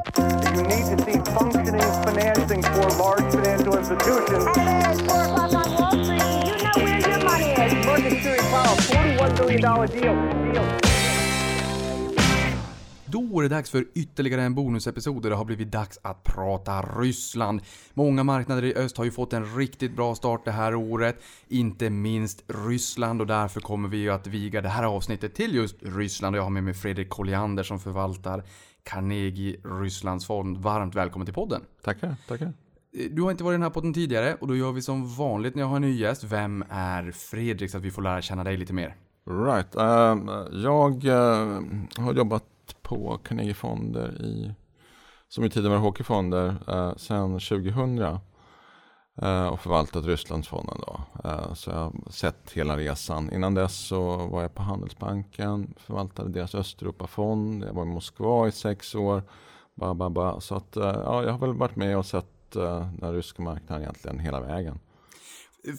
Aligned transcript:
You 0.00 0.62
need 0.62 0.84
to 0.90 0.96
see 1.04 1.18
functioning 1.34 1.90
financing 2.04 2.62
for 2.62 2.88
large 3.02 3.34
financial 3.34 3.76
institutions. 3.76 4.44
Hey, 4.56 4.82
it's 4.90 5.00
4 5.00 5.24
o'clock 5.24 5.54
on 5.54 5.74
Wall 5.74 6.04
Street. 6.04 6.22
You 6.48 6.56
know 6.64 6.76
where 6.84 7.00
your 7.08 7.20
money 7.24 7.50
is. 7.52 7.86
Market 7.86 8.12
Security 8.12 8.44
Powell, 8.50 8.76
$41 8.76 9.38
billion 9.38 9.60
deal. 9.60 10.52
deal. 10.52 10.80
Då 13.12 13.38
är 13.38 13.42
det 13.42 13.48
dags 13.48 13.70
för 13.70 13.86
ytterligare 13.94 14.42
en 14.42 14.54
bonusepisod 14.54 15.24
och 15.24 15.30
det 15.30 15.36
har 15.36 15.44
blivit 15.44 15.72
dags 15.72 15.98
att 16.02 16.24
prata 16.24 16.82
Ryssland. 16.82 17.60
Många 17.94 18.24
marknader 18.24 18.64
i 18.64 18.74
öst 18.74 18.96
har 18.96 19.04
ju 19.04 19.10
fått 19.10 19.32
en 19.32 19.56
riktigt 19.56 19.96
bra 19.96 20.14
start 20.14 20.44
det 20.44 20.50
här 20.50 20.74
året, 20.74 21.22
inte 21.48 21.90
minst 21.90 22.44
Ryssland 22.48 23.20
och 23.20 23.26
därför 23.26 23.60
kommer 23.60 23.88
vi 23.88 23.96
ju 23.96 24.10
att 24.10 24.26
viga 24.26 24.60
det 24.60 24.68
här 24.68 24.84
avsnittet 24.84 25.34
till 25.34 25.54
just 25.54 25.76
Ryssland 25.80 26.36
och 26.36 26.38
jag 26.38 26.44
har 26.44 26.50
med 26.50 26.64
mig 26.64 26.74
Fredrik 26.74 27.08
Colliander 27.08 27.62
som 27.62 27.80
förvaltar 27.80 28.44
Carnegie 28.82 29.56
Rysslandsfond. 29.64 30.58
Varmt 30.58 30.94
välkommen 30.94 31.26
till 31.26 31.34
podden. 31.34 31.62
Tackar, 31.82 32.16
tackar. 32.28 32.52
Du 33.10 33.22
har 33.22 33.30
inte 33.30 33.44
varit 33.44 33.54
i 33.54 33.58
den 33.58 33.62
här 33.62 33.70
podden 33.70 33.94
tidigare 33.94 34.34
och 34.34 34.48
då 34.48 34.56
gör 34.56 34.72
vi 34.72 34.82
som 34.82 35.14
vanligt 35.14 35.54
när 35.54 35.62
jag 35.62 35.68
har 35.68 35.76
en 35.76 35.82
ny 35.82 35.92
gäst. 35.92 36.24
Vem 36.24 36.64
är 36.70 37.10
Fredrik 37.10 37.70
så 37.70 37.78
att 37.78 37.84
vi 37.84 37.90
får 37.90 38.02
lära 38.02 38.22
känna 38.22 38.44
dig 38.44 38.56
lite 38.56 38.72
mer? 38.72 38.96
Right. 39.26 39.76
Uh, 39.76 40.62
jag 40.62 41.04
uh, 41.04 42.04
har 42.04 42.14
jobbat 42.14 42.44
på 42.82 43.18
Carnegie 43.24 43.54
Fonder 43.54 44.22
i, 44.22 44.54
som 45.28 45.44
i 45.44 45.50
tiden 45.50 45.70
var 45.70 45.78
hockeyfonder, 45.78 46.48
uh, 46.48 46.96
sedan 46.96 47.32
2000 47.32 47.98
uh, 47.98 48.18
Eh, 49.22 49.46
och 49.46 49.60
förvaltat 49.60 50.04
Rysslandsfonden. 50.04 50.76
Då. 50.86 51.00
Eh, 51.24 51.54
så 51.54 51.70
jag 51.70 51.76
har 51.76 51.92
sett 52.10 52.50
hela 52.52 52.76
resan. 52.76 53.32
Innan 53.32 53.54
dess 53.54 53.74
så 53.74 54.16
var 54.16 54.42
jag 54.42 54.54
på 54.54 54.62
Handelsbanken, 54.62 55.74
förvaltade 55.78 56.28
deras 56.28 56.54
Östeuropafond. 56.54 57.64
Jag 57.64 57.72
var 57.72 57.82
i 57.82 57.86
Moskva 57.86 58.48
i 58.48 58.52
sex 58.52 58.94
år. 58.94 59.22
Ba, 59.74 59.94
ba, 59.94 60.08
ba. 60.10 60.40
Så 60.40 60.54
att, 60.54 60.76
eh, 60.76 60.84
ja, 60.84 61.24
jag 61.24 61.32
har 61.32 61.38
väl 61.38 61.52
varit 61.52 61.76
med 61.76 61.98
och 61.98 62.06
sett 62.06 62.26
den 62.98 63.12
ryska 63.12 63.42
marknaden 63.42 63.82
egentligen 63.82 64.18
hela 64.18 64.40
vägen. 64.40 64.78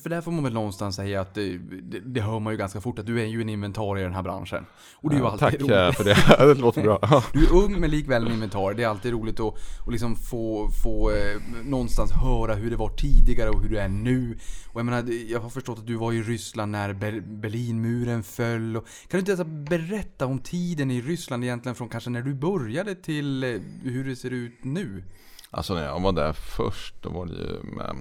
För 0.04 0.10
där 0.10 0.22
får 0.22 0.32
man 0.32 0.44
väl 0.44 0.54
någonstans 0.54 0.96
säga 0.96 1.22
att 1.22 1.34
det, 1.34 1.58
det, 1.58 2.00
det, 2.00 2.22
hör 2.22 2.40
man 2.40 2.54
ju 2.54 2.58
ganska 2.58 2.82
fort 2.82 3.00
att 3.00 3.06
du 3.06 3.22
är 3.22 3.26
ju 3.26 3.42
en 3.42 3.50
inventarie 3.50 4.02
i 4.02 4.04
den 4.04 4.14
här 4.14 4.24
branschen. 4.24 4.66
Och 4.96 5.10
det 5.10 5.16
är 5.16 5.20
ju 5.20 5.26
alltid 5.26 5.40
Tack 5.40 5.54
roligt. 5.54 5.70
Tack 5.70 5.98
för 5.98 6.04
det, 6.04 6.16
det 6.54 6.62
låter 6.62 6.82
bra. 6.82 7.00
Du 7.34 7.46
är 7.46 7.54
ung 7.54 7.80
men 7.80 7.90
likväl 7.90 8.28
en 8.28 8.34
inventarie. 8.34 8.78
Det 8.78 8.84
är 8.84 8.88
alltid 8.88 9.12
roligt 9.12 9.40
att, 9.40 9.54
att 9.86 9.92
liksom 9.92 10.16
få, 10.16 10.70
få 10.84 11.12
eh, 11.12 11.42
någonstans 11.64 12.12
höra 12.12 12.56
hur 12.56 12.70
det 12.70 12.76
var 12.76 12.90
tidigare 12.90 13.50
och 13.50 13.62
hur 13.62 13.70
det 13.70 13.82
är 13.82 13.88
nu. 13.88 14.38
Och 14.68 14.80
jag 14.80 14.86
menar, 14.86 15.32
jag 15.32 15.40
har 15.40 15.50
förstått 15.50 15.80
att 15.80 15.88
du 15.88 15.96
var 15.96 16.14
i 16.14 16.22
Ryssland 16.22 16.72
när 16.72 16.94
Ber 16.94 17.20
Berlinmuren 17.20 18.24
föll. 18.24 18.78
Och, 18.78 18.84
kan 18.84 19.18
du 19.18 19.20
inte 19.20 19.32
alltså 19.32 19.46
berätta 19.46 20.26
om 20.26 20.40
tiden 20.40 20.92
i 20.92 21.02
Ryssland 21.02 21.44
egentligen 21.44 21.76
från 21.76 21.90
kanske 21.90 22.10
när 22.10 22.22
du 22.22 22.34
började 22.34 22.96
till 22.96 23.44
eh, 23.44 23.50
hur 23.84 24.06
det 24.06 24.16
ser 24.16 24.32
ut 24.32 24.64
nu? 24.64 25.04
Alltså 25.50 25.74
när 25.74 25.84
jag 25.84 26.00
var 26.00 26.12
där 26.12 26.34
först, 26.34 26.96
då 27.02 27.10
var 27.10 27.26
det 27.26 27.34
ju 27.34 27.76
med 27.76 27.96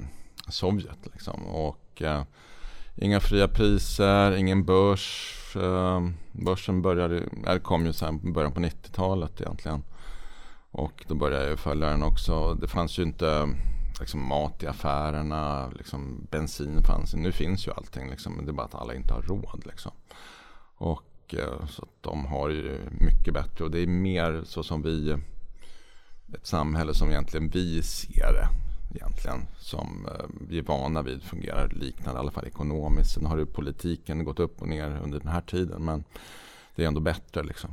Sovjet. 0.48 0.98
Liksom. 1.12 1.46
Och 1.46 2.02
eh, 2.02 2.22
inga 2.96 3.20
fria 3.20 3.48
priser, 3.48 4.32
ingen 4.32 4.64
börs. 4.64 5.36
Eh, 5.56 6.00
börsen 6.32 6.82
började, 6.82 7.22
det 7.44 7.60
kom 7.60 7.86
ju 7.86 7.92
sen 7.92 8.32
början 8.32 8.52
på 8.52 8.60
90-talet 8.60 9.40
egentligen. 9.40 9.82
Och 10.70 11.04
då 11.08 11.14
började 11.14 11.48
jag 11.48 11.58
följa 11.58 11.90
den 11.90 12.02
också. 12.02 12.54
Det 12.54 12.68
fanns 12.68 12.98
ju 12.98 13.02
inte 13.02 13.48
liksom, 14.00 14.28
mat 14.28 14.62
i 14.62 14.66
affärerna, 14.66 15.68
liksom, 15.68 16.26
bensin 16.30 16.82
fanns 16.82 17.14
Nu 17.14 17.32
finns 17.32 17.66
ju 17.66 17.72
allting, 17.72 18.10
liksom, 18.10 18.44
det 18.44 18.50
är 18.50 18.52
bara 18.52 18.66
att 18.66 18.74
alla 18.74 18.94
inte 18.94 19.14
har 19.14 19.22
råd. 19.22 19.62
Liksom. 19.66 19.92
Och 20.76 21.34
eh, 21.34 21.66
så 21.66 21.82
att 21.82 22.02
de 22.02 22.26
har 22.26 22.48
ju 22.48 22.80
mycket 22.90 23.34
bättre 23.34 23.64
och 23.64 23.70
det 23.70 23.80
är 23.80 23.86
mer 23.86 24.42
så 24.44 24.62
som 24.62 24.82
vi 24.82 25.16
ett 26.34 26.46
samhälle 26.46 26.94
som 26.94 27.10
egentligen 27.10 27.48
vi 27.48 27.82
ser 27.82 28.32
det 28.32 28.48
egentligen 28.94 29.46
som 29.58 30.06
eh, 30.06 30.24
vi 30.48 30.58
är 30.58 30.62
vana 30.62 31.02
vid 31.02 31.22
fungerar 31.22 31.68
liknande, 31.68 32.18
i 32.18 32.20
alla 32.20 32.30
fall 32.30 32.46
ekonomiskt. 32.46 33.10
Sen 33.10 33.26
har 33.26 33.38
ju 33.38 33.46
politiken 33.46 34.24
gått 34.24 34.40
upp 34.40 34.62
och 34.62 34.68
ner 34.68 35.00
under 35.04 35.18
den 35.18 35.28
här 35.28 35.40
tiden 35.40 35.84
men 35.84 36.04
det 36.74 36.82
är 36.82 36.88
ändå 36.88 37.00
bättre 37.00 37.42
liksom. 37.42 37.70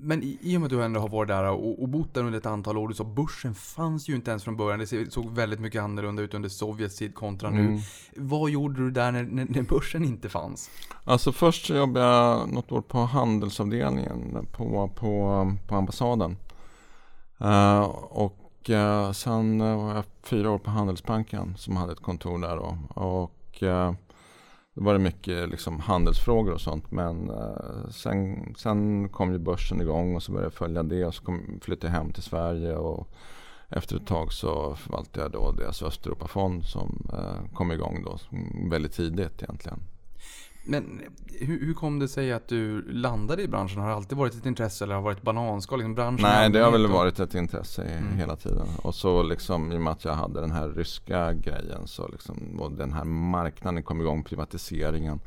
Men 0.00 0.22
i 0.22 0.56
och 0.56 0.60
med 0.60 0.66
att 0.66 0.70
du 0.70 0.84
ändå 0.84 1.00
har 1.00 1.08
varit 1.08 1.28
där 1.28 1.50
och, 1.50 1.82
och 1.82 1.88
bott 1.88 2.14
där 2.14 2.24
under 2.24 2.38
ett 2.38 2.46
antal 2.46 2.78
år, 2.78 2.88
du 2.88 2.94
sa 2.94 3.04
börsen 3.04 3.54
fanns 3.54 4.08
ju 4.08 4.14
inte 4.14 4.30
ens 4.30 4.44
från 4.44 4.56
början. 4.56 4.78
Det 4.78 5.12
såg 5.12 5.30
väldigt 5.30 5.60
mycket 5.60 5.82
annorlunda 5.82 6.22
ut 6.22 6.34
under 6.34 6.48
Sovjets 6.48 6.96
tid 6.96 7.14
kontra 7.14 7.50
nu. 7.50 7.60
Mm. 7.60 7.80
Vad 8.16 8.50
gjorde 8.50 8.84
du 8.84 8.90
där 8.90 9.12
när, 9.12 9.22
när, 9.22 9.46
när, 9.48 9.62
börsen 9.62 10.04
inte 10.04 10.28
fanns? 10.28 10.70
Alltså 11.04 11.32
först 11.32 11.66
så 11.66 11.74
jobbade 11.74 12.06
jag 12.06 12.52
något 12.52 12.72
år 12.72 12.80
på 12.80 12.98
handelsavdelningen 12.98 14.46
på, 14.52 14.88
på, 14.94 15.56
på 15.68 15.74
ambassaden. 15.74 16.36
Uh, 17.40 17.80
och 18.10 18.41
och 18.62 18.70
eh, 18.70 19.12
sen 19.12 19.60
eh, 19.60 19.76
var 19.76 19.94
jag 19.94 20.04
fyra 20.22 20.50
år 20.50 20.58
på 20.58 20.70
Handelsbanken 20.70 21.54
som 21.56 21.76
hade 21.76 21.92
ett 21.92 22.00
kontor 22.00 22.38
där 22.38 22.56
då. 22.56 22.78
Och 22.88 23.62
eh, 23.62 23.92
då 24.74 24.84
var 24.84 24.92
det 24.92 24.98
mycket 24.98 25.48
liksom, 25.48 25.80
handelsfrågor 25.80 26.52
och 26.52 26.60
sånt. 26.60 26.90
Men 26.90 27.30
eh, 27.30 27.88
sen, 27.90 28.54
sen 28.58 29.08
kom 29.08 29.32
ju 29.32 29.38
börsen 29.38 29.80
igång 29.80 30.16
och 30.16 30.22
så 30.22 30.32
började 30.32 30.46
jag 30.46 30.52
följa 30.52 30.82
det. 30.82 31.04
Och 31.04 31.14
så 31.14 31.24
kom, 31.24 31.60
flyttade 31.62 31.92
jag 31.92 31.98
hem 31.98 32.12
till 32.12 32.22
Sverige. 32.22 32.76
Och 32.76 33.08
efter 33.68 33.96
ett 33.96 34.06
tag 34.06 34.32
så 34.32 34.74
förvaltade 34.74 35.24
jag 35.24 35.32
då 35.32 35.52
deras 35.52 35.82
Östeuropafond 35.82 36.64
som 36.64 37.08
eh, 37.12 37.54
kom 37.54 37.72
igång 37.72 38.04
då 38.04 38.18
väldigt 38.70 38.92
tidigt 38.92 39.42
egentligen. 39.42 39.80
Men 40.64 41.00
hur, 41.40 41.66
hur, 41.66 41.74
kom 41.74 41.98
det 41.98 42.08
sig 42.08 42.32
att 42.32 42.48
du 42.48 42.82
landade 42.92 43.42
i 43.42 43.48
branschen? 43.48 43.80
Har 43.80 43.88
det 43.88 43.94
alltid 43.94 44.18
varit 44.18 44.34
ett 44.34 44.46
intresse 44.46 44.84
eller 44.84 44.94
har 44.94 45.02
det 45.02 45.04
varit 45.04 45.22
bananskal? 45.22 45.78
Liksom 45.78 45.94
branschen 45.94 46.22
Nej, 46.22 46.50
det 46.50 46.58
har 46.58 46.70
väl 46.70 46.86
varit 46.86 47.20
ett 47.20 47.34
intresse 47.34 47.82
mm. 47.82 48.18
hela 48.18 48.36
tiden. 48.36 48.66
Och 48.82 48.94
så 48.94 49.22
liksom 49.22 49.72
i 49.72 49.76
och 49.76 49.80
med 49.80 49.92
att 49.92 50.04
jag 50.04 50.14
hade 50.14 50.40
den 50.40 50.50
här 50.50 50.68
ryska 50.68 51.32
grejen 51.32 51.86
så 51.86 52.08
liksom, 52.08 52.60
och 52.60 52.72
den 52.72 52.92
här 52.92 53.04
marknaden 53.04 53.82
kom 53.82 54.00
igång, 54.00 54.24
privatiseringen. 54.24 55.20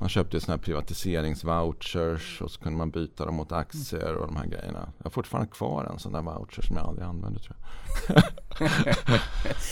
Man 0.00 0.08
köpte 0.08 0.36
ju 0.36 0.40
sådana 0.40 0.56
här 0.56 0.64
privatiseringsvouchers 0.64 2.42
och 2.42 2.50
så 2.50 2.60
kunde 2.60 2.78
man 2.78 2.90
byta 2.90 3.24
dem 3.24 3.34
mot 3.34 3.52
aktier 3.52 4.14
och 4.14 4.26
de 4.26 4.36
här 4.36 4.46
grejerna. 4.46 4.92
Jag 4.98 5.04
har 5.04 5.10
fortfarande 5.10 5.50
kvar 5.50 5.84
en 5.84 5.98
sån 5.98 6.12
där 6.12 6.22
voucher 6.22 6.62
som 6.62 6.76
jag 6.76 6.86
aldrig 6.86 7.06
använde 7.06 7.40
tror 7.40 7.56
jag. 8.08 8.16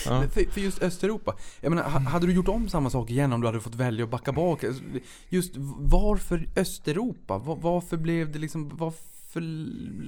ja. 0.06 0.22
för, 0.30 0.50
för, 0.50 0.60
just 0.60 0.82
Östeuropa, 0.82 1.34
jag 1.60 1.70
menar, 1.70 1.82
hade 1.84 2.26
du 2.26 2.32
gjort 2.32 2.48
om 2.48 2.68
samma 2.68 2.90
sak 2.90 3.10
igen 3.10 3.32
om 3.32 3.40
du 3.40 3.46
hade 3.46 3.60
fått 3.60 3.74
välja 3.74 4.04
att 4.04 4.10
backa 4.10 4.32
bak? 4.32 4.64
Just 5.28 5.54
varför 5.78 6.48
Östeuropa? 6.56 7.38
Var, 7.38 7.56
varför 7.56 7.96
blev 7.96 8.32
det 8.32 8.38
liksom, 8.38 8.70
varför 8.74 9.40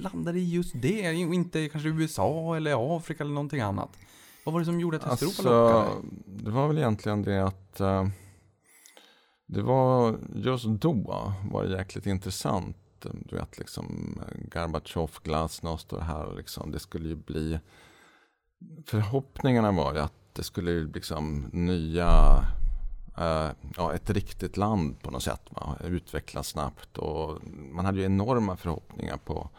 landade 0.01 0.31
det 0.31 0.43
just 0.43 0.81
det? 0.81 1.09
Och 1.09 1.33
inte 1.33 1.69
kanske 1.69 1.89
USA 1.89 2.55
eller 2.55 2.97
Afrika 2.97 3.23
eller 3.23 3.33
någonting 3.33 3.61
annat? 3.61 3.89
Vad 4.43 4.53
var 4.53 4.59
det 4.59 4.65
som 4.65 4.79
gjorde 4.79 4.97
att 4.97 5.07
Östeuropa 5.07 5.49
alltså, 5.49 5.93
lockade? 5.93 6.07
Det 6.25 6.51
var 6.51 6.67
väl 6.67 6.77
egentligen 6.77 7.21
det 7.21 7.47
att 7.47 7.81
uh, 7.81 8.07
det 9.53 9.61
var 9.61 10.17
just 10.35 10.65
då 10.65 11.33
var 11.51 11.63
det 11.63 11.77
jäkligt 11.77 12.05
intressant. 12.05 13.05
Eh, 13.05 13.11
du 13.13 13.35
vet 13.35 13.57
liksom 13.57 14.19
eh, 14.21 14.49
Gorbatjov, 14.51 15.11
Glasnost 15.23 15.93
och 15.93 15.99
det 15.99 16.05
här 16.05 16.33
liksom. 16.37 16.71
Det 16.71 16.79
skulle 16.79 17.09
ju 17.09 17.15
bli 17.15 17.59
Förhoppningarna 18.85 19.71
var 19.71 19.93
ju 19.93 19.99
att 19.99 20.13
det 20.33 20.43
skulle 20.43 20.71
bli 20.71 20.93
liksom 20.93 21.49
nya 21.51 22.43
Uh, 23.19 23.51
ja, 23.77 23.93
ett 23.93 24.09
riktigt 24.09 24.57
land 24.57 25.01
på 25.01 25.11
något 25.11 25.23
sätt. 25.23 25.41
Va? 25.49 25.77
Utvecklas 25.83 26.47
snabbt 26.47 26.97
och 26.97 27.37
man 27.71 27.85
hade 27.85 27.99
ju 27.99 28.05
enorma 28.05 28.57
förhoppningar 28.57 29.17
på, 29.17 29.49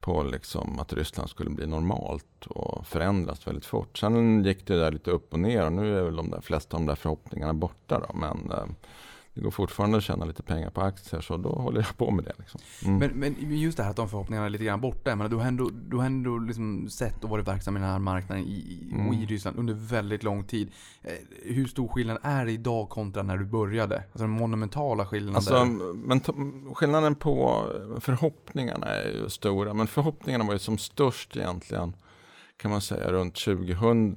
på 0.00 0.22
liksom 0.22 0.78
att 0.78 0.92
Ryssland 0.92 1.30
skulle 1.30 1.50
bli 1.50 1.66
normalt 1.66 2.46
och 2.46 2.86
förändras 2.86 3.46
väldigt 3.46 3.66
fort. 3.66 3.98
Sen 3.98 4.44
gick 4.44 4.66
det 4.66 4.78
där 4.80 4.92
lite 4.92 5.10
upp 5.10 5.32
och 5.32 5.40
ner 5.40 5.66
och 5.66 5.72
nu 5.72 5.98
är 5.98 6.02
väl 6.02 6.16
de 6.16 6.30
där 6.30 6.40
flesta 6.40 6.76
av 6.76 6.80
de 6.80 6.86
där 6.86 6.94
förhoppningarna 6.94 7.54
borta. 7.54 8.00
Då. 8.08 8.16
Men 8.16 8.50
eh, 8.50 8.66
det 9.36 9.42
går 9.42 9.50
fortfarande 9.50 9.96
att 9.96 10.04
tjäna 10.04 10.24
lite 10.24 10.42
pengar 10.42 10.70
på 10.70 10.80
aktier 10.80 11.20
så 11.20 11.36
då 11.36 11.48
håller 11.48 11.80
jag 11.80 11.96
på 11.96 12.10
med 12.10 12.24
det. 12.24 12.32
Liksom. 12.38 12.60
Mm. 12.84 12.98
Men, 12.98 13.32
men 13.32 13.58
just 13.58 13.76
det 13.76 13.82
här 13.82 13.90
att 13.90 13.96
de 13.96 14.08
förhoppningarna 14.08 14.46
är 14.46 14.50
lite 14.50 14.64
grann 14.64 14.80
borta. 14.80 15.16
Men 15.16 15.30
du 15.30 15.36
har 15.36 15.44
ändå, 15.44 15.70
du 15.88 15.96
har 15.96 16.04
ändå 16.04 16.38
liksom 16.38 16.88
sett 16.88 17.24
och 17.24 17.30
varit 17.30 17.48
verksam 17.48 17.76
i 17.76 17.80
den 17.80 17.88
här 17.88 17.98
marknaden 17.98 18.44
i, 18.44 18.88
mm. 18.92 19.08
och 19.08 19.14
i 19.14 19.26
Ryssland 19.26 19.58
under 19.58 19.74
väldigt 19.74 20.22
lång 20.22 20.44
tid. 20.44 20.70
Eh, 21.02 21.12
hur 21.42 21.66
stor 21.66 21.88
skillnad 21.88 22.18
är 22.22 22.44
det 22.44 22.52
idag 22.52 22.88
kontra 22.88 23.22
när 23.22 23.36
du 23.36 23.44
började? 23.44 23.96
Alltså 23.96 24.18
den 24.18 24.30
monumentala 24.30 25.06
skillnaden. 25.06 25.36
Alltså, 25.36 25.64
men 25.94 26.20
skillnaden 26.74 27.14
på 27.14 27.66
förhoppningarna 28.00 28.86
är 28.86 29.08
ju 29.08 29.28
stora. 29.28 29.74
Men 29.74 29.86
förhoppningarna 29.86 30.44
var 30.44 30.52
ju 30.52 30.58
som 30.58 30.78
störst 30.78 31.36
egentligen 31.36 31.92
kan 32.56 32.70
man 32.70 32.80
säga 32.80 33.12
runt 33.12 33.34
2000 33.34 34.14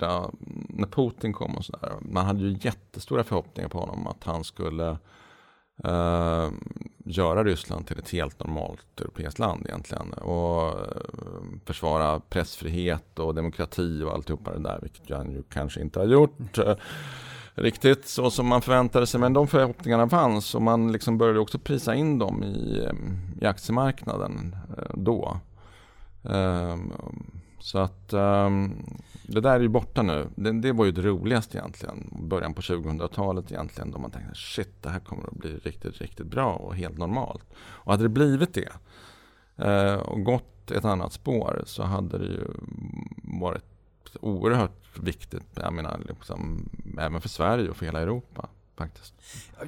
när 0.69 0.87
Putin 0.87 1.33
kom 1.33 1.57
och 1.57 1.65
sådär. 1.65 1.93
Man 2.01 2.25
hade 2.25 2.39
ju 2.39 2.57
jättestora 2.61 3.23
förhoppningar 3.23 3.69
på 3.69 3.79
honom 3.79 4.07
att 4.07 4.23
han 4.23 4.43
skulle 4.43 4.97
eh, 5.83 6.49
göra 7.05 7.43
Ryssland 7.43 7.87
till 7.87 7.99
ett 7.99 8.09
helt 8.09 8.39
normalt 8.39 9.01
europeiskt 9.01 9.39
land 9.39 9.65
egentligen. 9.65 10.13
Och 10.13 10.69
ehm, 10.69 11.59
försvara 11.65 12.19
pressfrihet 12.19 13.19
och 13.19 13.35
demokrati 13.35 14.03
och 14.03 14.13
alltihopa 14.13 14.51
det 14.51 14.63
där, 14.63 14.79
vilket 14.81 15.09
han 15.17 15.31
ju 15.31 15.43
kanske 15.43 15.81
inte 15.81 15.99
har 15.99 16.05
gjort. 16.05 16.57
Eh, 16.57 16.75
riktigt 17.55 18.07
så 18.07 18.31
som 18.31 18.47
man 18.47 18.61
förväntade 18.61 19.07
sig. 19.07 19.19
Men 19.19 19.33
de 19.33 19.47
förhoppningarna 19.47 20.09
fanns 20.09 20.55
och 20.55 20.61
man 20.61 20.91
liksom 20.91 21.17
började 21.17 21.39
också 21.39 21.59
prisa 21.59 21.95
in 21.95 22.19
dem 22.19 22.43
i, 22.43 22.85
ehm, 22.89 23.17
i 23.41 23.45
aktiemarknaden 23.45 24.55
eh, 24.77 24.83
då. 24.93 25.39
Ehm, 26.29 26.93
så 27.59 27.77
att 27.77 28.13
det 29.29 29.41
där 29.41 29.55
är 29.55 29.59
ju 29.59 29.67
borta 29.67 30.01
nu. 30.01 30.27
Det, 30.35 30.61
det 30.61 30.71
var 30.71 30.85
ju 30.85 30.91
det 30.91 31.01
roligaste 31.01 31.57
egentligen. 31.57 32.09
Början 32.11 32.53
på 32.53 32.61
2000-talet 32.61 33.51
egentligen. 33.51 33.91
Då 33.91 33.99
man 33.99 34.11
tänkte 34.11 34.35
shit 34.35 34.73
det 34.81 34.89
här 34.89 34.99
kommer 34.99 35.23
att 35.27 35.33
bli 35.33 35.57
riktigt, 35.57 36.01
riktigt 36.01 36.27
bra 36.27 36.53
och 36.53 36.75
helt 36.75 36.97
normalt. 36.97 37.45
Och 37.55 37.91
hade 37.91 38.03
det 38.03 38.09
blivit 38.09 38.53
det 38.53 38.69
eh, 39.65 39.95
och 39.95 40.23
gått 40.23 40.71
ett 40.71 40.85
annat 40.85 41.13
spår 41.13 41.63
så 41.65 41.83
hade 41.83 42.17
det 42.17 42.25
ju 42.25 42.47
varit 43.39 43.65
oerhört 44.21 44.99
viktigt. 44.99 45.47
Jag 45.53 45.73
menar 45.73 45.99
liksom, 46.07 46.69
även 46.99 47.21
för 47.21 47.29
Sverige 47.29 47.69
och 47.69 47.77
för 47.77 47.85
hela 47.85 48.01
Europa 48.01 48.49
faktiskt. 48.79 49.13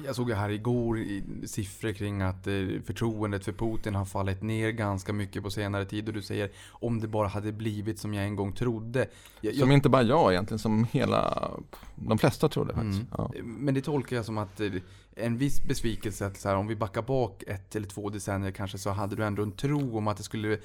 Jag 0.06 0.16
såg 0.16 0.28
ju 0.28 0.34
här 0.34 0.50
igår 0.50 0.98
siffror 1.46 1.92
kring 1.92 2.22
att 2.22 2.46
eh, 2.46 2.54
förtroendet 2.84 3.44
för 3.44 3.52
Putin 3.52 3.94
har 3.94 4.04
fallit 4.04 4.42
ner 4.42 4.70
ganska 4.70 5.12
mycket 5.12 5.42
på 5.42 5.50
senare 5.50 5.84
tid. 5.84 6.08
Och 6.08 6.14
du 6.14 6.22
säger 6.22 6.50
om 6.70 7.00
det 7.00 7.08
bara 7.08 7.28
hade 7.28 7.52
blivit 7.52 7.98
som 7.98 8.14
jag 8.14 8.24
en 8.24 8.36
gång 8.36 8.52
trodde. 8.52 9.06
Jag, 9.40 9.54
som 9.54 9.72
inte 9.72 9.88
bara 9.88 10.02
jag 10.02 10.32
egentligen, 10.32 10.58
som 10.58 10.86
hela, 10.92 11.50
de 11.94 12.18
flesta 12.18 12.48
trodde 12.48 12.74
faktiskt. 12.74 12.98
Mm. 12.98 13.06
Ja. 13.18 13.32
Men 13.44 13.74
det 13.74 13.80
tolkar 13.80 14.16
jag 14.16 14.24
som 14.24 14.38
att 14.38 14.60
eh, 14.60 14.72
en 15.16 15.38
viss 15.38 15.62
besvikelse 15.62 16.26
att 16.26 16.36
så 16.36 16.48
här, 16.48 16.56
om 16.56 16.66
vi 16.66 16.76
backar 16.76 17.02
bak 17.02 17.42
ett 17.46 17.76
eller 17.76 17.86
två 17.86 18.10
decennier 18.10 18.50
kanske 18.50 18.78
så 18.78 18.90
hade 18.90 19.16
du 19.16 19.24
ändå 19.24 19.42
en 19.42 19.52
tro 19.52 19.98
om 19.98 20.08
att 20.08 20.16
det 20.16 20.22
skulle, 20.22 20.52
eh, 20.52 20.58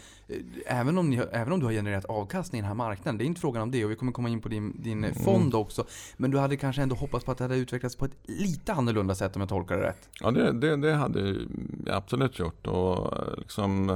även 0.65 0.97
om, 0.97 1.09
ni, 1.09 1.17
även 1.31 1.53
om 1.53 1.59
du 1.59 1.65
har 1.65 1.73
genererat 1.73 2.05
avkastning 2.05 2.59
i 2.59 2.61
den 2.61 2.67
här 2.67 2.75
marknaden, 2.75 3.17
det 3.17 3.23
är 3.23 3.25
inte 3.25 3.41
frågan 3.41 3.61
om 3.63 3.71
det 3.71 3.85
och 3.85 3.91
vi 3.91 3.95
kommer 3.95 4.11
komma 4.11 4.29
in 4.29 4.41
på 4.41 4.49
din, 4.49 4.81
din 4.81 5.03
mm. 5.03 5.15
fond 5.15 5.55
också. 5.55 5.85
Men 6.17 6.31
du 6.31 6.37
hade 6.37 6.57
kanske 6.57 6.81
ändå 6.81 6.95
hoppats 6.95 7.25
på 7.25 7.31
att 7.31 7.37
det 7.37 7.43
hade 7.43 7.57
utvecklats 7.57 7.95
på 7.95 8.05
ett 8.05 8.17
lite 8.23 8.73
annorlunda 8.73 9.15
sätt 9.15 9.35
om 9.35 9.39
jag 9.39 9.49
tolkar 9.49 9.77
det 9.77 9.83
rätt? 9.83 10.09
Ja, 10.19 10.31
det, 10.31 10.51
det, 10.51 10.75
det 10.75 10.93
hade 10.93 11.19
jag 11.85 11.95
absolut 11.95 12.39
gjort. 12.39 12.67
Och 12.67 13.13
liksom, 13.37 13.89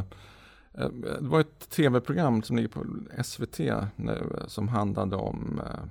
eh, 0.73 0.89
det 1.21 1.27
var 1.27 1.39
ett 1.39 1.69
tv-program 1.69 2.43
som 2.43 2.55
ligger 2.55 2.69
på 2.69 2.85
SVT 3.23 3.59
nu 3.95 4.43
som 4.47 4.67
handlade 4.67 5.15
om 5.15 5.61
eh, 5.65 5.83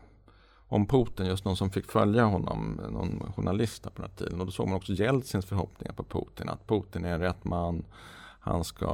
om 0.70 0.86
Putin, 0.86 1.26
just 1.26 1.44
någon 1.44 1.56
som 1.56 1.70
fick 1.70 1.90
följa 1.90 2.24
honom, 2.24 2.80
någon 2.90 3.32
journalist 3.36 3.82
på 3.82 3.90
den 3.94 4.10
här 4.10 4.16
tiden. 4.16 4.40
Och 4.40 4.46
då 4.46 4.52
såg 4.52 4.68
man 4.68 4.76
också 4.76 4.92
Jeltsins 4.92 5.46
förhoppningar 5.46 5.92
på 5.92 6.04
Putin, 6.04 6.48
att 6.48 6.66
Putin 6.66 7.04
är 7.04 7.18
rätt 7.18 7.44
man, 7.44 7.84
han 8.40 8.64
ska 8.64 8.88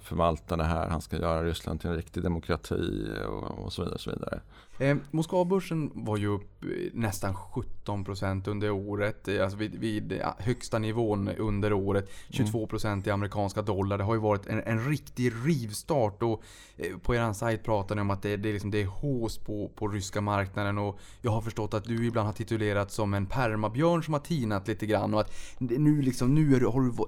förvalta 0.00 0.56
det 0.56 0.64
här, 0.64 0.88
han 0.88 1.00
ska 1.00 1.16
göra 1.16 1.44
Ryssland 1.44 1.80
till 1.80 1.90
en 1.90 1.96
riktig 1.96 2.22
demokrati 2.22 3.08
och, 3.28 3.64
och 3.64 3.72
så 3.72 3.82
vidare. 3.82 3.94
Och 3.94 4.00
så 4.00 4.10
vidare. 4.10 4.40
Eh, 4.78 4.96
Moskvabörsen 5.10 5.90
var 5.94 6.16
ju 6.16 6.26
upp 6.26 6.64
eh, 6.64 6.68
nästan 6.92 7.34
17% 7.34 8.48
under 8.48 8.70
året. 8.70 9.28
Eh, 9.28 9.42
alltså 9.42 9.58
vid, 9.58 9.74
vid 9.74 10.20
högsta 10.38 10.78
nivån 10.78 11.28
under 11.28 11.72
året. 11.72 12.10
22% 12.28 12.86
mm. 12.86 13.02
i 13.06 13.10
amerikanska 13.10 13.62
dollar. 13.62 13.98
Det 13.98 14.04
har 14.04 14.14
ju 14.14 14.20
varit 14.20 14.46
en, 14.46 14.62
en 14.62 14.88
riktig 14.88 15.32
rivstart. 15.44 16.22
Och 16.22 16.42
eh, 16.76 16.96
på 16.98 17.14
er 17.14 17.32
sajt 17.32 17.64
pratar 17.64 17.94
ni 17.94 18.00
om 18.00 18.10
att 18.10 18.22
det, 18.22 18.36
det, 18.36 18.48
är 18.48 18.52
liksom, 18.52 18.70
det 18.70 18.82
är 18.82 18.86
hås 18.86 19.38
på, 19.38 19.70
på 19.74 19.88
ryska 19.88 20.20
marknaden. 20.20 20.78
Och 20.78 20.98
jag 21.22 21.30
har 21.30 21.40
förstått 21.40 21.74
att 21.74 21.84
du 21.84 22.06
ibland 22.06 22.26
har 22.26 22.32
titulerats 22.32 22.94
som 22.94 23.14
en 23.14 23.26
permabjörn 23.26 24.02
som 24.02 24.14
har 24.14 24.20
tinat 24.20 24.68
lite 24.68 24.86
grann. 24.86 25.14
Och 25.14 25.20
att 25.20 25.32
nu, 25.58 26.02
liksom, 26.02 26.34
nu 26.34 26.54
är, 26.56 26.60
du, 26.60 26.66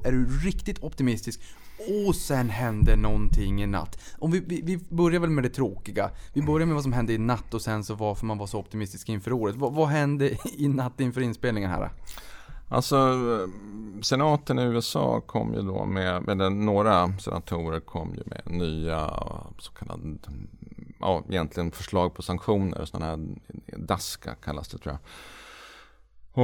är 0.09 0.13
du 0.13 0.27
riktigt 0.27 0.83
optimistisk. 0.83 1.41
Och 2.07 2.17
sen 2.17 2.51
hände 2.51 2.97
någonting 2.97 3.63
i 3.63 3.67
natt. 3.67 3.99
Om 4.19 4.31
vi, 4.31 4.41
vi, 4.41 4.63
vi, 4.63 4.79
börjar 4.89 5.21
väl 5.21 5.31
med 5.31 5.45
det 5.45 5.51
tråkiga. 5.51 6.11
Vi 6.33 6.43
börjar 6.43 6.67
med 6.67 6.75
vad 6.75 6.83
som 6.83 6.93
hände 6.93 7.13
i 7.13 7.19
natt 7.19 7.55
och 7.61 7.65
sen 7.65 7.85
så 7.85 7.95
varför 7.95 8.27
man 8.27 8.39
var 8.39 8.47
så 8.47 8.59
optimistisk 8.59 9.09
inför 9.09 9.33
året. 9.33 9.57
Vad, 9.57 9.73
vad 9.73 9.89
hände 9.89 10.31
i 10.57 10.69
natt 10.69 11.01
inför 11.01 11.21
inspelningen 11.21 11.71
här? 11.71 11.91
Alltså 12.69 12.97
eh, 12.97 13.49
senaten 14.03 14.59
i 14.59 14.63
USA 14.63 15.21
kom 15.21 15.55
ju 15.55 15.63
då 15.63 15.85
med, 15.85 16.29
eller 16.29 16.51
några 16.51 17.19
senatorer 17.19 17.81
kom 17.81 18.15
ju 18.15 18.23
med 18.27 18.43
nya 18.47 19.01
eh, 19.01 19.47
så 19.59 19.73
kallade, 19.73 20.03
mm, 20.03 20.19
ja 21.01 21.23
egentligen 21.29 21.71
förslag 21.71 22.15
på 22.15 22.23
sanktioner, 22.23 22.85
sådana 22.85 23.07
här 23.07 23.19
eh, 23.67 23.79
DASKA 23.79 24.35
kallas 24.35 24.69
det 24.69 24.79
tror 24.79 24.93
jag. 24.93 25.01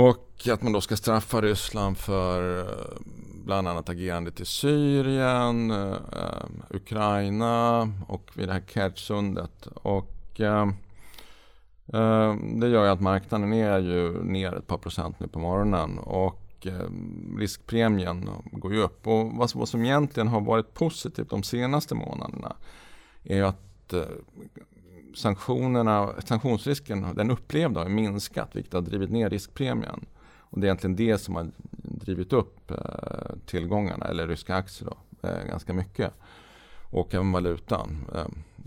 Och 0.02 0.48
att 0.52 0.62
man 0.62 0.72
då 0.72 0.80
ska 0.80 0.96
straffa 0.96 1.40
Ryssland 1.40 1.98
för 1.98 2.66
bland 3.44 3.68
annat 3.68 3.88
agerandet 3.88 4.40
i 4.40 4.44
Syrien, 4.44 5.70
eh, 5.70 5.96
Ukraina 6.70 7.80
och 8.08 8.30
vid 8.34 8.48
det 8.48 8.52
här 8.52 8.62
Kertjsundet. 8.66 9.66
Och 9.66 10.40
eh, 10.40 10.68
Eh, 11.92 12.34
det 12.34 12.68
gör 12.68 12.84
ju 12.84 12.90
att 12.90 13.00
marknaden 13.00 13.52
är 13.52 13.78
ju 13.78 14.22
ner 14.22 14.54
ett 14.54 14.66
par 14.66 14.78
procent 14.78 15.20
nu 15.20 15.26
på 15.26 15.38
morgonen. 15.38 15.98
Och 15.98 16.66
eh, 16.66 16.88
riskpremien 17.38 18.30
går 18.52 18.74
ju 18.74 18.82
upp. 18.82 19.06
Och 19.06 19.32
vad, 19.32 19.68
som 19.68 19.84
egentligen 19.84 20.28
har 20.28 20.40
varit 20.40 20.74
positivt 20.74 21.30
de 21.30 21.42
senaste 21.42 21.94
månaderna 21.94 22.56
är 23.24 23.36
ju 23.36 23.46
att 23.46 23.92
eh, 23.92 24.02
sanktionerna, 25.14 26.12
sanktionsrisken 26.24 27.06
den 27.14 27.30
upplevda 27.30 27.80
har 27.80 27.88
minskat 27.88 28.56
vilket 28.56 28.72
har 28.72 28.80
drivit 28.80 29.10
ner 29.10 29.30
riskpremien. 29.30 30.06
Och 30.38 30.60
det 30.60 30.64
är 30.64 30.68
egentligen 30.68 30.96
det 30.96 31.18
som 31.18 31.34
har 31.34 31.50
drivit 31.82 32.32
upp 32.32 32.72
tillgångarna, 33.46 34.06
eller 34.06 34.26
ryska 34.26 34.54
aktier 34.54 34.88
då, 34.88 35.28
ganska 35.48 35.72
mycket. 35.72 36.12
Och 36.90 37.14
även 37.14 37.32
valutan. 37.32 38.06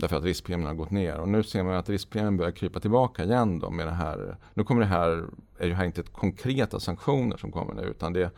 Därför 0.00 0.16
att 0.16 0.24
riskpremien 0.24 0.66
har 0.66 0.74
gått 0.74 0.90
ner. 0.90 1.18
Och 1.18 1.28
nu 1.28 1.42
ser 1.42 1.62
man 1.62 1.74
att 1.74 1.88
riskpremien 1.88 2.36
börjar 2.36 2.52
krypa 2.52 2.80
tillbaka 2.80 3.24
igen 3.24 3.58
då 3.58 3.70
med 3.70 3.86
det 3.86 3.92
här. 3.92 4.36
Nu 4.54 4.64
kommer 4.64 4.80
det 4.80 4.86
här, 4.86 5.24
är 5.58 5.68
det 5.68 5.74
här 5.74 5.84
inte 5.84 6.02
konkreta 6.02 6.80
sanktioner 6.80 7.36
som 7.36 7.52
kommer 7.52 7.74
nu 7.74 7.82
utan 7.82 8.12
det 8.12 8.30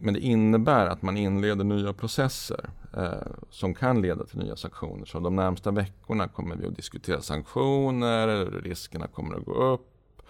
men 0.00 0.14
det 0.14 0.20
innebär 0.20 0.86
att 0.86 1.02
man 1.02 1.16
inleder 1.16 1.64
nya 1.64 1.92
processer 1.92 2.70
eh, 2.96 3.32
som 3.50 3.74
kan 3.74 4.02
leda 4.02 4.24
till 4.24 4.38
nya 4.38 4.56
sanktioner. 4.56 5.04
Så 5.04 5.20
de 5.20 5.36
närmsta 5.36 5.70
veckorna 5.70 6.28
kommer 6.28 6.56
vi 6.56 6.66
att 6.66 6.76
diskutera 6.76 7.20
sanktioner, 7.20 8.46
riskerna 8.62 9.06
kommer 9.06 9.36
att 9.36 9.44
gå 9.44 9.52
upp 9.52 10.22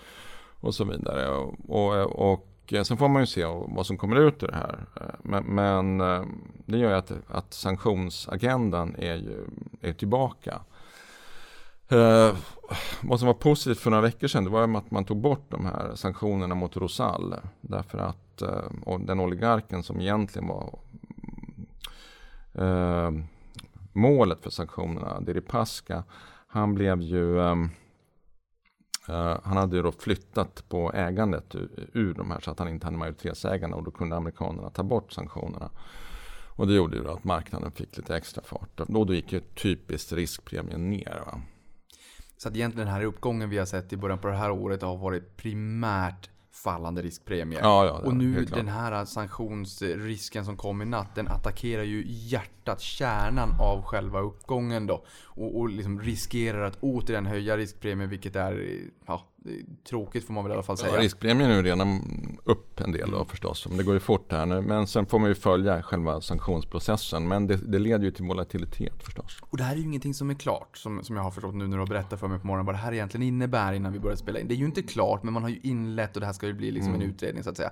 och 0.61 0.75
så 0.75 0.85
vidare. 0.85 1.29
Och, 1.29 1.55
och, 1.69 2.32
och 2.32 2.50
Eh, 2.72 2.82
sen 2.82 2.96
får 2.96 3.08
man 3.08 3.22
ju 3.22 3.26
se 3.26 3.44
vad 3.46 3.87
som 3.87 3.96
kommer 3.96 4.17
ut 4.17 4.43
ur 4.43 4.46
det 4.46 4.56
här. 4.56 4.87
Eh, 4.96 5.14
men, 5.22 5.44
men 5.44 6.00
eh, 6.00 6.25
det 6.67 6.78
gör 6.78 6.90
ju 6.90 6.96
att, 6.96 7.12
att 7.28 7.55
sanktionsagendan 7.55 8.94
är, 8.99 9.17
ju, 9.17 9.44
är 9.81 9.93
tillbaka. 9.93 10.61
Eh, 11.88 12.34
vad 13.00 13.19
som 13.19 13.26
var 13.26 13.34
positivt 13.34 13.78
för 13.78 13.90
några 13.90 14.02
veckor 14.02 14.28
sedan 14.28 14.44
det 14.44 14.50
var 14.50 14.76
att 14.76 14.90
man 14.90 15.05
tog 15.05 15.20
bort 15.20 15.46
de 15.49 15.67
här 15.67 15.93
sanktionerna 15.94 16.55
mot 16.55 16.76
Rosal. 16.76 17.34
Därför 17.61 17.99
att 17.99 18.43
eh, 18.43 18.64
och 18.84 19.00
den 19.00 19.20
oligarken 19.20 19.82
som 19.82 20.00
egentligen 20.00 20.49
var 20.49 20.78
eh, 22.55 23.11
målet 23.93 24.43
för 24.43 24.50
sanktionerna, 24.50 25.20
Deripaska, 25.20 26.05
han 26.46 26.75
blev 26.75 27.00
ju 27.00 27.40
eh, 27.40 27.56
Eh, 29.11 29.38
han 29.45 29.57
hade 29.57 29.76
ju 29.76 29.83
då 29.83 29.93
flyttat 29.93 30.69
på 30.69 30.93
ägandet 30.95 31.55
ur, 31.55 31.90
ur 31.93 32.14
de 32.14 32.31
här 32.31 32.40
så 32.40 32.50
att 32.50 32.59
han 32.59 32.69
inte 32.69 32.87
hade 32.87 32.97
majoritetsägarna 32.97 33.76
och 33.76 33.85
då 33.85 33.90
kunde 33.90 34.17
amerikanerna 34.17 34.71
ta 34.71 34.83
bort 34.83 35.12
sanktionerna. 35.12 35.71
Och 36.57 36.67
det 36.67 36.75
gjorde 36.75 36.97
ju 36.97 37.02
då 37.02 37.11
att 37.11 37.25
marknaden 37.25 37.73
fick 37.73 37.97
lite 37.97 38.17
extra 38.17 38.43
fart. 38.43 38.71
Då, 38.75 39.05
då 39.05 39.14
gick 39.14 39.33
ju 39.33 39.40
typiskt 39.40 40.12
riskpremien 40.12 40.90
ner. 40.90 41.23
Va? 41.26 41.43
Så 42.37 42.49
att 42.49 42.57
egentligen 42.57 42.87
den 42.87 42.95
här 42.95 43.05
uppgången 43.05 43.50
vi 43.50 43.59
har 43.59 43.67
sett 43.67 43.93
i 43.93 43.97
början 43.97 44.19
på 44.19 44.29
det 44.29 44.37
här 44.37 44.50
året 44.50 44.83
har 44.83 44.97
varit 44.97 45.37
primärt 45.37 46.31
fallande 46.52 47.02
riskpremie. 47.02 47.59
Ja, 47.62 47.87
ja, 47.87 47.92
och 47.92 48.14
nu 48.14 48.45
den 48.45 48.69
här 48.69 49.04
sanktionsrisken 49.04 50.45
som 50.45 50.57
kom 50.57 50.83
i 50.83 50.85
natt, 50.85 51.14
den 51.14 51.28
attackerar 51.28 51.83
ju 51.83 52.04
hjärtat, 52.07 52.80
kärnan 52.80 53.61
av 53.61 53.83
själva 53.83 54.21
uppgången 54.21 54.87
då. 54.87 55.04
Och, 55.25 55.59
och 55.59 55.69
liksom 55.69 56.00
riskerar 56.00 56.62
att 56.62 56.78
återigen 56.80 57.26
höja 57.26 57.57
riskpremien, 57.57 58.11
vilket 58.11 58.37
är 58.37 58.80
ja, 59.07 59.29
tråkigt 59.88 60.26
får 60.26 60.35
man 60.35 60.44
väl 60.44 60.50
i 60.50 60.54
alla 60.54 60.62
fall 60.62 60.76
säga. 60.76 60.94
Ja, 60.94 61.00
riskpremien 61.00 61.50
är 61.50 61.56
ju 61.56 61.62
redan 61.62 62.00
upp 62.44 62.80
en 62.80 62.92
del 62.92 63.11
då 63.11 63.25
förstås. 63.25 63.68
Men 63.68 63.76
det 63.76 63.85
går 63.85 63.94
ju 63.94 64.00
fort 64.00 64.32
här 64.32 64.47
nu. 64.47 64.61
Men 64.61 64.87
sen 64.87 65.06
får 65.06 65.18
man 65.18 65.28
ju 65.28 65.35
följa 65.35 65.82
själva 65.82 66.20
sanktionsprocessen. 66.20 67.28
Men 67.28 67.47
det, 67.47 67.56
det 67.56 67.78
leder 67.78 68.04
ju 68.04 68.11
till 68.11 68.25
volatilitet 68.25 69.02
förstås. 69.02 69.38
Och 69.40 69.56
det 69.56 69.64
här 69.64 69.73
är 69.73 69.76
ju 69.76 69.85
ingenting 69.85 70.14
som 70.14 70.30
är 70.30 70.35
klart. 70.35 70.76
Som, 70.76 71.04
som 71.04 71.16
jag 71.16 71.23
har 71.23 71.30
förstått 71.30 71.54
nu 71.54 71.66
när 71.66 71.76
du 71.76 71.80
har 71.80 71.87
berättat 71.87 72.20
för 72.20 72.28
mig 72.28 72.40
på 72.40 72.47
morgonen 72.47 72.66
vad 72.66 72.75
det 72.75 72.78
här 72.78 72.92
egentligen 72.92 73.26
innebär 73.26 73.73
innan 73.73 73.92
vi 73.92 74.00
börjar 74.00 74.16
spela 74.16 74.38
in. 74.38 74.49
Det 74.49 74.54
är 74.54 74.56
ju 74.56 74.64
inte 74.64 74.82
klart 74.82 75.23
men 75.23 75.32
man 75.32 75.42
har 75.42 75.50
ju 75.50 75.61
inlett 75.62 76.16
och 76.16 76.20
det 76.20 76.26
här 76.26 76.32
ska 76.32 76.47
ju 76.47 76.54
bli 76.54 76.70
liksom 76.70 76.94
mm. 76.94 77.02
en 77.02 77.11
utredning 77.11 77.44
så 77.44 77.50
att 77.50 77.56
säga. 77.56 77.70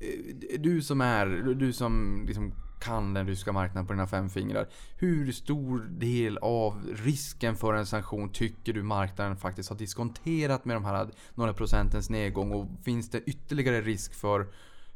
Eh, 0.00 0.60
du 0.60 0.82
som 0.82 1.00
är, 1.00 1.26
du 1.54 1.72
som 1.72 2.24
liksom 2.26 2.52
kan 2.80 3.14
den 3.14 3.26
ryska 3.26 3.52
marknaden 3.52 3.86
på 3.86 3.92
dina 3.92 4.06
fem 4.06 4.30
fingrar. 4.30 4.68
Hur 4.96 5.32
stor 5.32 5.78
del 5.78 6.38
av 6.38 6.80
risken 7.04 7.56
för 7.56 7.74
en 7.74 7.86
sanktion 7.86 8.32
tycker 8.32 8.72
du 8.72 8.82
marknaden 8.82 9.36
faktiskt 9.36 9.68
har 9.68 9.76
diskonterat 9.76 10.64
med 10.64 10.76
de 10.76 10.84
här 10.84 11.08
några 11.34 11.52
procentens 11.52 12.10
nedgång? 12.10 12.52
Och 12.52 12.66
finns 12.84 13.10
det 13.10 13.20
ytterligare 13.20 13.80
risk 13.80 14.14
för 14.14 14.46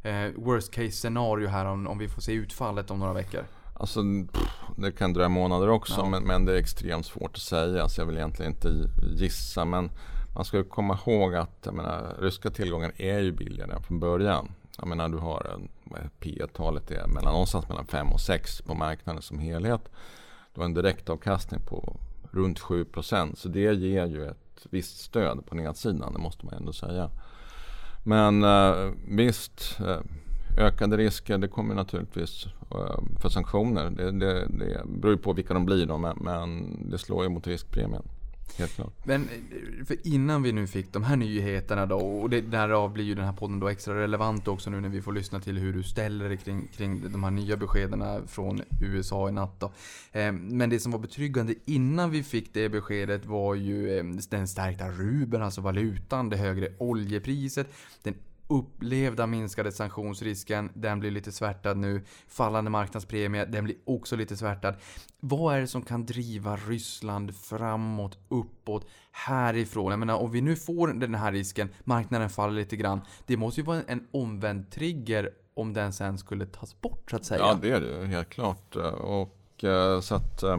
eh, 0.03 0.31
worst 0.37 0.73
case 0.73 0.91
scenario 0.91 1.49
här 1.49 1.65
om, 1.65 1.89
om 1.89 1.99
vi 1.99 2.09
får 2.09 2.21
se 2.21 2.33
utfallet 2.33 2.91
om 2.91 2.99
några 2.99 3.12
veckor? 3.12 3.45
Alltså, 3.75 4.03
det 4.77 4.93
kan 4.93 5.12
dröja 5.12 5.29
månader 5.29 5.69
också 5.69 6.01
ja. 6.01 6.09
men, 6.09 6.23
men, 6.23 6.45
det 6.45 6.53
är 6.53 6.57
extremt 6.57 7.07
svårt 7.07 7.31
att 7.37 7.43
säga 7.43 7.89
så 7.89 8.01
jag 8.01 8.07
vill 8.07 8.17
egentligen 8.17 8.53
inte 8.53 8.89
gissa. 9.17 9.65
Men 9.65 9.91
man 10.35 10.45
ska 10.45 10.65
komma 10.65 10.99
ihåg 11.07 11.35
att 11.35 11.75
menar, 11.75 12.17
ryska 12.21 12.51
tillgångar 12.51 12.93
är 12.97 13.19
ju 13.19 13.33
billigare 13.33 13.83
från 13.83 14.01
början. 14.01 14.49
Jag 14.79 14.89
menar 14.89 15.09
du 15.09 15.19
har 15.19 15.51
en 15.55 15.69
P 16.21 16.43
talet 16.53 16.91
är 16.91 17.07
mellan, 17.07 17.33
någonstans 17.33 17.69
mellan 17.69 17.87
5 17.87 18.13
och 18.13 18.21
6 18.21 18.63
på 18.63 18.75
marknaden 18.75 19.23
som 19.23 19.39
helhet. 19.39 19.91
Det 20.55 20.61
var 20.61 20.65
en 20.65 20.75
direktavkastning 20.75 21.61
på 21.61 21.97
runt 22.31 22.61
7 22.61 22.85
procent. 22.85 23.39
Så 23.39 23.49
det 23.49 23.75
ger 23.75 24.07
ju 24.07 24.27
ett 24.27 24.67
visst 24.71 24.99
stöd 24.99 25.47
på 25.47 25.55
nedsidan, 25.55 26.13
det 26.13 26.19
måste 26.19 26.47
man 26.47 26.55
ändå 26.55 26.73
säga. 26.73 27.11
Men 28.05 28.45
eh, 28.45 28.93
visst, 29.09 29.81
eh, 29.81 30.01
ökade 30.59 30.97
risker 30.97 31.39
det 31.39 31.49
kommer 31.49 31.75
naturligtvis 31.75 32.47
eh, 32.71 33.21
för 33.21 33.29
sanktioner. 33.29 33.91
Det, 33.91 34.11
det, 34.11 34.47
det 34.47 34.83
beror 34.87 35.15
ju 35.15 35.23
på 35.23 35.33
vilka 35.33 35.55
de 35.55 35.65
blir 35.65 35.87
då, 35.87 35.99
men, 35.99 36.17
men 36.21 36.77
det 36.91 36.99
slår 36.99 37.23
ju 37.23 37.29
mot 37.29 37.47
riskpremien. 37.47 38.03
Helt 38.59 38.75
klart. 38.75 38.92
Men 39.04 39.23
eh, 39.23 39.85
för 39.85 40.06
innan 40.06 40.42
vi 40.42 40.52
nu 40.52 40.66
fick 40.66 40.92
de 40.92 41.02
här 41.02 41.16
nyheterna 41.16 41.87
då, 41.87 41.97
och 41.97 42.30
det, 42.30 42.40
därav 42.40 42.92
blir 42.92 43.04
ju 43.04 43.14
den 43.14 43.25
här 43.25 43.32
podden 43.32 43.61
då 43.61 43.68
extra 43.68 43.94
relevant 43.94 44.49
också 44.49 44.71
nu 44.71 44.80
när 44.80 44.88
vi 44.88 45.02
får 45.02 45.12
lyssna 45.12 45.40
till 45.40 45.59
hur 45.59 45.73
du 45.73 45.82
ställer 45.82 46.28
dig 46.28 46.38
kring, 46.38 46.68
kring 46.76 47.12
de 47.12 47.25
här 47.25 47.30
nya 47.30 47.56
beskeden 47.56 48.28
från 48.28 48.62
USA 48.80 49.28
i 49.28 49.32
natt 49.32 49.61
då. 49.61 49.73
Eh, 50.12 50.32
men 50.32 50.71
det 50.71 50.80
som 50.80 50.92
var 50.92 50.99
betryggande 50.99 51.54
innan 51.64 52.11
vi 52.11 52.23
fick 52.23 52.54
det 52.54 52.68
beskedet 52.68 53.26
var 53.26 53.54
ju 53.54 53.99
eh, 53.99 54.04
den 54.30 54.49
stärkta 54.49 54.88
rubeln, 54.88 55.42
alltså 55.42 55.61
valutan, 55.61 56.28
det 56.28 56.37
högre 56.37 56.68
oljepriset, 56.78 57.66
den 58.02 58.14
upplevda 58.52 59.26
minskade 59.26 59.73
sanktionsrisken, 59.73 60.71
den 60.75 61.00
blir 61.00 61.11
lite 61.11 61.32
svärtad 61.32 61.76
nu. 61.76 62.04
Fallande 62.28 62.71
marknadspremie, 62.71 63.44
den 63.44 63.64
blir 63.64 63.76
också 63.85 64.16
lite 64.16 64.37
svärtad. 64.37 64.75
Vad 65.21 65.56
är 65.56 65.61
det 65.61 65.66
som 65.66 65.82
kan 65.82 66.06
driva 66.06 66.56
Ryssland 66.56 67.37
framåt, 67.37 68.18
uppåt, 68.28 68.87
härifrån? 69.12 69.90
Jag 69.90 69.99
menar, 69.99 70.16
om 70.16 70.30
vi 70.30 70.40
nu 70.40 70.56
får 70.56 70.88
den 70.88 71.14
här 71.14 71.32
risken, 71.32 71.68
marknaden 71.85 72.30
faller 72.30 72.54
lite 72.54 72.76
grann. 72.76 73.00
Det 73.26 73.37
måste 73.37 73.61
ju 73.61 73.66
vara 73.66 73.82
en 73.87 74.06
omvänd 74.11 74.71
trigger 74.71 75.30
om 75.54 75.73
den 75.73 75.92
sen 75.92 76.18
skulle 76.18 76.47
tas 76.47 76.80
bort 76.80 77.11
så 77.11 77.16
att 77.16 77.25
säga. 77.25 77.40
Ja, 77.40 77.59
det 77.62 77.71
är 77.71 77.80
det 77.80 78.06
helt 78.06 78.28
klart. 78.28 78.76
Och 79.00 79.64
eh, 79.64 80.00
så 80.00 80.14
att 80.14 80.42
eh, 80.42 80.59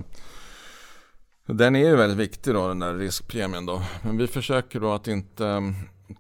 den 1.45 1.75
är 1.75 1.89
ju 1.89 1.95
väldigt 1.95 2.17
viktig 2.17 2.53
då, 2.53 2.67
den 2.67 2.79
där 2.79 2.93
riskpremien 2.93 3.65
då. 3.65 3.81
Men 4.03 4.17
vi 4.17 4.27
försöker 4.27 4.79
då 4.79 4.93
att 4.93 5.07
inte 5.07 5.47
eh, 5.47 5.61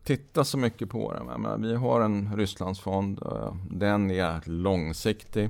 titta 0.03 0.43
så 0.43 0.57
mycket 0.57 0.89
på 0.89 1.13
det. 1.13 1.37
Men 1.37 1.61
vi 1.61 1.75
har 1.75 2.01
en 2.01 2.35
Rysslandsfond. 2.35 3.21
Eh, 3.25 3.55
den 3.69 4.11
är 4.11 4.41
långsiktig. 4.45 5.49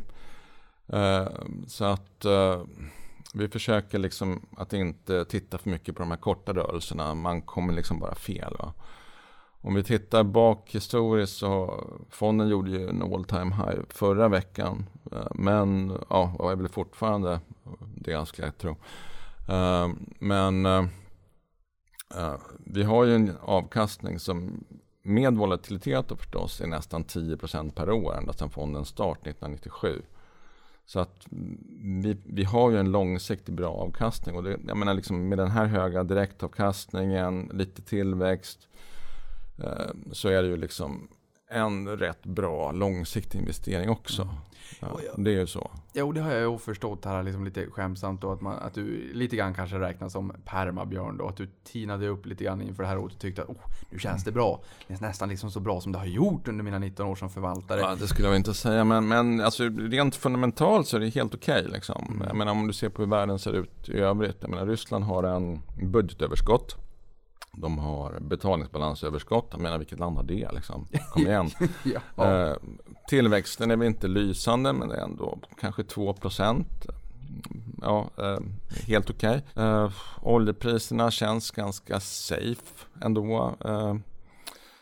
Eh, 0.88 1.28
så 1.68 1.86
att 1.86 2.26
eh, 2.26 2.62
vi 3.34 3.48
försöker 3.48 4.00
liksom 4.00 4.46
att 4.58 4.74
inte 4.74 5.26
titta 5.26 5.58
för 5.58 5.70
mycket 5.70 5.96
på 5.96 6.02
de 6.02 6.12
här 6.12 6.18
korta 6.18 6.54
rörelserna. 6.54 7.14
Man 7.14 7.42
kommer 7.42 7.74
liksom 7.74 8.00
bara 8.00 8.16
fel. 8.16 8.56
Va? 8.60 8.74
Om 9.62 9.76
vi 9.76 9.84
tittar 9.84 10.24
bak 10.24 10.76
historiskt 10.76 11.38
så 11.38 11.84
fonden 12.10 12.48
gjorde 12.48 12.72
ju 12.72 12.90
en 12.90 13.14
all 13.14 13.26
time 13.26 13.56
high 13.56 13.82
förra 13.90 14.28
veckan. 14.28 14.90
Men 15.36 15.98
ja, 16.10 16.36
och 16.40 16.52
är 16.52 16.56
väl 16.56 16.70
fortfarande 16.70 17.40
det 17.96 18.26
skulle 18.26 18.48
jag 18.48 18.58
tro. 18.58 18.76
Men 20.20 20.66
Uh, 20.66 20.86
Eh, 22.18 22.36
vi 22.66 22.84
har 22.84 23.06
ju 23.06 23.16
en 23.16 23.38
avkastning 23.42 24.20
som 24.20 24.64
med 25.04 25.34
volatilitet 25.34 26.06
förstås 26.18 26.62
är 26.62 26.68
nästan 26.68 27.04
10% 27.04 27.72
per 27.72 27.92
år 27.92 28.18
ända 28.18 28.34
sedan 28.34 28.50
fondens 28.50 28.88
start 28.88 29.18
1997. 29.18 30.02
Så 30.86 31.00
att 31.00 31.28
vi, 32.04 32.18
vi 32.26 32.44
har 32.44 32.72
ju 32.72 32.78
en 32.78 32.92
långsiktig 32.92 33.56
bra 33.56 33.74
avkastning 33.74 34.36
och 34.36 34.44
det, 34.44 34.60
jag 34.68 34.78
menar 34.78 34.94
liksom 34.94 35.30
med 35.30 35.38
den 35.38 35.52
här 35.52 35.66
höga 35.66 36.04
direktavkastningen, 36.04 37.50
lite 37.54 37.82
tillväxt 37.82 38.68
eh, 39.64 39.92
så 40.12 40.30
är 40.30 40.44
det 40.44 40.48
ju 40.48 40.58
liksom 40.58 41.08
en 41.50 41.98
rätt 41.98 42.26
bra 42.26 42.72
långsiktig 42.72 43.40
investering 43.40 43.90
också. 43.90 44.30
Mm. 44.82 44.96
Ja, 45.06 45.14
det 45.18 45.32
är 45.32 45.40
ju 45.40 45.48
så. 45.48 45.72
Jo, 45.94 46.12
det 46.12 46.22
har 46.22 46.32
jag 46.32 46.52
ju 46.52 46.58
förstått 46.58 47.06
här 47.06 47.24
liksom 47.24 47.46
lite 47.46 47.66
skämtsamt 47.66 48.22
då. 48.22 48.32
Att, 48.32 48.42
man, 48.42 48.60
att 48.60 48.74
du 48.74 49.14
lite 49.14 49.36
grann 49.36 49.54
kanske 49.54 49.80
räknas 49.80 50.14
som 50.14 50.34
permabjörn 50.46 51.18
då. 51.18 51.28
Att 51.28 51.38
du 51.38 51.48
tinade 51.64 52.08
upp 52.08 52.26
lite 52.26 52.44
grann 52.44 52.62
inför 52.62 52.84
det 52.84 52.90
här 52.90 52.98
året 52.98 53.14
och 53.14 53.20
tyckte 53.20 53.42
att 53.42 53.50
oh, 53.50 53.56
nu 53.90 54.00
känns 54.00 54.24
det 54.24 54.32
bra. 54.32 54.62
Det 54.88 54.94
är 54.94 55.02
nästan 55.02 55.30
liksom 55.30 55.52
så 55.52 55.60
bra 55.60 55.82
som 55.82 55.92
det 55.92 55.98
har 55.98 56.06
gjort 56.06 56.48
under 56.48 56.64
mina 56.64 56.80
19 56.80 57.08
år 57.08 57.16
som 57.16 57.30
förvaltare. 57.30 57.80
Ja, 57.80 57.96
det 58.00 58.08
skulle 58.08 58.28
jag 58.28 58.38
inte 58.38 58.54
säga. 58.54 58.84
Men, 58.84 59.08
men 59.08 59.42
alltså, 59.42 59.64
rent 59.64 60.16
fundamentalt 60.16 60.88
så 60.88 60.98
är 60.98 61.02
det 61.02 61.10
helt 61.10 61.36
okej. 61.36 61.60
Okay, 61.60 61.72
liksom. 61.72 62.08
Mm. 62.10 62.28
Jag 62.28 62.36
menar, 62.36 62.52
om 62.52 62.68
du 62.68 62.74
ser 62.74 62.90
på 62.90 63.02
hur 63.02 63.10
världen 63.10 63.40
ser 63.40 63.54
ut 63.54 63.90
i 63.90 63.98
övrigt. 63.98 64.38
Jag 64.40 64.50
menar, 64.50 64.66
Ryssland 64.66 65.04
har 65.04 65.24
en 65.24 65.62
budgetöverskott. 65.82 66.78
De 67.58 67.78
har 67.78 68.20
betalningsbalansöverskott. 68.20 69.48
Jag 69.52 69.62
menar 69.62 69.78
vilket 69.78 70.00
land 70.00 70.18
har 70.18 70.24
det 70.24 70.52
liksom? 70.52 70.88
Kom 71.10 71.22
igen. 71.28 71.50
ja. 72.16 72.48
eh, 72.48 72.56
tillväxten 73.08 73.72
är 73.72 73.76
väl 73.76 73.88
inte 73.88 74.08
lysande 74.08 74.74
men 74.74 74.90
det 74.90 74.96
är 74.96 75.04
ändå 75.04 75.40
kanske 75.60 75.84
2 75.84 76.16
Ja, 77.82 78.10
eh, 78.18 78.40
helt 78.88 79.10
okej. 79.10 79.44
Okay. 79.52 79.66
Eh, 79.66 79.92
oljepriserna 80.22 81.12
känns 81.12 81.52
ganska 81.52 82.00
safe 82.00 82.88
ändå. 83.02 83.56
Eh, 83.66 83.96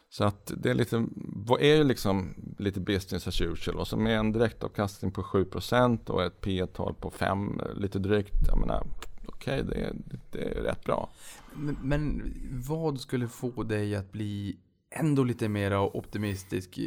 så 0.10 0.24
att 0.24 0.52
det 0.58 0.70
är 0.70 0.74
lite, 0.74 1.06
vad 1.46 1.62
är 1.62 1.76
ju 1.76 1.84
liksom 1.84 2.34
lite 2.58 2.80
business 2.80 3.28
as 3.28 3.42
usual 3.42 3.80
och 3.80 3.88
så 3.88 3.98
med 3.98 4.20
en 4.20 4.32
direktavkastning 4.32 5.12
på 5.12 5.22
7% 5.22 6.10
och 6.10 6.24
ett 6.24 6.42
P 6.42 6.66
tal 6.74 6.94
på 6.94 7.12
5 7.12 7.62
lite 7.76 8.00
drygt. 8.00 8.48
Jag 8.48 8.60
menar, 8.60 8.84
okej, 9.26 9.62
okay, 9.62 9.64
det, 9.74 9.94
det 10.32 10.44
är 10.44 10.64
rätt 10.64 10.84
bra. 10.84 11.10
Men, 11.54 11.78
men, 11.82 12.34
vad 12.68 13.00
skulle 13.00 13.28
få 13.28 13.64
dig 13.64 13.96
att 13.96 14.12
bli 14.12 14.58
ändå 14.96 15.24
lite 15.24 15.50
mer 15.50 15.78
optimistisk? 15.78 16.80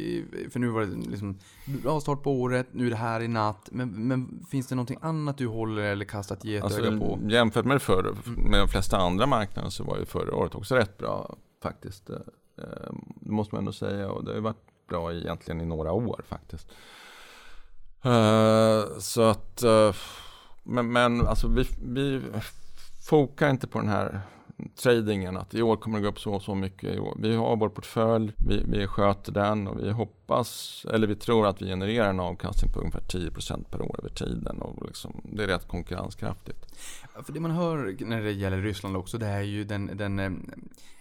För 0.49 0.59
nu 0.59 0.67
var 0.67 0.81
det 0.81 1.09
liksom 1.09 1.37
bra 1.65 2.01
start 2.01 2.23
på 2.23 2.31
året, 2.31 2.67
nu 2.71 2.85
är 2.85 2.89
det 2.89 2.95
här 2.95 3.21
i 3.21 3.27
natt. 3.27 3.69
Men, 3.71 4.07
men 4.07 4.45
finns 4.49 4.67
det 4.67 4.75
någonting 4.75 4.99
annat 5.01 5.37
du 5.37 5.47
håller 5.47 5.81
eller 5.81 6.05
kastat 6.05 6.45
getöga 6.45 6.87
alltså, 6.87 6.99
på? 6.99 7.19
Jämfört 7.29 7.65
med, 7.65 7.81
förr, 7.81 8.15
med 8.25 8.59
de 8.59 8.67
flesta 8.67 8.97
andra 8.97 9.25
marknader 9.25 9.69
så 9.69 9.83
var 9.83 9.97
ju 9.97 10.05
förra 10.05 10.35
året 10.35 10.55
också 10.55 10.75
rätt 10.75 10.97
bra 10.97 11.35
faktiskt. 11.63 12.09
Eh, 12.09 12.15
det 13.21 13.31
måste 13.31 13.55
man 13.55 13.59
ändå 13.59 13.73
säga 13.73 14.11
och 14.11 14.25
det 14.25 14.33
har 14.33 14.41
varit 14.41 14.87
bra 14.89 15.13
egentligen 15.13 15.61
i 15.61 15.65
några 15.65 15.91
år 15.91 16.21
faktiskt. 16.27 16.67
Eh, 18.05 18.99
så 18.99 19.21
att 19.21 19.63
eh, 19.63 19.93
men, 20.65 20.91
men 20.91 21.27
alltså 21.27 21.47
vi, 21.47 21.67
vi 21.83 22.21
fokar 23.09 23.49
inte 23.49 23.67
på 23.67 23.79
den 23.79 23.89
här 23.89 24.21
tradingen 24.75 25.37
att 25.37 25.53
i 25.53 25.61
år 25.61 25.75
kommer 25.75 25.97
det 25.97 26.03
gå 26.03 26.09
upp 26.09 26.19
så 26.19 26.33
och 26.33 26.41
så 26.41 26.55
mycket. 26.55 26.99
Vi 27.17 27.35
har 27.35 27.55
vår 27.55 27.69
portfölj, 27.69 28.33
vi, 28.47 28.63
vi 28.67 28.87
sköter 28.87 29.31
den 29.31 29.67
och 29.67 29.79
vi 29.79 29.91
hoppas, 29.91 30.85
eller 30.93 31.07
vi 31.07 31.15
tror 31.15 31.47
att 31.47 31.61
vi 31.61 31.65
genererar 31.65 32.09
en 32.09 32.19
avkastning 32.19 32.71
på 32.71 32.79
ungefär 32.79 33.01
10% 33.01 33.63
per 33.71 33.81
år 33.81 33.95
över 33.99 34.09
tiden. 34.09 34.61
Och 34.61 34.85
liksom, 34.87 35.21
det 35.23 35.43
är 35.43 35.47
rätt 35.47 35.67
konkurrenskraftigt. 35.67 36.65
För 37.25 37.33
det 37.33 37.39
man 37.39 37.51
hör 37.51 37.95
när 37.99 38.21
det 38.21 38.31
gäller 38.31 38.61
Ryssland 38.61 38.97
också, 38.97 39.17
det 39.17 39.27
är 39.27 39.41
ju 39.41 39.63
den, 39.63 39.97
den 39.97 40.19
eh, 40.19 40.31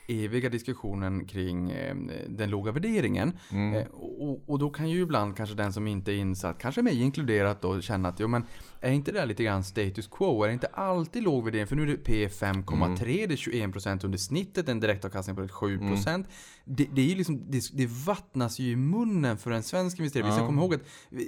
eviga 0.07 0.49
diskussionen 0.49 1.25
kring 1.25 1.71
eh, 1.71 1.97
den 2.29 2.51
låga 2.51 2.73
värderingen. 2.73 3.33
Mm. 3.53 3.75
Eh, 3.75 3.87
och, 3.93 4.43
och, 4.47 4.59
då 4.59 4.71
kan 4.71 4.91
ju 4.91 5.01
ibland 5.01 5.37
kanske 5.37 5.55
den 5.55 5.73
som 5.73 5.87
inte 5.87 6.13
är 6.13 6.17
insatt, 6.17 6.59
kanske 6.59 6.83
mig 6.83 7.03
inkluderat 7.03 7.63
då, 7.63 7.81
känna 7.81 8.09
att 8.09 8.21
jo 8.21 8.29
men 8.29 8.45
är 8.85 8.93
inte 8.93 9.13
det 9.13 9.27
lite 9.27 9.45
grann 9.45 9.65
status 9.65 10.07
quo? 10.07 10.43
Är 10.43 10.47
det 10.47 10.53
inte 10.53 10.67
alltid 10.67 11.23
låg 11.23 11.45
värdering? 11.45 11.67
För 11.67 11.77
nu 11.77 11.83
är 11.83 11.87
det 11.87 11.97
P 11.97 12.29
5,3, 12.29 12.85
mm. 12.85 12.97
det 12.97 13.23
är 13.23 13.29
21% 13.29 14.05
under 14.05 14.19
snittet, 14.19 14.69
en 14.69 14.81
direktavkastning 14.81 15.37
på 15.37 15.43
7%. 15.43 16.09
Mm. 16.09 16.27
Det, 16.65 16.89
det, 16.93 17.03
är 17.03 17.07
ju 17.07 17.15
liksom, 17.15 17.51
det, 17.51 17.63
det, 17.73 17.87
vattnas 17.87 18.59
ju 18.59 18.71
i 18.71 18.77
munnen 18.77 19.39
för 19.39 19.51
en 19.51 19.63
svensk 19.63 19.99
investerare. 19.99 20.27
Ja. 20.27 20.33
Vi 20.33 20.39
ska 20.39 20.47
komma 20.47 20.63
ihåg 20.63 20.75
att 20.75 20.83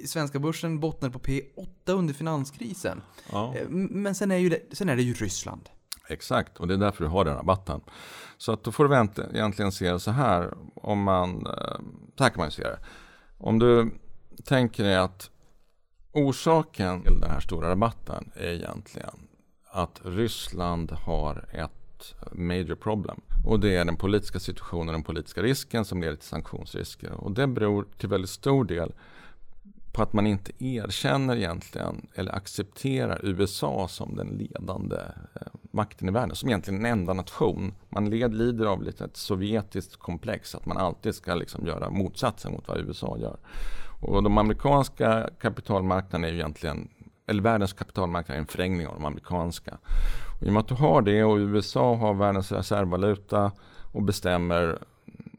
svenska 0.09 0.39
börsen 0.39 0.79
bottnade 0.79 1.13
på 1.13 1.19
P8 1.19 1.67
under 1.85 2.13
finanskrisen. 2.13 3.01
Ja. 3.31 3.55
Eh, 3.55 3.69
men 3.69 4.15
sen 4.15 4.31
är, 4.31 4.37
ju 4.37 4.49
det, 4.49 4.59
sen 4.71 4.89
är 4.89 4.95
det 4.95 5.03
ju 5.03 5.13
Ryssland. 5.13 5.69
Exakt, 6.09 6.57
och 6.57 6.67
det 6.67 6.73
är 6.73 6.77
därför 6.77 7.03
du 7.03 7.09
har 7.09 7.25
den 7.25 7.35
rabatten. 7.35 7.81
Så 8.37 8.51
att 8.51 8.63
då 8.63 8.71
får 8.71 8.87
du 8.87 8.95
egentligen 9.33 9.71
se 9.71 9.91
det 9.91 9.99
så 9.99 10.11
här. 10.11 10.53
Om 10.75 11.03
man, 11.03 11.47
eh, 11.47 11.79
så 12.17 12.23
här 12.23 12.29
kan 12.29 12.37
man 12.37 12.47
ju 12.47 12.51
se 12.51 12.63
det. 12.63 12.79
Om 13.37 13.59
du 13.59 13.91
tänker 14.45 14.83
dig 14.83 14.95
att 14.95 15.29
orsaken 16.11 17.01
till 17.01 17.19
den 17.19 17.31
här 17.31 17.39
stora 17.39 17.69
rabatten 17.69 18.31
är 18.35 18.53
egentligen 18.53 19.27
att 19.71 20.01
Ryssland 20.03 20.91
har 20.91 21.45
ett 21.51 22.15
major 22.31 22.75
problem. 22.75 23.21
Och 23.45 23.59
det 23.59 23.75
är 23.75 23.85
den 23.85 23.97
politiska 23.97 24.39
situationen, 24.39 24.87
och 24.87 24.93
den 24.93 25.03
politiska 25.03 25.41
risken 25.41 25.85
som 25.85 26.01
leder 26.01 26.15
till 26.15 26.27
sanktionsrisker. 26.27 27.11
Och 27.11 27.31
det 27.31 27.47
beror 27.47 27.87
till 27.97 28.09
väldigt 28.09 28.29
stor 28.29 28.65
del 28.65 28.93
på 29.97 30.03
att 30.03 30.13
man 30.13 30.27
inte 30.27 30.51
erkänner 30.63 31.35
egentligen 31.35 32.07
eller 32.15 32.35
accepterar 32.35 33.19
USA 33.23 33.87
som 33.87 34.15
den 34.15 34.27
ledande 34.27 34.95
eh, 34.95 35.47
makten 35.71 36.09
i 36.09 36.11
världen, 36.11 36.35
som 36.35 36.49
egentligen 36.49 36.85
en 36.85 36.91
enda 36.91 37.13
nation. 37.13 37.73
Man 37.89 38.09
led, 38.09 38.33
lider 38.33 38.65
av 38.65 38.83
lite 38.83 39.05
ett 39.05 39.17
sovjetiskt 39.17 39.95
komplex, 39.95 40.55
att 40.55 40.65
man 40.65 40.77
alltid 40.77 41.15
ska 41.15 41.35
liksom 41.35 41.65
göra 41.67 41.89
motsatsen 41.89 42.51
mot 42.51 42.67
vad 42.67 42.77
USA 42.77 43.17
gör. 43.17 43.37
Och 43.99 44.23
de 44.23 44.37
amerikanska 44.37 45.29
kapitalmarknaderna 45.39 46.27
är 46.27 46.31
ju 46.31 46.37
egentligen, 46.37 46.89
eller 47.27 47.41
världens 47.41 47.73
kapitalmarknad 47.73 48.35
är 48.35 48.39
en 48.39 48.47
förlängning 48.47 48.87
av 48.87 48.93
de 48.93 49.05
amerikanska. 49.05 49.77
Och 50.39 50.47
I 50.47 50.49
och 50.49 50.53
med 50.53 50.59
att 50.59 50.67
du 50.67 50.75
har 50.75 51.01
det 51.01 51.23
och 51.23 51.37
USA 51.37 51.95
har 51.95 52.13
världens 52.13 52.51
reservvaluta 52.51 53.51
och 53.91 54.03
bestämmer 54.03 54.79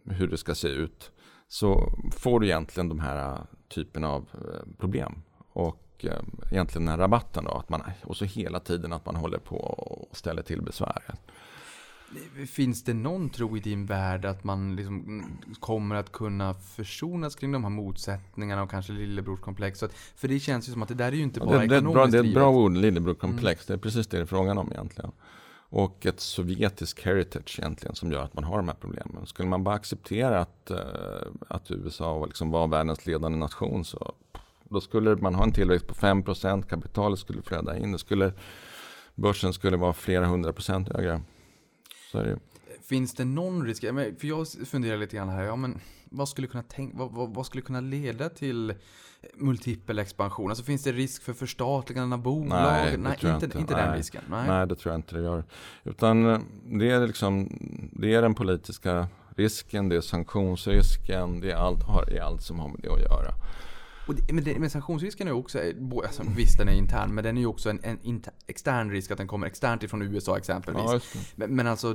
hur 0.04 0.28
det 0.28 0.36
ska 0.36 0.54
se 0.54 0.68
ut 0.68 1.10
så 1.48 1.92
får 2.12 2.40
du 2.40 2.46
egentligen 2.46 2.88
de 2.88 3.00
här 3.00 3.32
äh, 3.32 3.38
typen 3.68 4.04
av 4.04 4.28
äh, 4.34 4.78
problem. 4.78 5.22
Och 5.52 5.84
äh, 5.98 6.12
egentligen 6.52 6.86
den 6.86 6.88
här 6.88 6.98
rabatten 6.98 7.44
då. 7.44 7.50
Att 7.50 7.68
man, 7.68 7.82
och 8.04 8.16
så 8.16 8.24
hela 8.24 8.60
tiden 8.60 8.92
att 8.92 9.06
man 9.06 9.16
håller 9.16 9.38
på 9.38 9.56
och 9.56 10.16
ställer 10.16 10.42
till 10.42 10.62
besvär. 10.62 11.02
Finns 12.46 12.84
det 12.84 12.94
någon 12.94 13.30
tro 13.30 13.56
i 13.56 13.60
din 13.60 13.86
värld 13.86 14.24
att 14.24 14.44
man 14.44 14.76
liksom 14.76 15.22
kommer 15.60 15.94
att 15.94 16.12
kunna 16.12 16.54
försonas 16.54 17.34
kring 17.34 17.52
de 17.52 17.64
här 17.64 17.70
motsättningarna 17.70 18.62
och 18.62 18.70
kanske 18.70 18.92
lillebrorskomplexet? 18.92 19.92
För 20.16 20.28
det 20.28 20.40
känns 20.40 20.68
ju 20.68 20.72
som 20.72 20.82
att 20.82 20.88
det 20.88 20.94
där 20.94 21.06
är 21.06 21.12
ju 21.12 21.22
inte 21.22 21.40
bara 21.40 21.58
det, 21.58 21.66
det, 21.66 21.74
är 21.74 21.78
ett 21.78 21.84
bra, 21.84 21.90
ekonomiskt 21.90 22.12
det 22.12 22.18
är 22.18 22.24
ett 22.24 22.34
bra 22.34 22.50
ord, 22.50 22.76
lillebrorkomplex. 22.76 23.66
Det 23.66 23.72
är 23.72 23.78
precis 23.78 24.06
det 24.06 24.16
det 24.16 24.22
är 24.22 24.26
frågan 24.26 24.58
om 24.58 24.72
egentligen. 24.72 25.12
Och 25.70 26.06
ett 26.06 26.20
sovjetisk 26.20 27.04
heritage 27.04 27.58
egentligen 27.58 27.94
som 27.94 28.12
gör 28.12 28.22
att 28.22 28.34
man 28.34 28.44
har 28.44 28.56
de 28.56 28.68
här 28.68 28.76
problemen. 28.80 29.26
Skulle 29.26 29.48
man 29.48 29.64
bara 29.64 29.74
acceptera 29.74 30.40
att, 30.40 30.70
eh, 30.70 30.78
att 31.48 31.70
USA 31.70 32.24
liksom 32.26 32.50
var 32.50 32.68
världens 32.68 33.06
ledande 33.06 33.38
nation 33.38 33.84
så 33.84 34.12
då 34.64 34.80
skulle 34.80 35.16
man 35.16 35.34
ha 35.34 35.44
en 35.44 35.52
tillväxt 35.52 35.86
på 35.86 35.94
5%, 35.94 36.68
kapitalet 36.68 37.18
skulle 37.18 37.42
flöda 37.42 37.78
in, 37.78 37.92
det 37.92 37.98
skulle, 37.98 38.32
börsen 39.14 39.52
skulle 39.52 39.76
vara 39.76 39.92
flera 39.92 40.26
hundra 40.26 40.52
procent 40.52 40.88
högre. 40.88 41.20
Så 42.10 42.18
är 42.18 42.24
det. 42.24 42.38
Finns 42.82 43.14
det 43.14 43.24
någon 43.24 43.66
risk? 43.66 43.80
För 44.18 44.26
jag 44.26 44.48
funderar 44.48 44.96
lite 44.96 45.16
grann 45.16 45.28
här. 45.28 45.42
Ja, 45.42 45.56
men 45.56 45.80
vad, 46.10 46.28
skulle 46.28 46.46
kunna 46.46 46.64
tänk, 46.68 46.92
vad, 46.94 47.12
vad, 47.12 47.34
vad 47.34 47.46
skulle 47.46 47.62
kunna 47.62 47.80
leda 47.80 48.28
till 48.28 48.74
multipel 49.34 49.98
expansion? 49.98 50.50
Alltså 50.50 50.64
finns 50.64 50.82
det 50.82 50.92
risk 50.92 51.22
för 51.22 51.32
förstatligande 51.32 52.16
av 52.16 52.22
bolag? 52.22 52.62
Nej, 52.62 52.96
det 52.96 53.14
tror 53.14 53.30
jag 53.30 53.36
inte, 53.36 53.46
inte. 53.46 53.58
inte 53.58 53.74
den 53.74 53.88
Nej. 53.88 53.98
risken. 53.98 54.22
Nej. 54.30 54.66
det 54.66 54.76
tror 54.76 54.92
jag 54.92 54.98
inte 54.98 55.14
det 55.14 55.22
gör. 55.22 55.44
Utan 55.84 56.30
eh, 56.30 56.38
det 56.64 56.90
är, 56.90 57.06
liksom, 57.06 57.48
det 57.92 58.14
är 58.14 58.22
den 58.22 58.34
politiska 58.34 59.08
risken, 59.36 59.88
det 59.88 59.96
är 59.96 60.00
sanktionsrisken, 60.00 61.40
det 61.40 61.50
är 61.50 61.56
allt, 61.56 61.82
har, 61.82 62.10
är 62.10 62.20
allt 62.20 62.42
som 62.42 62.58
har 62.58 62.68
med 62.68 62.80
det 62.82 62.92
att 62.92 63.00
göra. 63.00 63.34
Det, 64.12 64.32
men, 64.32 64.44
det, 64.44 64.58
men 64.58 64.70
sanktionsrisken 64.70 65.28
är 65.28 65.32
också, 65.32 65.60
eh, 65.60 65.74
alltså, 66.04 66.22
visst 66.36 66.58
den 66.58 66.68
är 66.68 66.72
intern, 66.72 67.14
men 67.14 67.24
den 67.24 67.36
är 67.36 67.40
ju 67.40 67.46
också 67.46 67.70
en, 67.70 67.80
en 67.82 67.98
inter, 68.02 68.32
extern 68.46 68.90
risk 68.90 69.10
att 69.10 69.18
den 69.18 69.28
kommer 69.28 69.46
externt 69.46 69.82
ifrån 69.82 70.02
USA 70.02 70.38
exempelvis. 70.38 70.82
Ja. 70.86 71.00
Men, 71.36 71.56
men 71.56 71.66
alltså, 71.66 71.94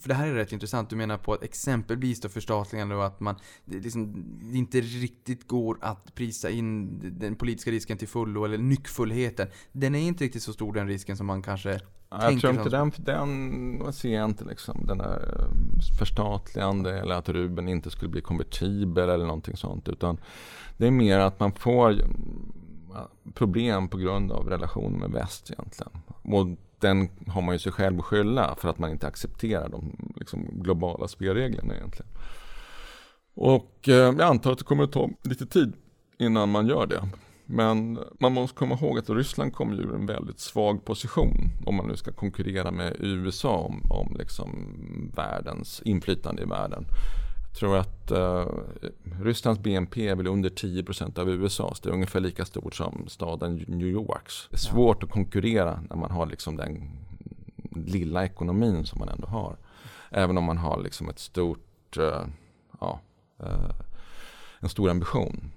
för 0.00 0.08
det 0.08 0.14
här 0.14 0.28
är 0.28 0.34
rätt 0.34 0.52
intressant. 0.52 0.90
Du 0.90 0.96
menar 0.96 1.18
på 1.18 1.32
att 1.32 1.42
exempelvis 1.42 2.20
då 2.20 2.28
förstatligande 2.28 2.94
och 2.94 3.06
att 3.06 3.20
man 3.20 3.36
det, 3.64 3.78
liksom, 3.78 4.24
det 4.52 4.58
inte 4.58 4.80
riktigt 4.80 5.48
går 5.48 5.78
att 5.80 6.14
prisa 6.14 6.50
in 6.50 7.00
den 7.18 7.36
politiska 7.36 7.70
risken 7.70 7.98
till 7.98 8.08
fullo 8.08 8.44
eller 8.44 8.58
nyckfullheten. 8.58 9.48
Den 9.72 9.94
är 9.94 10.00
inte 10.00 10.24
riktigt 10.24 10.42
så 10.42 10.52
stor 10.52 10.72
den 10.72 10.86
risken 10.86 11.16
som 11.16 11.26
man 11.26 11.42
kanske 11.42 11.80
Ja, 12.10 12.30
Jag 12.30 12.40
tror 12.40 12.52
inte 12.52 12.68
den, 12.68 12.92
den 12.98 13.92
ser 13.92 14.14
jag 14.14 14.24
inte 14.24 14.44
liksom. 14.44 14.86
Den 14.86 15.00
här 15.00 15.34
eh, 15.40 15.96
förstatligande 15.98 16.98
eller 16.98 17.14
att 17.14 17.28
Ruben 17.28 17.68
inte 17.68 17.90
skulle 17.90 18.08
bli 18.10 18.20
konvertibel 18.20 19.08
eller 19.08 19.26
någonting 19.26 19.56
sånt. 19.56 19.88
Utan 19.88 20.18
det 20.76 20.86
är 20.86 20.90
mer 20.90 21.18
att 21.18 21.40
man 21.40 21.52
får 21.52 21.90
eh, 21.90 22.06
problem 23.34 23.88
på 23.88 23.96
grund 23.98 24.32
av 24.32 24.48
relationen 24.48 25.00
med 25.00 25.10
väst 25.10 25.50
egentligen. 25.50 25.92
Och 26.22 26.46
den 26.78 27.08
har 27.26 27.42
man 27.42 27.54
ju 27.54 27.58
sig 27.58 27.72
själv 27.72 27.98
att 27.98 28.04
skylla 28.04 28.54
för 28.58 28.68
att 28.68 28.78
man 28.78 28.90
inte 28.90 29.06
accepterar 29.06 29.68
de 29.68 30.12
liksom, 30.16 30.48
globala 30.52 31.08
spelreglerna 31.08 31.74
egentligen. 31.74 32.10
Och 33.34 33.88
eh, 33.88 33.94
jag 33.94 34.20
antar 34.20 34.52
att 34.52 34.58
det 34.58 34.64
kommer 34.64 34.84
att 34.84 34.92
ta 34.92 35.10
lite 35.22 35.46
tid 35.46 35.72
innan 36.18 36.50
man 36.50 36.66
gör 36.66 36.86
det. 36.86 37.02
Men 37.46 37.98
man 38.20 38.32
måste 38.32 38.56
komma 38.56 38.74
ihåg 38.74 38.98
att 38.98 39.10
Ryssland 39.10 39.54
kommer 39.54 39.76
ju 39.76 39.82
ur 39.82 39.94
en 39.94 40.06
väldigt 40.06 40.40
svag 40.40 40.84
position 40.84 41.50
om 41.66 41.74
man 41.74 41.86
nu 41.88 41.96
ska 41.96 42.12
konkurrera 42.12 42.70
med 42.70 42.96
USA 42.98 43.56
om, 43.56 43.82
om 43.90 44.16
liksom 44.18 44.50
världens 45.16 45.82
inflytande 45.84 46.42
i 46.42 46.44
världen. 46.44 46.86
Jag 47.48 47.58
tror 47.58 47.76
att 47.76 48.10
eh, 48.10 48.46
Rysslands 49.22 49.60
BNP 49.60 50.08
är 50.08 50.16
väl 50.16 50.26
under 50.26 50.50
10% 50.50 51.18
av 51.18 51.30
USAs. 51.30 51.80
Det 51.80 51.88
är 51.88 51.92
ungefär 51.92 52.20
lika 52.20 52.44
stort 52.44 52.74
som 52.74 53.04
staden 53.08 53.64
New 53.68 53.88
Yorks. 53.88 54.48
Det 54.50 54.56
är 54.56 54.58
svårt 54.58 55.02
att 55.02 55.10
konkurrera 55.10 55.80
när 55.90 55.96
man 55.96 56.10
har 56.10 56.26
liksom 56.26 56.56
den 56.56 56.90
lilla 57.70 58.24
ekonomin 58.24 58.84
som 58.84 58.98
man 58.98 59.08
ändå 59.08 59.26
har. 59.26 59.56
Även 60.10 60.38
om 60.38 60.44
man 60.44 60.58
har 60.58 60.82
liksom 60.82 61.08
ett 61.08 61.18
stort, 61.18 61.96
eh, 61.96 62.26
ja, 62.80 63.00
eh, 63.40 63.70
en 64.60 64.68
stor 64.68 64.90
ambition. 64.90 65.50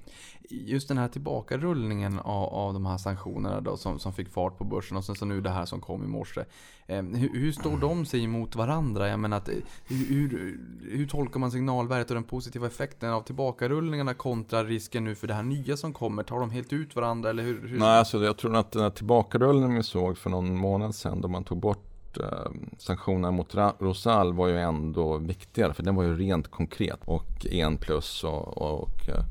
Just 0.51 0.87
den 0.87 0.97
här 0.97 1.07
tillbakarullningen 1.07 2.19
av, 2.19 2.53
av 2.53 2.73
de 2.73 2.85
här 2.85 2.97
sanktionerna 2.97 3.61
då, 3.61 3.77
som, 3.77 3.99
som 3.99 4.13
fick 4.13 4.29
fart 4.29 4.57
på 4.57 4.63
börsen 4.63 4.97
och 4.97 5.03
sen 5.03 5.15
så 5.15 5.25
nu 5.25 5.41
det 5.41 5.49
här 5.49 5.65
som 5.65 5.81
kom 5.81 6.03
i 6.03 6.07
morse. 6.07 6.41
Eh, 6.87 7.03
hur, 7.03 7.39
hur 7.39 7.51
står 7.51 7.77
de 7.77 8.05
sig 8.05 8.27
mot 8.27 8.55
varandra? 8.55 9.09
Jag 9.09 9.19
menar 9.19 9.37
att, 9.37 9.49
eh, 9.49 9.55
hur, 9.87 10.07
hur, 10.07 10.59
hur 10.91 11.07
tolkar 11.07 11.39
man 11.39 11.51
signalvärdet 11.51 12.09
och 12.09 12.15
den 12.15 12.23
positiva 12.23 12.67
effekten 12.67 13.09
av 13.09 13.21
tillbakarullningarna 13.21 14.13
kontra 14.13 14.63
risken 14.63 15.03
nu 15.03 15.15
för 15.15 15.27
det 15.27 15.33
här 15.33 15.43
nya 15.43 15.77
som 15.77 15.93
kommer? 15.93 16.23
Tar 16.23 16.39
de 16.39 16.49
helt 16.49 16.73
ut 16.73 16.95
varandra 16.95 17.29
eller 17.29 17.43
hur? 17.43 17.75
Nej, 17.79 17.99
alltså 17.99 18.23
jag 18.23 18.37
tror 18.37 18.55
att 18.55 18.71
den 18.71 18.81
här 18.81 18.89
tillbakarullningen 18.89 19.75
vi 19.75 19.83
såg 19.83 20.17
för 20.17 20.29
någon 20.29 20.57
månad 20.57 20.95
sedan 20.95 21.21
då 21.21 21.27
man 21.27 21.43
tog 21.43 21.59
bort 21.59 22.17
eh, 22.17 22.51
sanktionerna 22.77 23.31
mot 23.31 23.55
Rosal 23.79 24.33
var 24.33 24.47
ju 24.47 24.57
ändå 24.57 25.17
viktigare 25.17 25.73
för 25.73 25.83
den 25.83 25.95
var 25.95 26.03
ju 26.03 26.15
rent 26.15 26.51
konkret 26.51 26.99
och 27.05 27.45
en 27.45 27.77
plus 27.77 28.23
och, 28.23 28.57
och 28.57 29.09
eh, 29.09 29.23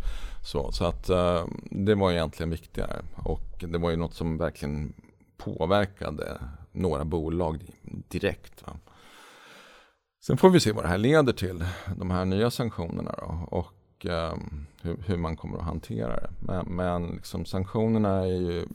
så. 0.49 0.73
Så 0.73 0.85
att 0.85 1.09
eh, 1.09 1.47
det 1.71 1.95
var 1.95 2.13
egentligen 2.13 2.51
viktigare 2.51 3.03
och 3.17 3.65
det 3.69 3.79
var 3.79 3.91
ju 3.91 3.97
något 3.97 4.15
som 4.15 4.39
verkligen 4.39 4.93
påverkade 5.37 6.41
några 6.73 7.05
bolag 7.05 7.71
direkt. 8.09 8.67
Va? 8.67 8.77
Sen 10.27 10.37
får 10.37 10.51
vi 10.51 10.61
se 10.61 10.73
vad 10.73 10.85
det 10.85 10.89
här 10.89 10.99
leder 10.99 11.33
till, 11.33 11.65
de 11.97 12.11
här 12.11 12.25
nya 12.25 12.51
sanktionerna 12.51 13.15
då, 13.19 13.47
och 13.51 14.07
eh, 14.07 14.35
hur, 14.83 14.97
hur 15.07 15.17
man 15.17 15.37
kommer 15.37 15.59
att 15.59 15.65
hantera 15.65 16.17
det. 16.17 16.31
Men, 16.39 16.67
men 16.67 17.07
liksom, 17.07 17.45
sanktionerna 17.45 18.19
är 18.19 18.27
ju, 18.27 18.67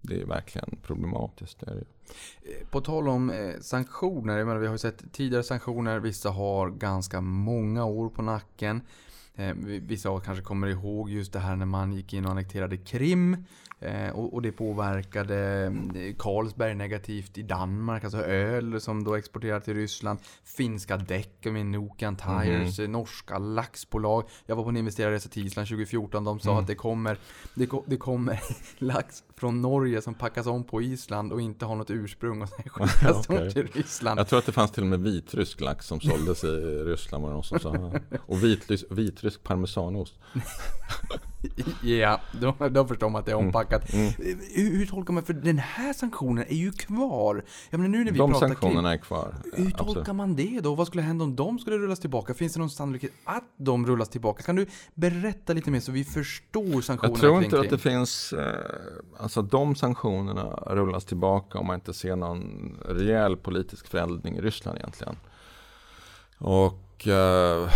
det 0.00 0.20
är 0.20 0.26
verkligen 0.26 0.78
problematiskt. 0.82 1.60
Det 1.60 1.70
är 1.70 1.74
det. 1.74 1.80
Eh, 1.80 2.66
på 2.70 2.80
tal 2.80 3.08
om 3.08 3.30
eh, 3.30 3.60
sanktioner, 3.60 4.38
jag 4.38 4.46
menar, 4.46 4.60
vi 4.60 4.66
har 4.66 4.74
ju 4.74 4.78
sett 4.78 5.12
tidigare 5.12 5.42
sanktioner, 5.42 5.98
vissa 5.98 6.30
har 6.30 6.70
ganska 6.70 7.20
många 7.20 7.84
år 7.84 8.08
på 8.08 8.22
nacken. 8.22 8.80
Eh, 9.36 9.54
vissa 9.82 10.20
kanske 10.20 10.44
kommer 10.44 10.66
ihåg 10.66 11.10
just 11.10 11.32
det 11.32 11.38
här 11.38 11.56
när 11.56 11.66
man 11.66 11.92
gick 11.92 12.12
in 12.14 12.24
och 12.24 12.30
annekterade 12.30 12.76
Krim. 12.76 13.36
Eh, 13.80 14.08
och, 14.10 14.34
och 14.34 14.42
det 14.42 14.52
påverkade 14.52 15.64
eh, 15.94 16.14
Carlsberg 16.18 16.74
negativt 16.74 17.38
i 17.38 17.42
Danmark, 17.42 18.04
alltså 18.04 18.18
öl 18.22 18.80
som 18.80 19.04
då 19.04 19.14
exporterar 19.14 19.60
till 19.60 19.74
Ryssland. 19.74 20.18
Finska 20.44 20.96
däck 20.96 21.44
med 21.44 21.66
Nokian 21.66 22.16
Tires, 22.16 22.78
eh, 22.78 22.88
norska 22.88 23.38
laxbolag. 23.38 24.24
Jag 24.46 24.56
var 24.56 24.62
på 24.62 24.68
en 24.68 24.76
investerarresa 24.76 25.28
till 25.28 25.46
Island 25.46 25.68
2014, 25.68 26.24
de 26.24 26.40
sa 26.40 26.60
att 26.60 26.66
det 26.66 26.74
kommer, 26.74 27.18
det, 27.54 27.66
ko- 27.66 27.84
det 27.86 27.96
kommer 27.96 28.40
lax 28.78 29.22
från 29.40 29.62
Norge 29.62 30.02
som 30.02 30.14
packas 30.14 30.46
om 30.46 30.64
på 30.64 30.82
Island 30.82 31.32
och 31.32 31.40
inte 31.40 31.64
har 31.64 31.76
något 31.76 31.90
ursprung 31.90 32.42
och 32.42 32.48
sen 32.48 32.68
skickas 32.68 33.26
de 33.28 33.50
till 33.50 33.66
Ryssland. 33.66 34.20
Jag 34.20 34.28
tror 34.28 34.38
att 34.38 34.46
det 34.46 34.52
fanns 34.52 34.70
till 34.70 34.82
och 34.82 34.88
med 34.88 35.00
vitrysk 35.00 35.60
lax 35.60 35.86
som 35.86 36.00
såldes 36.00 36.44
i 36.44 36.46
Ryssland 36.84 37.44
som 37.44 37.58
sa. 37.58 37.92
Och 38.26 38.44
vitrysk, 38.44 38.84
vitrysk 38.90 39.42
parmesanost. 39.42 40.14
Ja, 41.82 42.20
då, 42.40 42.54
då 42.68 42.86
förstår 42.86 43.10
man 43.10 43.18
att 43.20 43.26
det 43.26 43.32
är 43.32 43.36
ompackat. 43.36 43.92
Mm. 43.92 44.12
Hur, 44.54 44.76
hur 44.78 44.86
tolkar 44.86 45.12
man, 45.12 45.22
för 45.24 45.32
den 45.32 45.58
här 45.58 45.92
sanktionen 45.92 46.44
är 46.48 46.54
ju 46.54 46.72
kvar. 46.72 47.44
Jag 47.70 47.80
menar 47.80 47.98
nu 47.98 48.04
när 48.04 48.12
vi 48.12 48.18
De 48.18 48.30
pratar 48.32 48.48
sanktionerna 48.48 48.92
är 48.92 48.96
kvar. 48.98 49.34
Hur 49.54 49.64
Ja, 49.64 49.70
tolkar 49.76 50.00
absolut. 50.00 50.16
man 50.16 50.36
det 50.36 50.60
då? 50.62 50.74
Vad 50.74 50.86
skulle 50.86 51.02
hända 51.02 51.24
om 51.24 51.36
de 51.36 51.58
skulle 51.58 51.78
rullas 51.78 52.00
tillbaka? 52.00 52.34
Finns 52.34 52.52
det 52.52 52.58
någon 52.58 52.70
sannolikhet 52.70 53.12
att 53.24 53.44
de 53.56 53.86
rullas 53.86 54.08
tillbaka? 54.08 54.42
Kan 54.42 54.56
du 54.56 54.66
berätta 54.94 55.52
lite 55.52 55.70
mer 55.70 55.80
så 55.80 55.92
vi 55.92 56.04
förstår 56.04 56.80
sanktionerna 56.80 57.14
Jag 57.14 57.20
tror 57.20 57.34
kring 57.34 57.44
inte 57.44 57.56
att 57.56 57.62
Krim? 57.62 57.72
det 57.72 57.78
finns, 57.78 58.32
eh, 58.32 58.54
alltså 59.18 59.42
de 59.42 59.74
sanktionerna 59.74 60.44
rullas 60.66 61.04
tillbaka 61.04 61.58
om 61.58 61.66
man 61.66 61.74
inte 61.74 61.94
ser 61.94 62.16
någon 62.16 62.76
rejäl 62.88 63.36
politisk 63.36 63.88
förändring 63.88 64.36
i 64.36 64.40
Ryssland 64.40 64.78
egentligen. 64.78 65.16
Och 66.38 67.08
eh, 67.08 67.70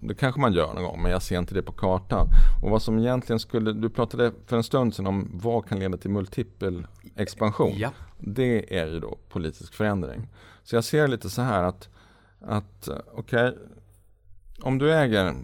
det 0.00 0.14
kanske 0.14 0.40
man 0.40 0.52
gör 0.52 0.74
någon 0.74 0.82
gång, 0.82 1.02
men 1.02 1.10
jag 1.10 1.22
ser 1.22 1.38
inte 1.38 1.54
det 1.54 1.62
på 1.62 1.72
kartan. 1.72 2.26
Och 2.62 2.70
vad 2.70 2.82
som 2.82 2.98
egentligen 2.98 3.40
skulle, 3.40 3.72
du 3.72 3.90
pratade 3.90 4.32
för 4.46 4.56
en 4.56 4.62
stund 4.62 4.94
sedan 4.94 5.06
om 5.06 5.30
vad 5.32 5.68
kan 5.68 5.78
leda 5.78 5.96
till 5.96 6.10
multipel 6.10 6.86
expansion. 7.16 7.72
Ja. 7.76 7.90
Det 8.18 8.78
är 8.78 8.86
ju 8.86 9.00
då 9.00 9.18
politisk 9.28 9.74
förändring. 9.74 10.28
Så 10.62 10.76
jag 10.76 10.84
ser 10.84 11.08
lite 11.08 11.30
så 11.30 11.42
här 11.42 11.62
att, 11.62 11.88
att 12.40 12.88
okej, 13.12 13.56
om 14.62 14.78
du 14.78 14.94
äger 14.94 15.34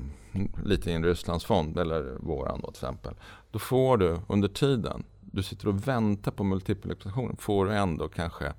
lite 0.64 0.90
i 0.90 0.94
en 0.94 1.04
Rysslandsfond 1.04 1.78
eller 1.78 2.16
våran 2.20 2.60
då 2.60 2.66
till 2.66 2.84
exempel. 2.84 3.14
Då 3.50 3.58
får 3.58 3.96
du 3.96 4.18
under 4.28 4.48
tiden 4.48 5.04
du 5.36 5.42
sitter 5.42 5.68
och 5.68 5.88
väntar 5.88 6.32
på 6.32 6.44
multipelexpansion 6.44 7.36
får 7.38 7.66
du 7.66 7.74
ändå 7.74 8.08
kanske 8.08 8.52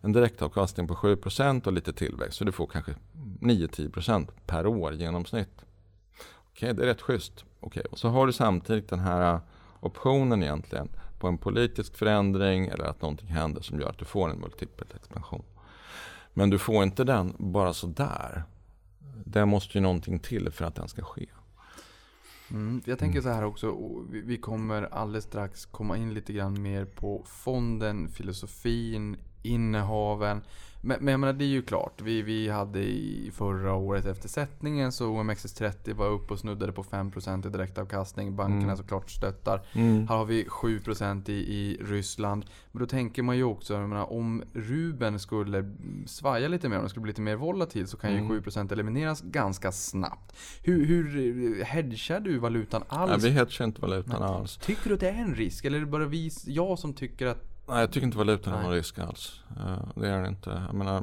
en 0.00 0.12
direktavkastning 0.12 0.88
på 0.88 0.94
7% 0.94 1.66
och 1.66 1.72
lite 1.72 1.92
tillväxt. 1.92 2.38
Så 2.38 2.44
du 2.44 2.52
får 2.52 2.66
kanske 2.66 2.94
9-10% 3.40 4.28
per 4.46 4.66
år 4.66 4.92
i 4.94 4.96
genomsnitt. 4.96 5.64
Okej, 6.50 6.74
det 6.74 6.82
är 6.82 6.86
rätt 6.86 7.00
schysst. 7.02 7.44
Okej, 7.60 7.82
och 7.90 7.98
så 7.98 8.08
har 8.08 8.26
du 8.26 8.32
samtidigt 8.32 8.88
den 8.88 8.98
här 8.98 9.34
äh, 9.34 9.40
optionen 9.80 10.42
egentligen 10.42 10.88
på 11.18 11.28
en 11.28 11.38
politisk 11.38 11.96
förändring 11.96 12.66
eller 12.66 12.84
att 12.84 13.02
någonting 13.02 13.28
händer 13.28 13.62
som 13.62 13.80
gör 13.80 13.88
att 13.88 13.98
du 13.98 14.04
får 14.04 14.30
en 14.30 14.38
multipelexpansion. 14.40 15.44
Men 16.34 16.50
du 16.50 16.58
får 16.58 16.82
inte 16.82 17.04
den 17.04 17.34
bara 17.38 17.72
sådär. 17.74 18.42
Det 19.24 19.46
måste 19.46 19.78
ju 19.78 19.82
någonting 19.82 20.18
till 20.18 20.50
för 20.50 20.64
att 20.64 20.74
den 20.74 20.88
ska 20.88 21.02
ske. 21.02 21.26
Mm, 22.50 22.82
jag 22.84 22.98
tänker 22.98 23.20
så 23.20 23.28
här 23.28 23.44
också, 23.44 23.76
vi- 24.10 24.20
vi 24.20 24.36
kommer 24.36 24.82
alldeles 24.82 25.24
strax 25.24 25.66
komma 25.66 25.96
in 25.96 26.14
lite 26.14 26.32
grann 26.32 26.62
mer 26.62 26.84
på 26.84 27.22
fonden, 27.26 28.08
filosofin, 28.08 29.16
innehaven. 29.48 30.40
Men, 30.80 30.96
men 31.00 31.12
jag 31.12 31.20
menar, 31.20 31.32
det 31.32 31.44
är 31.44 31.48
ju 31.48 31.62
klart. 31.62 32.00
Vi, 32.02 32.22
vi 32.22 32.48
hade 32.48 32.78
i 32.80 33.30
förra 33.34 33.74
året 33.74 34.04
efter 34.06 34.28
sättningen 34.28 34.92
så 34.92 35.06
OMXS30 35.16 35.94
var 35.94 36.06
uppe 36.08 36.32
och 36.32 36.38
snuddade 36.40 36.72
på 36.72 36.82
5% 36.82 37.46
i 37.46 37.50
direktavkastning. 37.50 38.36
Bankerna 38.36 38.62
Mm. 38.62 38.76
såklart 38.76 39.10
stöttar. 39.10 39.60
Mm. 39.72 40.08
Här 40.08 40.16
har 40.16 40.24
vi 40.24 40.44
7% 40.44 41.30
i, 41.30 41.32
i 41.32 41.78
Ryssland. 41.80 42.44
Men 42.72 42.80
då 42.80 42.86
tänker 42.86 43.22
man 43.22 43.36
ju 43.36 43.44
också, 43.44 43.74
jag 43.74 43.88
menar, 43.88 44.12
om 44.12 44.42
Ruben 44.54 45.18
skulle 45.18 45.74
svaja 46.06 46.48
lite 46.48 46.68
mer, 46.68 46.76
om 46.76 46.82
den 46.82 46.90
skulle 46.90 47.02
bli 47.02 47.10
lite 47.10 47.20
mer 47.20 47.36
volatil 47.36 47.86
så 47.86 47.96
kan 47.96 48.12
ju 48.12 48.18
Mm. 48.18 48.40
7% 48.40 48.72
elimineras 48.72 49.20
ganska 49.22 49.72
snabbt. 49.72 50.36
Hur, 50.62 50.86
hur 50.86 51.64
hedgar 51.64 52.20
du 52.20 52.38
valutan 52.38 52.82
alls? 52.88 53.10
Nej, 53.22 53.30
vi 53.30 53.36
hedgar 53.38 53.64
inte 53.64 53.80
valutan 53.80 54.22
alls. 54.22 54.56
Tycker 54.56 54.88
du 54.88 54.94
att 54.94 55.00
det 55.00 55.08
är 55.10 55.22
en 55.22 55.34
risk? 55.34 55.64
Eller 55.64 55.76
är 55.76 55.80
det 55.80 55.86
bara 55.86 56.06
vi, 56.06 56.30
jag 56.46 56.78
som 56.78 56.94
tycker 56.94 57.26
att... 57.26 57.47
Nej, 57.68 57.80
jag 57.80 57.92
tycker 57.92 58.06
inte 58.06 58.18
valutan 58.18 58.54
är 58.54 58.62
någon 58.62 58.72
risk 58.72 58.98
alls. 58.98 59.40
Eh, 59.56 60.00
det 60.00 60.08
är 60.08 60.22
det 60.22 60.28
inte. 60.28 60.62
Jag 60.66 60.74
menar, 60.74 61.02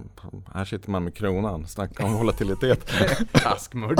här 0.53 0.65
sitter 0.65 0.91
man 0.91 1.03
med 1.03 1.15
kronan. 1.15 1.67
Snacka 1.67 2.05
om 2.05 2.13
volatilitet. 2.13 2.91
Taskmörd. 3.33 3.99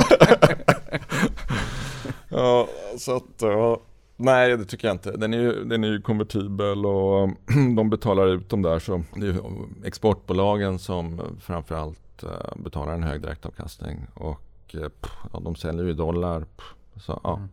ja, 2.28 2.68
så 2.98 3.16
att, 3.16 3.22
ja. 3.38 3.80
Nej, 4.16 4.56
det 4.56 4.64
tycker 4.64 4.88
jag 4.88 4.94
inte. 4.94 5.16
Den 5.16 5.34
är 5.34 5.38
ju, 5.38 5.64
den 5.64 5.84
är 5.84 5.88
ju 5.88 6.00
konvertibel 6.00 6.86
och 6.86 7.30
de 7.76 7.90
betalar 7.90 8.26
ut 8.26 8.48
dem 8.48 8.62
där. 8.62 8.78
Så 8.78 9.02
det 9.14 9.26
är 9.26 9.32
ju 9.32 9.40
exportbolagen 9.84 10.78
som 10.78 11.20
framförallt 11.40 12.22
eh, 12.22 12.56
betalar 12.56 12.94
en 12.94 13.02
hög 13.02 13.22
direktavkastning. 13.22 14.06
Och 14.14 14.74
eh, 14.74 14.90
ja, 15.32 15.40
de 15.40 15.54
säljer 15.54 15.84
ju 15.84 15.92
dollar. 15.92 16.44
Så, 16.96 17.20
ja. 17.24 17.36
Mm. 17.36 17.48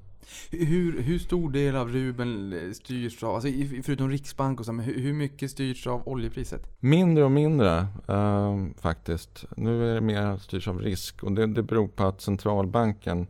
Hur, 0.51 1.01
hur 1.01 1.19
stor 1.19 1.51
del 1.51 1.75
av 1.75 1.89
Ruben 1.89 2.73
styrs 2.75 3.23
av, 3.23 3.35
alltså 3.35 3.49
förutom 3.83 4.09
Riksbank 4.09 4.59
och 4.59 4.65
så, 4.65 4.73
men 4.73 4.85
hur, 4.85 5.13
mycket 5.13 5.51
styrs 5.51 5.87
av 5.87 6.07
oljepriset? 6.07 6.67
Mindre 6.79 7.23
och 7.23 7.31
mindre 7.31 7.87
eh, 8.07 8.65
faktiskt. 8.81 9.45
Nu 9.57 9.89
är 9.89 9.95
det 9.95 10.01
mer 10.01 10.37
styrs 10.37 10.67
av 10.67 10.81
risk 10.81 11.23
och 11.23 11.31
det, 11.31 11.47
det 11.47 11.63
beror 11.63 11.87
på 11.87 12.03
att 12.03 12.21
centralbanken 12.21 13.27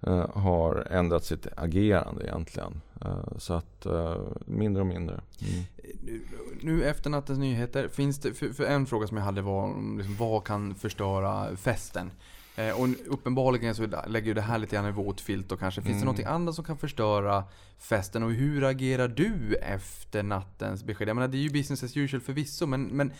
eh, 0.00 0.30
har 0.30 0.86
ändrat 0.90 1.24
sitt 1.24 1.46
agerande 1.56 2.24
egentligen. 2.24 2.80
Eh, 3.04 3.38
så 3.38 3.54
att 3.54 3.86
eh, 3.86 4.16
mindre 4.46 4.80
och 4.80 4.86
mindre. 4.86 5.20
Mm. 5.40 5.64
Nu, 6.02 6.20
nu 6.60 6.84
efter 6.84 7.10
nattens 7.10 7.38
nyheter, 7.38 7.88
finns 7.88 8.18
det, 8.18 8.34
för, 8.34 8.48
för 8.48 8.64
en 8.64 8.86
fråga 8.86 9.06
som 9.06 9.16
jag 9.16 9.24
hade 9.24 9.42
var 9.42 9.62
om 9.62 9.98
liksom, 9.98 10.16
vad 10.16 10.44
kan 10.44 10.74
förstöra 10.74 11.56
festen? 11.56 12.10
Eh, 12.56 12.80
och 12.80 12.88
uppenbarligen 13.06 13.74
så 13.74 13.86
lägger 14.06 14.26
ju 14.26 14.34
det 14.34 14.40
här 14.40 14.58
lite 14.58 14.76
grann 14.76 14.86
i 14.88 14.92
våt 14.92 15.20
filt 15.20 15.52
och 15.52 15.58
kanske. 15.58 15.82
Finns 15.82 16.02
det 16.02 16.08
Mm. 16.08 16.14
något 16.16 16.26
annat 16.26 16.54
som 16.54 16.64
kan 16.64 16.78
förstöra 16.78 17.44
festen? 17.78 18.22
Och 18.22 18.32
hur 18.32 18.64
agerar 18.64 19.08
du 19.08 19.54
efter 19.54 20.22
nattens 20.22 20.84
besked? 20.84 21.08
Jag 21.08 21.14
menar 21.16 21.28
det 21.28 21.36
är 21.36 21.40
ju 21.42 21.50
business 21.50 21.82
as 21.82 21.96
usual 21.96 22.20
förvisso 22.20 22.66
men, 22.66 22.82
men 22.84 23.12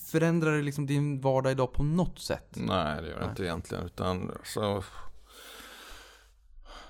förändrar 0.00 0.56
det 0.56 0.62
liksom 0.62 0.86
din 0.86 1.20
vardag 1.20 1.52
idag 1.52 1.72
på 1.72 1.82
något 1.82 2.18
sätt? 2.18 2.48
Nej, 2.54 3.02
det 3.02 3.08
gör 3.08 3.14
det 3.14 3.20
Nej. 3.20 3.28
inte 3.30 3.42
egentligen. 3.44 3.84
Utan 3.84 4.32
så, 4.44 4.82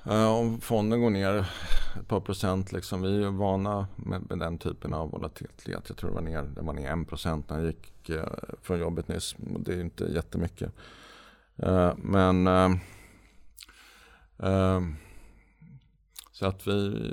eh, 0.05 0.27
om 0.35 0.61
fonden 0.61 1.01
går 1.01 1.11
ner 1.11 1.47
ett 2.01 2.09
par 2.09 2.21
procent, 2.21 2.73
liksom, 2.73 3.03
vi 3.03 3.23
är 3.25 3.31
vana 3.31 3.87
med, 3.97 4.23
med 4.31 4.39
den 4.39 4.59
typen 4.59 4.95
av 4.95 5.11
volatilitet. 5.11 5.89
Jag 5.89 5.97
tror 5.97 6.11
det 6.11 6.15
var 6.15 6.23
ner, 6.23 6.43
det 6.43 6.63
var 6.63 6.73
ner 6.73 7.03
1 7.03 7.09
procent 7.09 7.51
när 7.51 7.57
jag 7.57 7.67
gick 7.67 8.09
eh, 8.11 8.27
från 8.63 8.79
jobbet 8.79 9.09
nyss. 9.09 9.37
Det 9.39 9.73
är 9.73 9.77
ju 9.77 9.83
inte 9.83 10.05
jättemycket. 10.05 10.73
Eh, 11.59 11.93
men 11.97 12.47
eh, 12.47 12.71
eh, 14.39 14.81
så 16.33 16.47
att 16.47 16.67
vi 16.67 17.11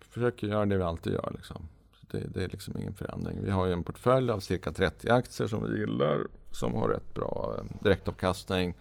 försöker 0.00 0.46
göra 0.46 0.66
det 0.66 0.76
vi 0.76 0.82
alltid 0.82 1.12
gör. 1.12 1.32
Liksom. 1.36 1.68
Det, 2.00 2.18
det 2.34 2.44
är 2.44 2.48
liksom 2.48 2.78
ingen 2.78 2.94
förändring. 2.94 3.44
Vi 3.44 3.50
har 3.50 3.66
ju 3.66 3.72
en 3.72 3.84
portfölj 3.84 4.30
av 4.30 4.40
cirka 4.40 4.72
30 4.72 5.10
aktier 5.10 5.46
som 5.46 5.70
vi 5.70 5.78
gillar. 5.78 6.26
Som 6.50 6.74
har 6.74 6.88
rätt 6.88 7.14
bra 7.14 7.60
direktavkastning. 7.80 8.74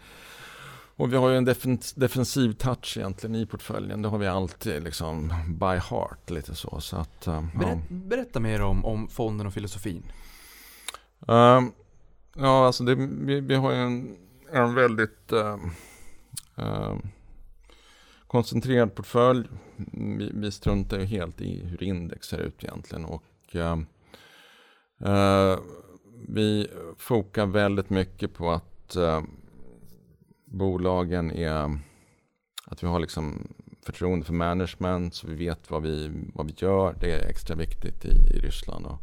Och 0.95 1.13
vi 1.13 1.17
har 1.17 1.29
ju 1.29 1.37
en 1.37 1.47
defen- 1.47 1.99
defensiv 1.99 2.53
touch 2.53 2.97
egentligen 2.97 3.35
i 3.35 3.45
portföljen. 3.45 4.01
Det 4.01 4.09
har 4.09 4.17
vi 4.17 4.27
alltid 4.27 4.83
liksom 4.83 5.33
by 5.47 5.65
heart 5.65 6.29
lite 6.29 6.55
så. 6.55 6.79
så 6.81 6.97
att. 6.97 7.25
Berä, 7.25 7.81
berätta 7.89 8.39
mer 8.39 8.61
om, 8.61 8.85
om 8.85 9.07
fonden 9.07 9.47
och 9.47 9.53
filosofin. 9.53 10.03
Ehm, 11.27 11.71
ja, 12.35 12.65
alltså 12.65 12.83
det, 12.83 12.95
vi, 12.95 13.39
vi 13.39 13.55
har 13.55 13.71
ju 13.71 13.77
en, 13.77 14.17
en 14.51 14.75
väldigt 14.75 15.31
eh, 15.31 15.57
eh, 16.57 16.97
koncentrerad 18.27 18.95
portfölj. 18.95 19.47
Vi, 19.93 20.31
vi 20.33 20.51
struntar 20.51 20.99
ju 20.99 21.05
helt 21.05 21.41
i 21.41 21.65
hur 21.65 21.83
index 21.83 22.27
ser 22.27 22.37
ut 22.37 22.63
egentligen. 22.63 23.05
Och, 23.05 23.23
ehm, 23.51 23.85
eh, 25.01 25.59
vi 26.27 26.67
fokar 26.97 27.45
väldigt 27.45 27.89
mycket 27.89 28.33
på 28.33 28.51
att 28.51 28.95
ehm, 28.95 29.27
bolagen 30.45 31.31
är 31.31 31.79
att 32.65 32.83
vi 32.83 32.87
har 32.87 32.99
liksom 32.99 33.53
förtroende 33.85 34.25
för 34.25 34.33
management 34.33 35.15
så 35.15 35.27
vi 35.27 35.35
vet 35.35 35.71
vad 35.71 35.83
vi, 35.83 36.11
vad 36.33 36.47
vi 36.47 36.53
gör. 36.57 36.95
Det 36.99 37.11
är 37.11 37.29
extra 37.29 37.55
viktigt 37.55 38.05
i, 38.05 38.09
i 38.09 38.39
Ryssland. 38.39 38.85
Och, 38.85 39.01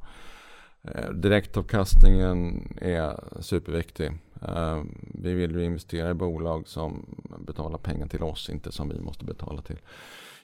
Eh, 0.94 1.10
Direktavkastningen 1.10 2.68
är 2.80 3.20
superviktig. 3.40 4.12
Eh, 4.42 4.82
vi 5.14 5.34
vill 5.34 5.54
ju 5.54 5.64
investera 5.64 6.10
i 6.10 6.14
bolag 6.14 6.68
som 6.68 7.06
betalar 7.38 7.78
pengar 7.78 8.06
till 8.06 8.22
oss, 8.22 8.50
inte 8.50 8.72
som 8.72 8.88
vi 8.88 9.00
måste 9.00 9.24
betala 9.24 9.62
till 9.62 9.78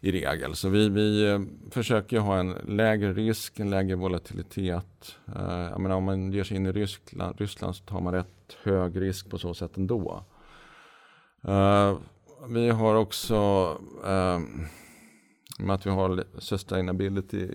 i 0.01 0.13
regel. 0.13 0.55
Så 0.55 0.69
vi, 0.69 0.89
vi 0.89 1.31
eh, 1.31 1.41
försöker 1.71 2.19
ha 2.19 2.39
en 2.39 2.51
lägre 2.51 3.13
risk, 3.13 3.61
en 3.61 3.71
lägre 3.71 3.97
volatilitet. 3.97 5.17
Eh, 5.37 5.69
jag 5.71 5.81
menar, 5.81 5.97
om 5.97 6.05
man 6.05 6.33
ger 6.33 6.45
sig 6.45 6.57
in 6.57 6.67
i 6.67 6.73
Ryssland, 6.73 7.41
Ryssland 7.41 7.77
så 7.77 7.85
tar 7.85 8.01
man 8.01 8.15
rätt 8.15 8.57
hög 8.63 9.01
risk 9.01 9.31
på 9.31 9.39
så 9.39 9.55
sätt 9.55 9.77
ändå. 9.77 10.25
Vi 12.49 12.69
har 12.69 12.95
också, 12.95 13.37
i 15.59 15.63
och 15.63 15.67
med 15.67 15.75
att 15.75 15.87
vi 15.87 15.91
har 15.91 16.25
sustainability 16.39 17.49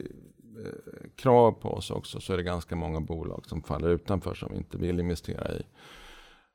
krav 1.16 1.52
på 1.52 1.70
oss 1.70 1.92
också 1.92 2.20
så 2.20 2.34
är 2.34 2.38
det 2.38 2.44
ganska 2.44 2.76
många 2.76 3.02
bolag 3.02 3.44
som 3.46 3.64
faller 3.64 3.90
utanför 3.90 4.34
som 4.34 4.50
vi 4.52 4.58
inte 4.58 4.78
vill 4.78 5.00
investera 5.00 5.52
i. 5.52 5.62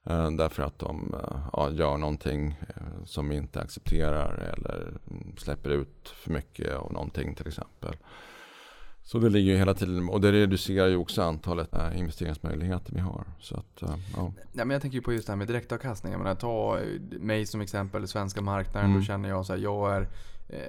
Eh, 0.06 0.30
därför 0.30 0.62
att 0.62 0.78
de 0.78 1.14
eh, 1.14 1.38
ja, 1.52 1.70
gör 1.70 1.96
någonting 1.96 2.58
eh, 2.68 3.04
som 3.04 3.28
vi 3.28 3.36
inte 3.36 3.60
accepterar 3.60 4.34
eller 4.34 4.94
mm, 5.10 5.36
släpper 5.36 5.70
ut 5.70 6.08
för 6.08 6.30
mycket 6.30 6.76
av 6.76 6.92
någonting 6.92 7.34
till 7.34 7.48
exempel. 7.48 7.96
Så 9.04 9.18
det 9.18 9.28
ligger 9.28 9.52
ju 9.52 9.58
hela 9.58 9.74
tiden 9.74 10.08
och 10.08 10.20
det 10.20 10.32
reducerar 10.32 10.88
ju 10.88 10.96
också 10.96 11.22
antalet 11.22 11.74
investeringsmöjligheter 11.94 12.92
vi 12.92 13.00
har. 13.00 13.24
Så 13.40 13.56
att, 13.56 13.78
ja. 13.80 13.98
Ja, 14.16 14.32
men 14.64 14.70
jag 14.70 14.82
tänker 14.82 14.98
ju 14.98 15.02
på 15.02 15.12
just 15.12 15.26
det 15.26 15.32
här 15.32 15.38
med 15.38 15.46
direktavkastning. 15.46 16.12
Jag 16.12 16.18
menar, 16.18 16.34
ta 16.34 16.78
mig 17.20 17.46
som 17.46 17.60
exempel, 17.60 18.08
svenska 18.08 18.40
marknaden. 18.40 18.90
Mm. 18.90 19.00
Då 19.00 19.06
känner 19.06 19.28
jag 19.28 19.46
så 19.46 19.52
här, 19.52 19.60
jag 19.60 19.96
är 19.96 20.08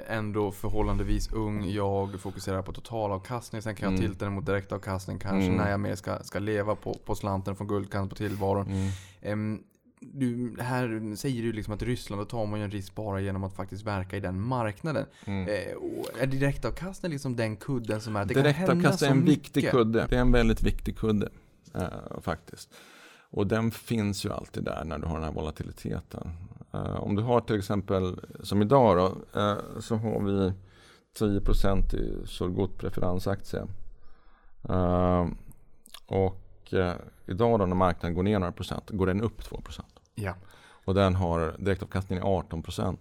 ändå 0.07 0.51
förhållandevis 0.51 1.31
ung. 1.31 1.69
Jag 1.69 2.19
fokuserar 2.19 2.61
på 2.61 2.73
totalavkastning. 2.73 3.61
Sen 3.61 3.75
kan 3.75 3.85
jag 3.91 3.99
Mm. 3.99 4.09
tilta 4.09 4.25
den 4.25 4.33
mot 4.33 4.45
direktavkastning 4.45 5.19
kanske 5.19 5.45
Mm. 5.45 5.57
när 5.57 5.71
jag 5.71 5.79
mer 5.79 5.95
ska, 5.95 6.19
ska 6.23 6.39
leva 6.39 6.75
på, 6.75 6.93
på 7.05 7.15
slanten 7.15 7.55
från 7.55 7.67
guldkant 7.67 8.09
på 8.09 8.15
tillvaron. 8.15 8.67
Mm. 8.67 8.89
Ehm, 9.21 9.63
du, 10.05 10.55
här 10.59 11.15
säger 11.15 11.41
du 11.43 11.51
liksom 11.53 11.73
att 11.73 11.81
i 11.81 11.85
Ryssland 11.85 12.21
då 12.21 12.25
tar 12.25 12.45
man 12.45 12.59
ju 12.59 12.65
en 12.65 12.71
risk 12.71 12.95
bara 12.95 13.21
genom 13.21 13.43
att 13.43 13.53
faktiskt 13.55 13.83
verka 13.83 14.17
i 14.17 14.19
den 14.19 14.41
marknaden. 14.41 15.05
Mm. 15.25 15.47
Eh, 15.47 16.21
är 16.23 16.25
direktavkastning 16.27 17.11
liksom 17.11 17.35
den 17.35 17.55
kudden 17.57 18.01
som 18.01 18.15
är... 18.15 18.25
Det 18.25 18.33
Direktavkastning 18.33 19.09
är 19.11 19.15
en 19.15 19.25
viktig 19.25 19.59
mycket. 19.59 19.71
kudde. 19.71 20.07
Det 20.09 20.15
är 20.15 20.21
en 20.21 20.31
väldigt 20.31 20.63
viktig 20.63 20.97
kudde 20.97 21.29
eh, 21.75 21.87
faktiskt. 22.21 22.73
Och 23.29 23.47
den 23.47 23.71
finns 23.71 24.25
ju 24.25 24.31
alltid 24.33 24.63
där 24.63 24.83
när 24.85 24.97
du 24.99 25.05
har 25.07 25.15
den 25.15 25.23
här 25.23 25.31
volatiliteten. 25.31 26.29
Eh, 26.73 26.95
om 27.03 27.15
du 27.15 27.23
har 27.23 27.41
till 27.41 27.57
exempel, 27.57 28.19
som 28.43 28.61
idag 28.61 28.97
då, 28.97 29.39
eh, 29.39 29.57
så 29.79 29.95
har 29.95 30.19
vi 30.21 30.53
10% 31.19 31.93
i 31.93 32.27
Surgut 32.27 32.77
preferensaktie. 32.77 33.67
Eh, 34.69 35.27
och 36.07 36.73
idag 37.25 37.59
då 37.59 37.65
när 37.65 37.75
marknaden 37.75 38.15
går 38.15 38.23
ner 38.23 38.39
några 38.39 38.51
procent, 38.51 38.89
går 38.89 39.07
den 39.07 39.21
upp 39.21 39.41
2%. 39.41 39.85
Ja. 40.15 40.33
Och 40.85 40.93
den 40.93 41.15
har 41.15 41.55
direktavkastningen 41.59 42.23
18%. 42.23 42.97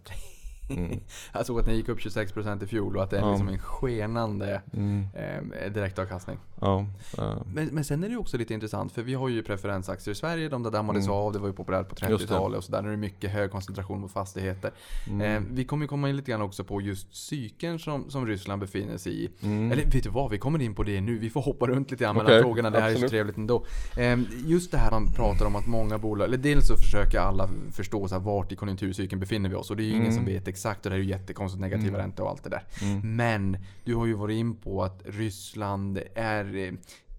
Mm. 0.71 1.01
Jag 1.33 1.47
såg 1.47 1.61
att 1.61 1.67
den 1.67 1.77
gick 1.77 1.89
upp 1.89 1.99
26% 1.99 2.65
i 2.65 2.67
fjol 2.67 2.97
och 2.97 3.03
att 3.03 3.11
det 3.11 3.19
är 3.19 3.31
liksom 3.31 3.49
en 3.49 3.59
skenande 3.59 4.63
Mm. 4.73 5.07
direktavkastning. 5.73 6.39
Ja, 6.65 6.87
eh, 7.19 7.37
Men, 7.55 7.67
men 7.67 7.85
sen 7.85 8.05
är 8.05 8.09
det 8.09 8.17
också 8.17 8.37
lite 8.39 8.55
intressant 8.55 8.93
för 8.93 9.03
vi 9.03 9.15
har 9.15 9.29
ju 9.29 9.43
preferensaktier 9.43 10.13
i 10.13 10.15
Sverige. 10.15 10.49
De 10.49 10.63
där 10.63 10.71
dammades 10.71 11.05
Mm. 11.05 11.17
av, 11.17 11.33
det 11.33 11.39
var 11.39 11.47
ju 11.49 11.53
populärt 11.55 11.89
på 11.89 11.95
Just 12.11 12.29
det. 12.29 12.35
30-talet 12.35 12.59
och 12.59 12.65
sådär. 12.65 12.83
Nu 12.83 12.89
är 12.89 12.93
det 12.93 12.99
mycket 12.99 13.31
hög 13.31 13.51
koncentration 13.51 14.03
på 14.03 14.09
fastigheter. 14.09 14.71
mm, 15.09 15.21
Eh, 15.21 15.43
vi 15.51 15.65
kommer 15.65 15.87
komma 15.87 16.09
in 16.09 16.17
lite 16.17 16.31
grann 16.31 16.43
också 16.43 16.65
på 16.65 16.81
just 16.81 17.15
cykeln 17.17 17.79
som, 17.79 18.11
som 18.11 18.27
Ryssland 18.27 18.61
befinner 18.61 18.97
sig 18.97 19.25
i. 19.25 19.31
mm. 19.43 19.73
Eller 19.73 19.85
vet 19.85 20.05
du 20.05 20.11
vad, 20.11 20.31
vi 20.31 20.39
kommer 20.39 20.63
in 20.63 20.75
på 20.75 20.83
det 20.83 21.01
nu. 21.01 21.19
Vi 21.19 21.31
får 21.31 21.43
hoppa 21.43 21.67
runt 21.67 21.91
lite 21.91 22.05
grann 22.05 22.17
mellan 22.17 22.31
Okej, 22.33 22.43
frågorna. 22.43 22.71
Det 22.71 22.81
här 22.81 22.87
är 22.87 22.91
så 22.91 22.97
absolut. 22.97 23.11
trevligt 23.11 23.37
ändå. 23.37 23.65
Eh, 23.97 24.19
just 24.47 24.71
det 24.71 24.79
här 24.79 24.91
han 24.91 25.07
pratar 25.13 25.47
om 25.47 25.57
att 25.57 25.67
många 25.67 25.99
bolag, 25.99 26.25
eller 26.29 26.39
dels 26.39 26.67
så 26.67 26.77
försöker 26.77 27.19
alla 27.19 27.49
förstå 27.73 28.09
så 28.09 28.15
här, 28.15 28.23
vart 28.23 28.53
i 28.53 28.57
konjunkturcykeln 28.57 29.21
befinner 29.21 29.49
vi 29.49 29.55
oss. 29.55 29.71
Och 29.71 29.77
det 29.77 29.83
är 29.83 29.85
ju 29.85 29.91
ingen 29.91 30.03
Mm. 30.03 30.15
som 30.17 30.25
vet 30.25 30.49
exakt 30.49 30.87
och 30.87 30.91
det 30.91 30.97
är 30.97 31.01
ju 31.01 31.05
jättekonstigt 31.09 31.61
negativa 31.61 31.89
Mm. 31.89 32.01
räntor 32.01 32.25
och 32.25 32.31
allt 32.31 32.45
det 32.45 32.51
där. 32.51 32.63
Mm. 32.83 33.17
Men 33.17 33.57
du 33.85 33.95
har 33.95 34.07
ju 34.07 34.15
varit 34.15 34.35
in 34.35 34.55
på 34.57 34.83
att 34.85 35.03
Ryssland 35.05 35.99
är 36.15 36.45
Eh, 36.57 36.73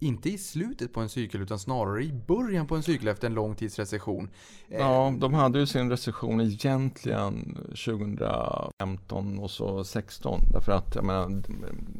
inte 0.03 0.29
i 0.29 0.37
slutet 0.37 0.93
på 0.93 1.01
en 1.01 1.09
cykel 1.09 1.41
utan 1.41 1.59
snarare 1.59 2.03
i 2.03 2.13
början 2.27 2.67
på 2.67 2.75
en 2.75 2.83
cykel 2.83 3.07
efter 3.07 3.27
en 3.27 3.33
lång 3.33 3.55
tids 3.55 3.79
recession. 3.79 4.29
Eh, 4.69 4.79
ja, 4.79 5.13
de 5.17 5.33
hade 5.33 5.59
ju 5.59 5.65
sin 5.65 5.89
recession 5.89 6.41
egentligen 6.41 7.57
2015 7.67 9.39
och 9.39 9.51
så 9.51 9.83
16. 9.83 10.41
Därför 10.51 10.71
att 10.71 10.95
jag 10.95 11.05
menar, 11.05 11.43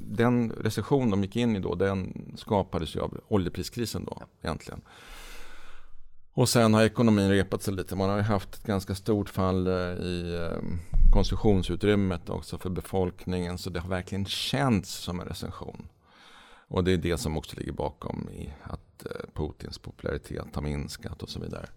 den 0.08 0.52
recession 0.52 1.10
de 1.10 1.24
gick 1.24 1.36
in 1.36 1.56
i 1.56 1.60
då, 1.60 1.76
den 1.76 2.32
skapades 2.38 2.96
ju 2.96 3.00
av 3.00 3.20
oljepriskrisen 3.28 4.06
då 4.06 4.22
egentligen. 4.42 4.82
Och 6.34 6.50
sen 6.50 6.74
har 6.74 6.84
ekonomin 6.84 7.30
repat 7.30 7.64
sig 7.64 7.74
lite. 7.74 7.96
Man 7.96 8.10
har 8.10 8.18
ju 8.18 8.24
haft 8.24 8.56
ett 8.56 8.64
ganska 8.64 8.96
stort 8.96 9.30
fall 9.30 9.68
eh, 9.68 9.74
i 9.74 10.50
konsumtionsutrymmet 11.14 12.30
också 12.30 12.58
för 12.58 12.70
befolkningen. 12.70 13.58
Så 13.58 13.70
det 13.70 13.80
har 13.80 13.90
verkligen 13.90 14.26
känts 14.26 14.94
som 14.94 15.20
en 15.20 15.28
recession. 15.28 15.88
Och 16.74 16.84
det 16.84 16.92
är 16.92 16.98
det 16.98 17.18
som 17.18 17.38
också 17.38 17.58
ligger 17.60 17.72
bakom 17.72 18.30
i 18.30 18.54
att 18.64 19.06
eh, 19.06 19.12
Putins 19.34 19.78
popularitet 19.80 20.56
har 20.56 20.62
minskat 20.62 21.24
och 21.24 21.30
så 21.30 21.40
vidare. 21.40 21.70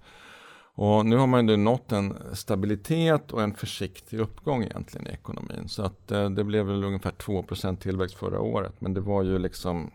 Och 0.79 1.07
nu 1.07 1.17
har 1.17 1.27
man 1.27 1.49
ju 1.49 1.57
nått 1.57 1.93
en 1.93 2.17
stabilitet 2.33 3.33
och 3.33 3.43
en 3.43 3.55
försiktig 3.55 4.21
uppgång 4.21 4.63
egentligen 4.63 5.07
i 5.07 5.11
ekonomin. 5.11 5.69
Så 5.69 5.83
att 5.83 6.11
eh, 6.11 6.31
det 6.31 6.45
blev 6.45 6.67
väl 6.67 6.85
ungefär 6.85 7.11
2% 7.11 7.77
tillväxt 7.77 8.17
förra 8.17 8.41
året. 8.41 8.73
Men 8.81 8.95
det 8.95 9.01
var 9.01 9.23
ju 9.23 9.39
liksom, 9.39 9.91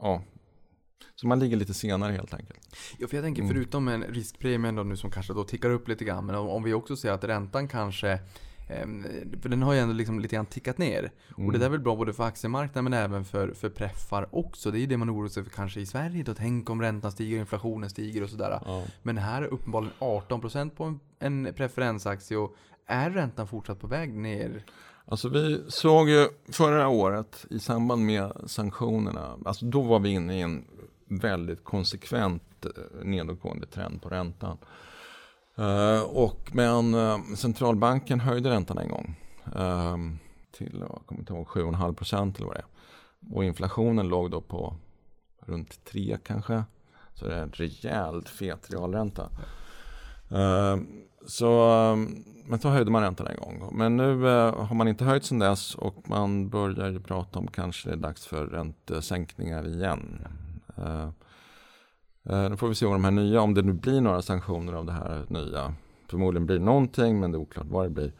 ja, 0.00 0.22
så 1.14 1.26
man 1.26 1.38
ligger 1.38 1.56
lite 1.56 1.74
senare 1.74 2.12
helt 2.12 2.34
enkelt. 2.34 2.60
Ja, 2.98 3.08
för 3.08 3.16
jag 3.16 3.24
tänker 3.24 3.42
Mm. 3.42 3.54
förutom 3.54 3.88
en 3.88 4.02
riskpremie 4.02 4.72
nu 4.72 4.96
som 4.96 5.10
kanske 5.10 5.32
då 5.32 5.44
tickar 5.44 5.70
upp 5.70 5.88
lite 5.88 6.04
grann. 6.04 6.26
Men 6.26 6.34
om, 6.34 6.62
vi 6.62 6.74
också 6.74 6.96
ser 6.96 7.12
att 7.12 7.24
räntan 7.24 7.68
kanske 7.68 8.18
för 9.42 9.48
den 9.48 9.62
har 9.62 9.72
ju 9.72 9.78
ändå 9.78 9.94
liksom 9.94 10.20
lite 10.20 10.36
grann 10.36 10.46
tickat 10.46 10.78
ner. 10.78 11.10
Och 11.32 11.38
Mm. 11.38 11.52
det 11.52 11.58
där 11.58 11.66
är 11.66 11.70
väl 11.70 11.80
bra 11.80 11.96
både 11.96 12.12
för 12.12 12.24
aktiemarknaden 12.24 12.84
men 12.84 12.92
även 12.92 13.24
för, 13.24 13.52
för 13.52 13.68
preffar 13.70 14.28
också. 14.32 14.70
Det 14.70 14.78
är 14.78 14.80
ju 14.80 14.86
det 14.86 14.96
man 14.96 15.10
oroar 15.10 15.28
sig 15.28 15.44
för 15.44 15.50
kanske 15.50 15.80
i 15.80 15.86
Sverige 15.86 16.22
då. 16.22 16.34
Tänk 16.34 16.70
om 16.70 16.82
räntan 16.82 17.12
stiger, 17.12 17.38
inflationen 17.38 17.90
stiger 17.90 18.22
och 18.22 18.30
sådär. 18.30 18.60
Ja. 18.66 18.84
Men 19.02 19.18
här 19.18 19.42
är 19.42 19.46
uppenbarligen 19.46 19.94
18% 20.00 20.70
på 20.70 20.84
en, 20.84 21.00
en 21.18 21.54
preferensaktie 21.54 22.36
och 22.36 22.54
är 22.86 23.10
räntan 23.10 23.48
fortsatt 23.48 23.80
på 23.80 23.86
väg 23.86 24.14
ner? 24.14 24.64
Alltså 25.04 25.28
vi 25.28 25.64
såg 25.68 26.08
ju 26.08 26.28
förra 26.52 26.88
året 26.88 27.46
i 27.50 27.58
samband 27.58 28.04
med 28.06 28.32
sanktionerna, 28.46 29.38
alltså 29.44 29.64
då 29.66 29.82
var 29.82 29.98
vi 30.00 30.08
inne 30.08 30.38
i 30.38 30.42
en 30.42 30.64
väldigt 31.06 31.64
konsekvent 31.64 32.66
eh, 32.66 33.04
nedåtgående 33.04 33.66
trend 33.66 34.02
på 34.02 34.08
räntan. 34.08 34.58
Eh, 35.58 36.02
och 36.02 36.50
men 36.52 36.94
eh, 36.94 37.18
centralbanken 37.36 38.20
höjde 38.20 38.50
räntan 38.50 38.78
en 38.78 38.88
gång 38.88 39.16
ehm, 39.56 40.18
till, 40.52 40.76
jag 40.80 41.02
kommer 41.06 41.20
inte 41.20 41.32
ihåg, 41.32 41.46
7,5 41.46 41.94
procent 41.94 42.36
eller 42.36 42.46
vad 42.46 42.56
det 42.56 42.60
är. 42.60 43.34
Och 43.34 43.44
inflationen 43.44 44.08
låg 44.08 44.30
då 44.30 44.40
på 44.40 44.76
runt 45.46 45.84
3 45.84 46.18
kanske. 46.24 46.64
Så 47.14 47.26
det 47.26 47.34
är 47.34 47.42
en 47.42 47.52
rejält 47.52 48.28
fet 48.28 48.70
realränta. 48.70 49.30
Ehm, 50.30 50.86
så, 51.26 51.70
ehm, 51.70 52.24
men 52.44 52.58
så 52.58 52.68
höjde 52.68 52.90
man 52.90 53.02
räntan 53.02 53.26
en 53.26 53.36
gång. 53.36 53.70
Men 53.72 53.96
nu 53.96 54.28
eh, 54.28 54.64
har 54.64 54.74
man 54.74 54.88
inte 54.88 55.04
höjt 55.04 55.24
sedan 55.24 55.38
dess 55.38 55.74
och 55.74 56.08
man 56.08 56.48
börjar 56.48 56.90
ju 56.90 57.00
prata 57.00 57.38
om 57.38 57.46
kanske 57.46 57.88
det 57.88 57.94
är 57.94 57.96
dags 57.96 58.26
för 58.26 58.46
räntesänkningar 58.46 59.68
igen. 59.68 60.26
Eh, 62.28 62.50
Nu 62.50 62.56
får 62.56 62.68
vi 62.68 62.74
se 62.74 62.86
om 62.86 62.92
de 62.92 63.04
här 63.04 63.10
nya, 63.10 63.40
om 63.40 63.54
det 63.54 63.62
nu 63.62 63.72
blir 63.72 64.00
några 64.00 64.22
sanktioner 64.22 64.72
av 64.72 64.86
det 64.86 64.92
här 64.92 65.24
nya. 65.28 65.74
Förmodligen 66.10 66.46
blir 66.46 66.58
det 66.58 66.64
någonting 66.64 67.20
men 67.20 67.32
det 67.32 67.36
är 67.36 67.40
oklart 67.40 67.66
vad 67.70 67.86
det 67.86 67.90
blir. 67.90 68.12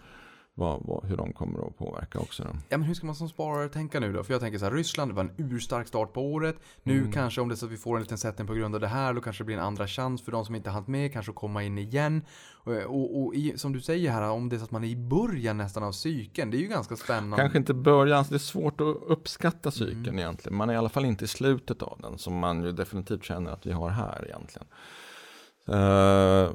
Vad, 0.59 0.83
vad, 0.85 1.05
hur 1.05 1.17
de 1.17 1.33
kommer 1.33 1.67
att 1.67 1.79
påverka 1.79 2.19
också. 2.19 2.43
Då. 2.45 2.51
Ja 2.69 2.79
men 2.79 2.83
hur 2.87 2.95
ska 2.95 3.07
man 3.07 3.15
som 3.15 3.29
sparare 3.29 3.69
tänka 3.69 4.01
nu 4.01 4.13
då? 4.13 4.25
För 4.25 4.35
jag 4.35 4.41
tänker 4.41 4.59
så 4.59 4.65
här, 4.65 4.73
Ryssland 4.73 5.13
var 5.13 5.23
en 5.25 5.31
urstark 5.37 5.89
start 5.89 6.13
på 6.13 6.23
året. 6.33 6.57
Nu 6.83 6.99
Mm. 6.99 7.13
kanske 7.13 7.41
om 7.41 7.49
det 7.49 7.57
så 7.57 7.67
att 7.67 7.73
vi 7.73 7.77
får 7.77 7.97
en 7.97 8.03
liten 8.03 8.19
sättning 8.19 8.47
på 8.47 8.55
grund 8.55 8.75
av 8.75 8.81
det 8.81 8.87
här, 8.89 9.15
då 9.15 9.21
kanske 9.21 9.43
det 9.43 9.47
blir 9.47 9.57
en 9.57 9.63
andra 9.65 9.87
chans 9.87 10.23
för 10.23 10.33
de 10.33 10.45
som 10.45 10.55
inte 10.55 10.71
haft 10.71 10.89
med, 10.89 11.13
kanske 11.13 11.31
att 11.31 11.37
komma 11.37 11.63
in 11.63 11.79
igen. 11.79 12.23
Och, 12.53 12.73
och, 12.75 13.23
och 13.25 13.35
i, 13.35 13.59
som 13.59 13.73
du 13.73 13.81
säger 13.81 14.11
här, 14.11 14.31
om 14.31 14.49
det 14.49 14.57
är 14.57 14.59
så 14.59 14.65
att 14.65 14.71
man 14.71 14.85
är 14.85 14.89
i 14.89 14.97
början 14.97 15.57
nästan 15.57 15.83
av 15.83 15.93
cykeln, 15.93 16.51
det 16.51 16.57
är 16.57 16.61
ju 16.61 16.69
ganska 16.69 16.97
spännande. 16.97 17.37
Kanske 17.37 17.59
inte 17.59 17.75
början, 17.75 18.19
alltså 18.19 18.33
det 18.33 18.37
är 18.37 18.39
svårt 18.39 18.81
att 18.81 18.97
uppskatta 19.07 19.71
cykeln 19.71 19.99
Mm. 20.07 20.19
egentligen. 20.19 20.57
Man 20.59 20.71
är 20.71 20.75
i 20.75 20.77
alla 20.77 20.89
fall 20.89 21.05
inte 21.05 21.25
i 21.25 21.29
slutet 21.29 21.83
av 21.83 21.99
den 22.03 22.19
som 22.19 22.39
man 22.39 22.63
ju 22.63 22.73
definitivt 22.73 23.25
känner 23.25 23.51
att 23.51 23.67
vi 23.67 23.73
har 23.73 23.89
här 23.89 24.25
egentligen. 24.27 24.67
Uh, 25.73 26.51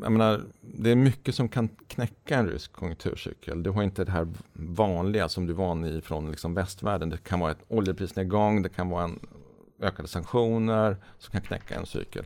jag 0.00 0.12
menar, 0.12 0.40
det 0.60 0.90
är 0.90 0.96
mycket 0.96 1.34
som 1.34 1.48
kan 1.48 1.68
knäcka 1.68 2.36
en 2.36 2.48
rysk 2.48 2.72
konjunkturcykel. 2.72 3.62
Du 3.62 3.70
har 3.70 3.82
inte 3.82 4.04
det 4.04 4.12
här 4.12 4.28
vanliga 4.52 5.28
som 5.28 5.46
du 5.46 5.52
är 5.52 5.56
van 5.56 5.84
i 5.84 6.00
från 6.00 6.30
liksom 6.30 6.54
västvärlden. 6.54 7.08
Det 7.08 7.16
kan 7.16 7.40
vara 7.40 7.50
ett 7.50 7.64
oljeprisnedgång, 7.68 8.62
det 8.62 8.68
kan 8.68 8.88
vara 8.88 9.04
en 9.04 9.20
ökade 9.80 10.08
sanktioner 10.08 10.96
som 11.18 11.32
kan 11.32 11.40
knäcka 11.40 11.74
en 11.74 11.86
cykel. 11.86 12.24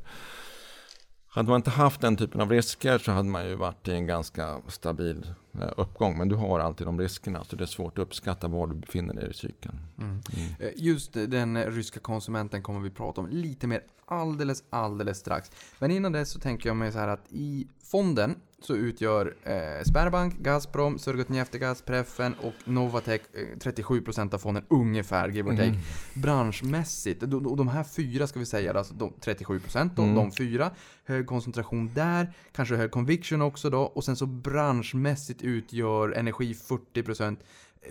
Hade 1.36 1.48
man 1.48 1.56
inte 1.56 1.70
haft 1.70 2.00
den 2.00 2.16
typen 2.16 2.40
av 2.40 2.50
risker 2.50 2.98
så 2.98 3.12
hade 3.12 3.28
man 3.28 3.48
ju 3.48 3.54
varit 3.54 3.88
i 3.88 3.92
en 3.92 4.06
ganska 4.06 4.60
stabil 4.68 5.26
eh, 5.60 5.68
uppgång. 5.76 6.18
Men 6.18 6.28
du 6.28 6.34
har 6.34 6.60
alltid 6.60 6.86
de 6.86 7.00
riskerna 7.00 7.44
så 7.44 7.56
det 7.56 7.64
är 7.64 7.66
svårt 7.66 7.98
att 7.98 8.02
uppskatta 8.02 8.48
var 8.48 8.66
du 8.66 8.74
befinner 8.74 9.14
dig 9.14 9.30
i 9.30 9.34
cykeln. 9.34 9.78
Mm. 9.98 10.20
Eh, 10.60 10.70
Just 10.76 11.12
den 11.12 11.64
ryska 11.64 12.00
konsumenten 12.00 12.62
kommer 12.62 12.80
vi 12.80 12.90
prata 12.90 13.20
om 13.20 13.28
lite 13.28 13.66
mer 13.66 13.82
alldeles, 14.06 14.64
alldeles 14.70 15.18
strax. 15.18 15.50
Men 15.78 15.90
innan 15.90 16.12
det 16.12 16.26
så 16.26 16.40
tänker 16.40 16.68
jag 16.68 16.76
mig 16.76 16.92
så 16.92 16.98
här 16.98 17.08
att 17.08 17.26
i 17.28 17.66
fonden 17.82 18.36
så 18.66 18.76
utgör 18.76 19.34
eh, 19.42 19.82
Sberbank, 19.84 20.38
Gazprom, 20.38 20.98
Surgutneftegas, 20.98 21.82
Preffen 21.82 22.34
och 22.42 22.52
Novatek 22.64 23.22
eh, 23.32 23.58
37% 23.58 24.34
av 24.34 24.38
fonden 24.38 24.64
ungefär, 24.68 25.28
give 25.28 25.50
or 25.50 25.56
take. 25.56 25.64
Mm. 25.68 25.80
Branschmässigt, 26.14 27.20
de, 27.20 27.42
de, 27.42 27.56
de 27.56 27.68
här 27.68 27.84
fyra 27.84 28.26
ska 28.26 28.38
vi 28.38 28.46
säga, 28.46 28.72
alltså 28.72 28.94
de 28.94 29.12
37% 29.24 29.90
de, 29.96 30.02
Mm. 30.04 30.14
de 30.14 30.32
fyra. 30.32 30.70
Hög 31.04 31.26
koncentration 31.26 31.90
där, 31.94 32.32
kanske 32.52 32.76
hög 32.76 32.90
conviction 32.90 33.42
också 33.42 33.70
då. 33.70 33.80
Och 33.82 34.04
sen 34.04 34.16
så 34.16 34.26
branschmässigt 34.26 35.42
utgör 35.42 36.12
energi 36.12 36.52
40% 36.94 37.36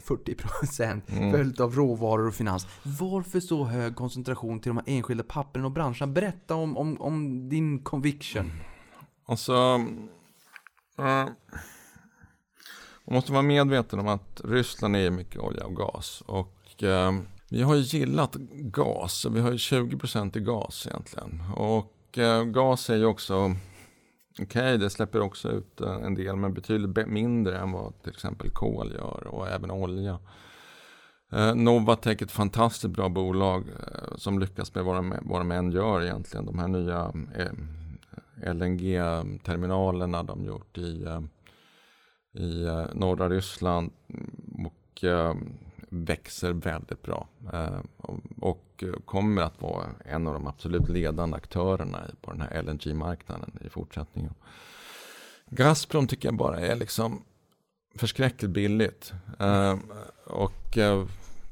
40% 0.04 1.02
Mm. 1.08 1.32
följt 1.32 1.60
av 1.60 1.76
råvaror 1.76 2.28
och 2.28 2.34
finans. 2.36 2.68
Varför 3.00 3.40
så 3.40 3.64
hög 3.64 3.96
koncentration 3.96 4.60
till 4.60 4.70
de 4.70 4.78
här 4.78 4.86
enskilda 4.88 5.24
pappren 5.24 5.66
och 5.66 5.72
branscherna? 5.72 6.08
Berätta 6.08 6.56
om, 6.56 6.78
om, 6.78 7.02
om 7.02 7.50
din 7.50 7.80
conviction. 7.80 8.52
Och 9.26 9.40
så, 9.40 9.76
eh, 9.76 9.86
man 10.96 11.36
måste 13.16 13.32
vara 13.32 13.42
medveten 13.42 14.00
om 14.00 14.08
att 14.08 14.42
Ryssland 14.44 14.96
är 14.96 15.12
mycket 15.12 15.40
olja 15.40 15.66
och 15.66 15.76
gas. 15.76 16.24
Och 16.26 16.84
eh, 16.84 17.12
vi 17.50 17.62
har 17.62 17.76
ju 17.76 17.82
gillat 17.82 18.36
gas, 18.54 19.26
vi 19.32 19.40
har 19.40 19.52
ju 19.52 19.58
20% 19.58 20.38
i 20.38 20.40
gas 20.40 20.88
egentligen. 20.88 21.44
Och 21.56 22.18
eh, 22.18 22.44
gas 22.44 22.90
är 22.90 22.96
ju 22.96 23.06
också, 23.06 23.56
okej 24.40 24.78
det 24.78 24.90
släpper 24.90 25.22
också 25.22 25.52
ut 25.52 25.82
eh, 25.82 25.96
en 25.96 26.16
del 26.16 26.36
men 26.36 26.54
betydligt 26.54 27.08
mindre 27.08 27.58
än 27.58 27.72
vad 27.72 28.02
till 28.02 28.12
exempel 28.12 28.50
kol 28.50 28.92
gör 28.94 29.28
och 29.28 29.50
även 29.50 29.72
olja. 29.72 30.20
Eh, 31.32 31.56
Novatek 31.56 32.22
är 32.22 32.26
ett 32.26 32.32
fantastiskt 32.32 32.94
bra 32.94 33.10
bolag 33.10 33.68
eh, 33.68 34.16
som 34.16 34.40
lyckas 34.40 34.76
med 34.76 34.84
vad 34.84 34.96
de, 34.96 35.16
vad 35.22 35.42
de 35.42 35.52
än 35.52 35.72
gör 35.72 36.04
egentligen. 36.04 36.46
De 36.46 36.60
här 36.60 36.68
nya 36.68 37.12
eh, 37.36 37.52
LNG-terminalerna 38.44 40.24
de 40.24 40.46
gjort 40.46 40.78
i, 40.78 41.04
eh, 41.04 41.22
i 42.34 42.64
eh, 42.64 42.86
norra 42.94 43.30
Ryssland 43.30 43.92
och 44.66 45.04
eh, 45.04 45.36
växer 45.90 46.54
väldigt 46.54 47.02
bra. 47.02 47.28
Och, 48.40 48.84
kommer 49.06 49.42
att 49.42 49.62
vara 49.62 49.86
en 50.06 50.28
av 50.28 50.34
de 50.34 50.48
absolut 50.48 50.90
ledande 50.90 51.38
aktörerna 51.38 52.02
på 52.22 52.32
den 52.32 52.42
här 52.42 52.64
LNG-marknaden 52.64 53.60
i 53.66 53.70
fortsättningen. 53.70 54.34
Gazprom 55.50 56.08
tycker 56.08 56.28
jag 56.28 56.38
bara 56.38 56.60
är 56.60 56.76
liksom 56.76 57.24
förskräckligt 57.96 58.52
billigt. 58.52 59.14
Och 60.26 60.78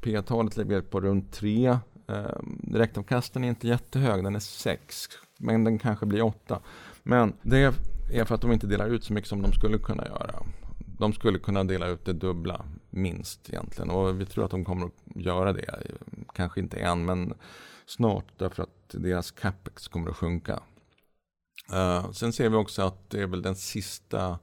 P-talet 0.00 0.56
ligger 0.56 0.80
på 0.80 1.00
runt 1.00 1.32
3. 1.32 1.78
Direktavkastningen 2.42 3.48
är 3.48 3.50
inte 3.50 3.68
jättehög, 3.68 4.24
den 4.24 4.36
är 4.36 4.40
6. 4.40 5.08
Men 5.44 5.64
den 5.64 5.78
kanske 5.78 6.06
blir 6.06 6.22
åtta. 6.22 6.60
Men 7.02 7.32
det 7.42 7.74
är 8.12 8.24
för 8.24 8.34
att 8.34 8.40
de 8.40 8.52
inte 8.52 8.66
delar 8.66 8.86
ut 8.86 9.04
så 9.04 9.12
mycket 9.12 9.28
som 9.28 9.42
de 9.42 9.52
skulle 9.52 9.78
kunna 9.78 10.06
göra. 10.06 10.42
de 10.98 11.12
skulle 11.12 11.38
kunna 11.38 11.64
dela 11.64 11.86
ut 11.88 12.04
det 12.04 12.12
dubbla, 12.12 12.64
minst 12.90 13.48
egentligen. 13.48 13.90
Och 13.90 14.20
vi 14.20 14.26
tror 14.26 14.44
att 14.44 14.50
de 14.50 14.64
kommer 14.64 14.86
att 14.86 14.92
göra 15.16 15.52
det. 15.52 15.80
Kanske 16.34 16.60
inte 16.60 16.76
än, 16.76 17.04
men 17.04 17.34
snart. 17.86 18.24
Därför 18.36 18.62
att 18.62 18.88
deras 18.90 19.30
capex 19.30 19.88
kommer 19.88 20.10
att 20.10 20.16
sjunka. 20.16 20.62
Uh, 21.72 22.10
sen 22.12 22.32
ser 22.32 22.48
vi 22.48 22.56
också 22.56 22.82
att 22.82 23.10
det 23.10 23.22
är 23.22 23.26
väl 23.26 23.42
den 23.42 23.56
sista 23.56 24.38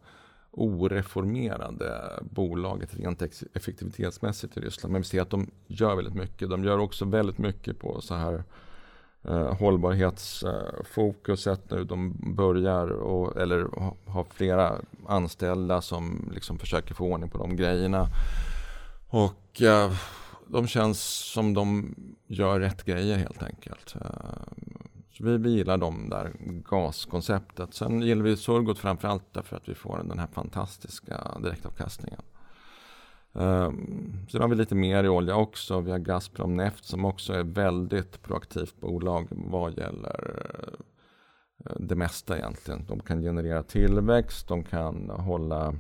oreformerade 0.51 2.19
bolaget 2.21 2.95
rent 2.95 3.21
effektivitetsmässigt 3.53 4.57
i 4.57 4.59
Ryssland. 4.59 4.91
Men 4.93 5.01
vi 5.01 5.07
ser 5.07 5.21
att 5.21 5.29
de 5.29 5.51
gör 5.67 5.95
väldigt 5.95 6.15
mycket. 6.15 6.49
De 6.49 6.63
gör 6.63 6.77
också 6.77 7.05
väldigt 7.05 7.37
mycket 7.37 7.79
på 7.79 8.01
så 8.01 8.15
här 8.15 8.43
eh, 9.23 9.57
hållbarhetsfokuset 9.57 11.71
nu. 11.71 11.83
De 11.83 12.15
börjar, 12.35 12.87
och, 12.87 13.41
eller 13.41 13.67
har 14.05 14.25
flera 14.33 14.75
anställda 15.07 15.81
som 15.81 16.29
liksom 16.33 16.59
försöker 16.59 16.93
få 16.93 17.05
ordning 17.05 17.29
på 17.29 17.37
de 17.37 17.55
grejerna. 17.55 18.07
Och 19.07 19.61
eh, 19.61 19.91
de 20.47 20.67
känns 20.67 20.99
som 21.33 21.53
de 21.53 21.95
gör 22.27 22.59
rätt 22.59 22.85
grejer 22.85 23.17
helt 23.17 23.43
enkelt. 23.43 23.95
Eh, 23.95 24.01
så 25.11 25.23
vi, 25.23 25.37
vi 25.37 25.49
gillar 25.49 25.77
de 25.77 26.09
där 26.09 26.31
gaskonceptet. 26.69 27.73
Sen 27.73 28.01
gillar 28.01 28.23
vi 28.23 28.37
Surgot 28.37 28.79
framförallt 28.79 29.33
därför 29.33 29.57
att 29.57 29.69
vi 29.69 29.75
får 29.75 30.03
den 30.03 30.19
här 30.19 30.27
fantastiska 30.27 31.37
direktavkastningen. 31.43 32.21
Ehm, 33.33 34.13
sen 34.31 34.41
har 34.41 34.47
vi 34.47 34.55
lite 34.55 34.75
mer 34.75 35.03
i 35.03 35.09
olja 35.09 35.35
också. 35.35 35.79
Vi 35.79 35.91
har 35.91 35.99
Gazprom 35.99 36.55
Neft 36.55 36.85
som 36.85 37.05
också 37.05 37.33
är 37.33 37.43
väldigt 37.43 38.21
proaktivt 38.21 38.79
bolag 38.79 39.27
vad 39.29 39.77
gäller 39.77 40.43
eh, 41.65 41.75
det 41.79 41.95
mesta 41.95 42.37
egentligen. 42.37 42.85
De 42.87 42.99
kan 42.99 43.21
generera 43.21 43.63
tillväxt, 43.63 44.47
de 44.47 44.63
kan 44.63 45.09
hålla 45.09 45.75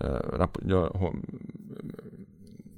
eh, 0.00 0.38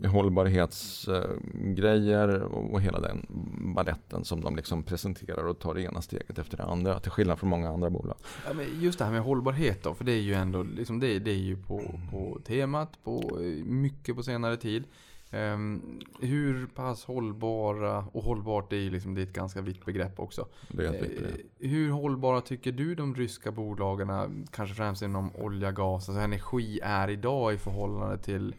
hållbarhetsgrejer 0.07 2.43
och 2.43 2.81
hela 2.81 3.01
den 3.01 3.27
balletten 3.75 4.25
som 4.25 4.41
de 4.41 4.57
liksom 4.57 4.83
presenterar 4.83 5.45
och 5.45 5.59
tar 5.59 5.75
det 5.75 5.83
ena 5.83 6.03
steget 6.03 6.39
efter 6.39 6.57
det 6.57 6.63
andra. 6.63 7.01
Till 7.01 7.11
skillnad 7.11 7.39
från 7.39 7.51
många 7.51 7.69
andra 7.69 7.91
bolag. 7.91 8.17
Ja, 8.47 8.53
men 8.55 8.67
just 8.81 8.99
det 8.99 9.05
här 9.05 9.13
med 9.13 9.23
hållbarhet 9.23 9.83
då, 9.83 9.95
för 9.95 10.05
det 10.05 10.13
är 10.13 10.21
ju 10.21 10.35
ändå 10.35 10.63
liksom 10.63 11.01
det, 11.01 11.19
det 11.19 11.31
är 11.31 11.35
ju 11.35 11.57
på, 11.57 11.83
på 12.11 12.41
temat 12.45 13.05
på 13.05 13.39
mycket 13.65 14.17
på 14.17 14.23
senare 14.23 14.57
tid. 14.57 14.85
Um, 15.33 16.01
hur 16.21 16.67
pass 16.67 17.05
hållbara, 17.05 18.05
och 18.13 18.23
hållbart 18.23 18.73
är 18.73 18.77
ju 18.77 18.91
liksom, 18.91 19.15
det 19.15 19.21
är 19.21 19.27
ett 19.27 19.33
ganska 19.33 19.61
vitt 19.61 19.85
begrepp 19.85 20.21
också. 20.21 20.49
Det 20.69 20.91
vitt 20.91 21.01
begrepp. 21.01 21.21
Uh, 21.21 21.29
hur 21.69 21.91
hållbara 21.91 22.41
tycker 22.41 22.73
du 22.73 22.95
de 22.95 23.15
ryska 23.15 23.53
bolagen, 23.53 24.47
kanske 24.51 24.75
främst 24.75 25.03
inom 25.03 25.37
olja, 25.37 25.73
gas, 25.73 26.09
alltså 26.09 26.23
energi 26.23 26.81
är 26.83 27.11
idag 27.11 27.55
i 27.55 27.59
förhållande 27.59 28.19
till 28.19 28.49
Eh, 28.51 28.55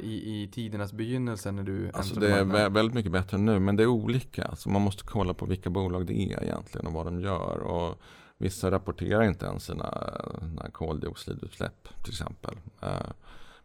i, 0.00 0.42
i 0.42 0.48
tidernas 0.52 0.92
begynnelse 0.92 1.52
när 1.52 1.62
du 1.62 1.90
Alltså 1.94 2.20
det 2.20 2.32
är 2.32 2.70
väldigt 2.70 2.94
mycket 2.94 3.12
bättre 3.12 3.38
nu 3.38 3.58
men 3.58 3.76
det 3.76 3.82
är 3.82 3.86
olika. 3.86 4.44
Alltså 4.44 4.68
man 4.68 4.82
måste 4.82 5.04
kolla 5.04 5.34
på 5.34 5.46
vilka 5.46 5.70
bolag 5.70 6.06
det 6.06 6.14
är 6.14 6.42
egentligen 6.42 6.86
och 6.86 6.92
vad 6.92 7.06
de 7.06 7.20
gör. 7.20 7.58
Och 7.58 8.02
vissa 8.38 8.70
rapporterar 8.70 9.22
inte 9.22 9.46
ens 9.46 9.64
sina, 9.64 10.20
sina 10.40 10.70
koldioxidutsläpp 10.70 11.88
till 12.02 12.12
exempel. 12.12 12.54
Eh, 12.82 13.10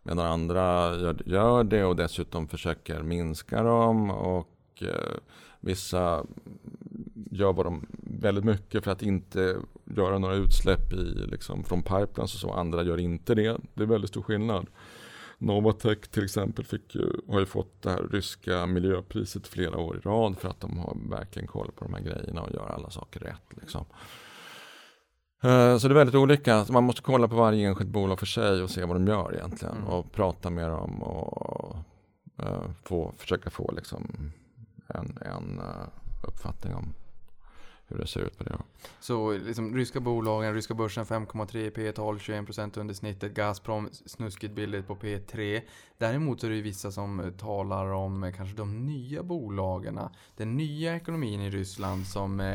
medan 0.03 0.25
andra 0.25 0.95
gör, 0.95 1.21
gör, 1.25 1.63
det 1.63 1.83
och 1.83 1.95
dessutom 1.95 2.47
försöker 2.47 3.03
minska 3.03 3.63
dem. 3.63 4.11
Och 4.11 4.53
eh, 4.81 5.17
vissa 5.59 6.25
gör 7.31 7.53
vad 7.53 7.65
de 7.65 7.85
väldigt 8.03 8.43
mycket 8.43 8.83
för 8.83 8.91
att 8.91 9.01
inte 9.01 9.55
göra 9.85 10.19
några 10.19 10.35
utsläpp 10.35 10.93
i, 10.93 11.27
liksom, 11.31 11.63
från 11.63 11.83
pipelines 11.83 12.33
och 12.33 12.39
så. 12.39 12.51
Andra 12.51 12.83
gör 12.83 12.97
inte 12.97 13.35
det. 13.35 13.57
Det 13.73 13.83
är 13.83 13.87
väldigt 13.87 14.09
stor 14.09 14.21
skillnad. 14.21 14.67
Novatech 15.37 16.07
till 16.07 16.23
exempel 16.23 16.65
fick 16.65 16.95
ju, 16.95 17.11
har 17.27 17.39
ju 17.39 17.45
fått 17.45 17.81
det 17.81 17.89
här 17.89 18.07
ryska 18.11 18.65
miljöpriset 18.65 19.47
flera 19.47 19.77
år 19.77 19.97
i 19.97 19.99
rad 19.99 20.37
för 20.37 20.49
att 20.49 20.59
de 20.59 20.77
har 20.77 20.97
verkligen 21.09 21.47
koll 21.47 21.71
på 21.71 21.85
de 21.85 21.93
här 21.93 22.01
grejerna 22.01 22.41
och 22.41 22.53
gör 22.53 22.67
alla 22.67 22.89
saker 22.89 23.19
rätt. 23.19 23.61
Liksom. 23.61 23.85
Eh, 25.43 25.77
så 25.77 25.87
det 25.87 25.93
är 25.93 25.97
väldigt 25.97 26.15
olika. 26.15 26.65
man 26.69 26.83
måste 26.83 27.01
kolla 27.01 27.27
på 27.27 27.35
varje 27.35 27.67
enskilt 27.67 27.89
bolag 27.89 28.19
för 28.19 28.25
sig 28.25 28.63
och 28.63 28.69
se 28.69 28.85
vad 28.85 28.95
de 28.95 29.07
gör 29.07 29.35
egentligen. 29.35 29.77
Mm. 29.77 29.87
Och 29.87 30.11
prata 30.11 30.49
med 30.49 30.69
dem 30.69 31.03
och 31.03 31.75
uh, 32.43 32.71
få, 32.83 33.13
försöka 33.17 33.49
få 33.49 33.71
liksom 33.71 34.31
en, 34.87 35.17
en 35.21 35.59
uh, 35.59 35.87
uppfattning 36.27 36.75
om 36.75 36.93
hur 37.87 37.97
det 37.97 38.07
ser 38.07 38.19
ut 38.19 38.37
på 38.37 38.43
det. 38.43 38.57
Så 38.99 39.31
liksom, 39.31 39.75
ryska 39.75 39.99
bolagen, 39.99 40.53
ryska 40.53 40.73
börsen 40.73 41.05
5,3 41.05 41.69
P 41.69 41.91
tal 41.91 42.17
21% 42.17 42.79
under 42.79 42.93
snittet. 42.93 43.33
Gazprom 43.33 43.89
snuskigt 44.05 44.53
billigt 44.53 44.87
på 44.87 44.95
P3. 44.95 45.61
Däremot 45.97 46.39
så 46.39 46.45
är 46.45 46.49
det 46.49 46.55
ju 46.55 46.61
vissa 46.61 46.91
som 46.91 47.33
talar 47.37 47.85
om 47.85 48.23
eh, 48.23 48.33
kanske 48.33 48.57
de 48.57 48.85
nya 48.85 49.23
bolagen. 49.23 49.99
Den 50.37 50.57
nya 50.57 50.95
ekonomin 50.95 51.41
i 51.41 51.49
Ryssland 51.49 52.07
som 52.07 52.39
eh, 52.39 52.45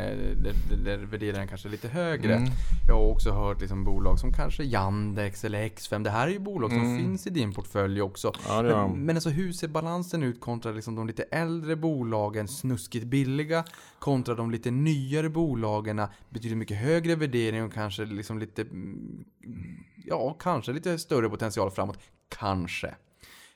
där 0.85 0.99
värderar 0.99 1.39
den 1.39 1.49
kanske 1.49 1.69
lite 1.69 1.89
högre. 1.89 2.35
Mm. 2.35 2.51
Jag 2.89 2.95
har 2.95 3.07
också 3.07 3.31
hört 3.31 3.61
liksom 3.61 3.85
bolag 3.85 4.19
som 4.19 4.33
kanske 4.33 4.65
Yandex 4.65 5.45
eller 5.45 5.69
X5. 5.69 6.05
Det 6.05 6.11
här 6.11 6.27
är 6.27 6.33
ju 6.33 6.39
bolag 6.39 6.71
som 6.71 6.81
mm. 6.81 6.99
finns 6.99 7.27
i 7.27 7.31
din 7.31 7.53
portfölj 7.53 8.03
också. 8.03 8.33
Ja, 8.49 8.63
men, 8.63 9.05
men 9.05 9.17
alltså 9.17 9.31
hur 9.31 9.53
ser 9.53 9.69
balansen 9.69 10.23
ut 10.23 10.41
kontra 10.41 10.73
liksom 10.73 10.95
de 10.95 11.07
lite 11.07 11.23
äldre 11.23 11.77
bolagen, 11.77 12.49
snuskigt 12.49 13.07
billiga, 13.07 13.65
kontra 13.99 14.35
de 14.35 14.51
lite 14.51 14.71
nyare 15.23 15.31
bolagen, 15.31 16.03
betydligt 16.31 16.59
mycket 16.59 16.77
högre 16.77 17.17
värdering 17.17 17.65
och 17.65 17.73
kanske 17.73 18.05
liksom 18.05 18.39
lite, 18.39 18.63
mm, 18.63 19.25
ja, 20.05 20.37
kanske 20.41 20.73
lite 20.73 20.99
större 20.99 21.29
potential 21.29 21.71
framåt. 21.71 21.99
Kanske. 22.29 22.95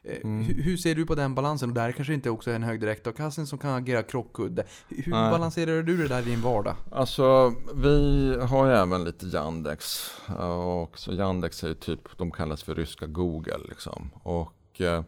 Eh, 0.05 0.21
mm. 0.25 0.45
Hur 0.45 0.77
ser 0.77 0.95
du 0.95 1.07
på 1.07 1.15
den 1.15 1.35
balansen? 1.35 1.69
Och 1.69 1.75
där 1.75 1.93
kanske 1.93 2.15
inte 2.15 2.31
också 2.31 2.51
är 2.51 2.55
en 2.55 2.63
hög 2.63 2.81
direktavkastning 2.81 3.47
som 3.47 3.59
kan 3.59 3.75
agera 3.75 4.03
krockkudde. 4.03 4.65
Hur 4.89 5.13
Nej. 5.13 5.31
balanserar 5.31 5.83
du 5.83 5.97
det 5.97 6.09
där 6.09 6.23
i 6.23 6.25
din 6.25 6.43
vardag? 6.43 6.77
Alltså, 6.91 7.55
vi 7.75 8.37
har 8.41 8.67
ju 8.67 8.73
även 8.73 9.05
lite 9.05 9.27
Yandex. 9.27 10.11
Och 10.39 10.99
så 10.99 11.13
Yandex 11.13 11.65
är 11.65 11.69
ju 11.69 11.75
typ, 11.75 12.19
de 12.19 12.31
kallas 12.31 12.63
för 12.63 12.75
ryska 12.75 13.07
Google 13.07 13.61
liksom. 13.69 14.11
Och 14.23 14.81
eh, 14.81 15.03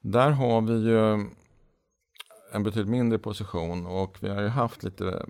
där 0.00 0.30
har 0.30 0.60
vi 0.60 0.74
ju 0.74 1.28
en 2.52 2.62
betydligt 2.62 2.90
mindre 2.90 3.18
position 3.18 3.86
och 3.86 4.16
vi 4.20 4.28
har 4.28 4.42
ju 4.42 4.48
haft 4.48 4.82
lite 4.82 5.26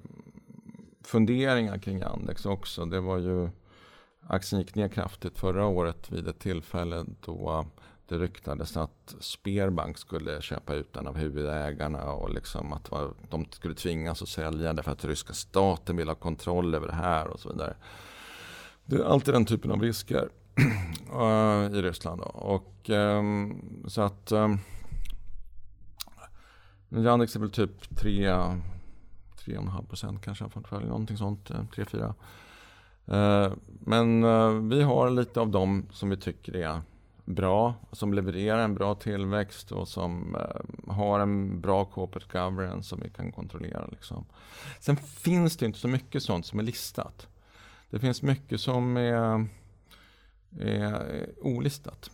funderingar 1.09 1.79
kring 1.79 1.99
Yandex 1.99 2.47
också. 2.47 2.85
Det 2.85 3.01
var 3.01 3.19
ju 3.19 3.49
aktien 4.27 4.61
gick 4.61 4.75
ner 4.75 4.89
kraftigt 4.89 5.39
förra 5.39 5.67
året 5.67 6.13
vid 6.13 6.29
ett 6.29 6.39
tillfälle 6.39 7.05
då 7.21 7.67
det 8.09 8.19
ryktades 8.19 8.77
att 8.77 9.15
Sperbank 9.21 9.99
skulle 9.99 10.43
köpa 10.43 10.75
ut 10.75 10.93
den 10.93 11.07
av 11.07 11.17
huvudägarna 11.17 12.13
och 12.13 12.31
liksom 12.31 12.73
att 12.73 12.91
de 13.31 13.47
skulle 13.51 13.75
tvingas 13.75 14.23
att 14.23 14.29
sälja 14.29 14.73
därför 14.73 14.93
att 14.93 15.05
ryska 15.05 15.33
staten 15.33 15.97
vill 15.97 16.09
ha 16.09 16.15
kontroll 16.15 16.75
över 16.75 16.87
det 16.87 16.95
här 16.95 17.29
och 17.29 17.41
så 17.41 17.49
vidare. 17.49 17.77
Det 18.85 18.97
är 18.97 19.05
alltid 19.05 19.35
den 19.35 19.47
typen 19.47 19.71
av 19.71 19.83
risker 19.83 20.29
eh, 21.13 21.79
i 21.79 21.83
Ryssland. 21.83 22.21
Då. 22.21 22.25
Och, 22.25 22.91
um, 22.91 23.85
så 23.89 24.03
att 24.03 24.33
um, 24.33 24.59
Yandex 26.89 27.37
är 27.37 27.41
väl 27.41 27.51
typ 27.51 27.97
3 27.97 28.31
3,5 29.49 29.87
procent 29.87 30.25
kanske 30.25 30.45
av 30.45 30.49
portföljen, 30.49 30.89
någonting 30.89 31.17
sånt, 31.17 31.51
eh, 31.51 31.63
3-4. 31.75 32.15
Eh, 33.11 33.53
men 33.81 34.25
eh, 34.25 34.51
vi 34.51 34.83
har 34.83 35.11
lite 35.11 35.41
av 35.41 35.51
dem 35.51 35.87
som 35.93 36.11
vi 36.11 36.17
tycker 36.17 36.57
är 36.57 36.81
bra, 37.25 37.75
som 37.93 38.15
levererar 38.15 38.59
en 38.59 38.75
bra 38.75 38.95
tillväxt 38.95 39.73
och 39.73 39.89
som 39.89 40.37
eh, 40.37 40.95
har 40.95 41.21
en 41.21 41.61
bra 41.61 41.85
corporate 41.85 42.39
governance 42.39 42.89
som 42.89 43.01
vi 43.01 43.11
kan 43.11 43.33
kontrollera. 43.33 43.87
Liksom. 43.87 44.27
Sen 44.81 44.97
finns 44.97 45.57
det 45.57 45.67
inte 45.67 45.79
så 45.79 45.89
mycket 45.89 46.23
sånt 46.23 46.47
som 46.47 46.59
är 46.59 46.63
listat. 46.63 47.29
Det 47.91 47.99
finns 47.99 48.23
mycket 48.23 48.61
som 48.61 48.97
är, 48.97 49.47
är 50.61 51.27
olistat. 51.43 52.11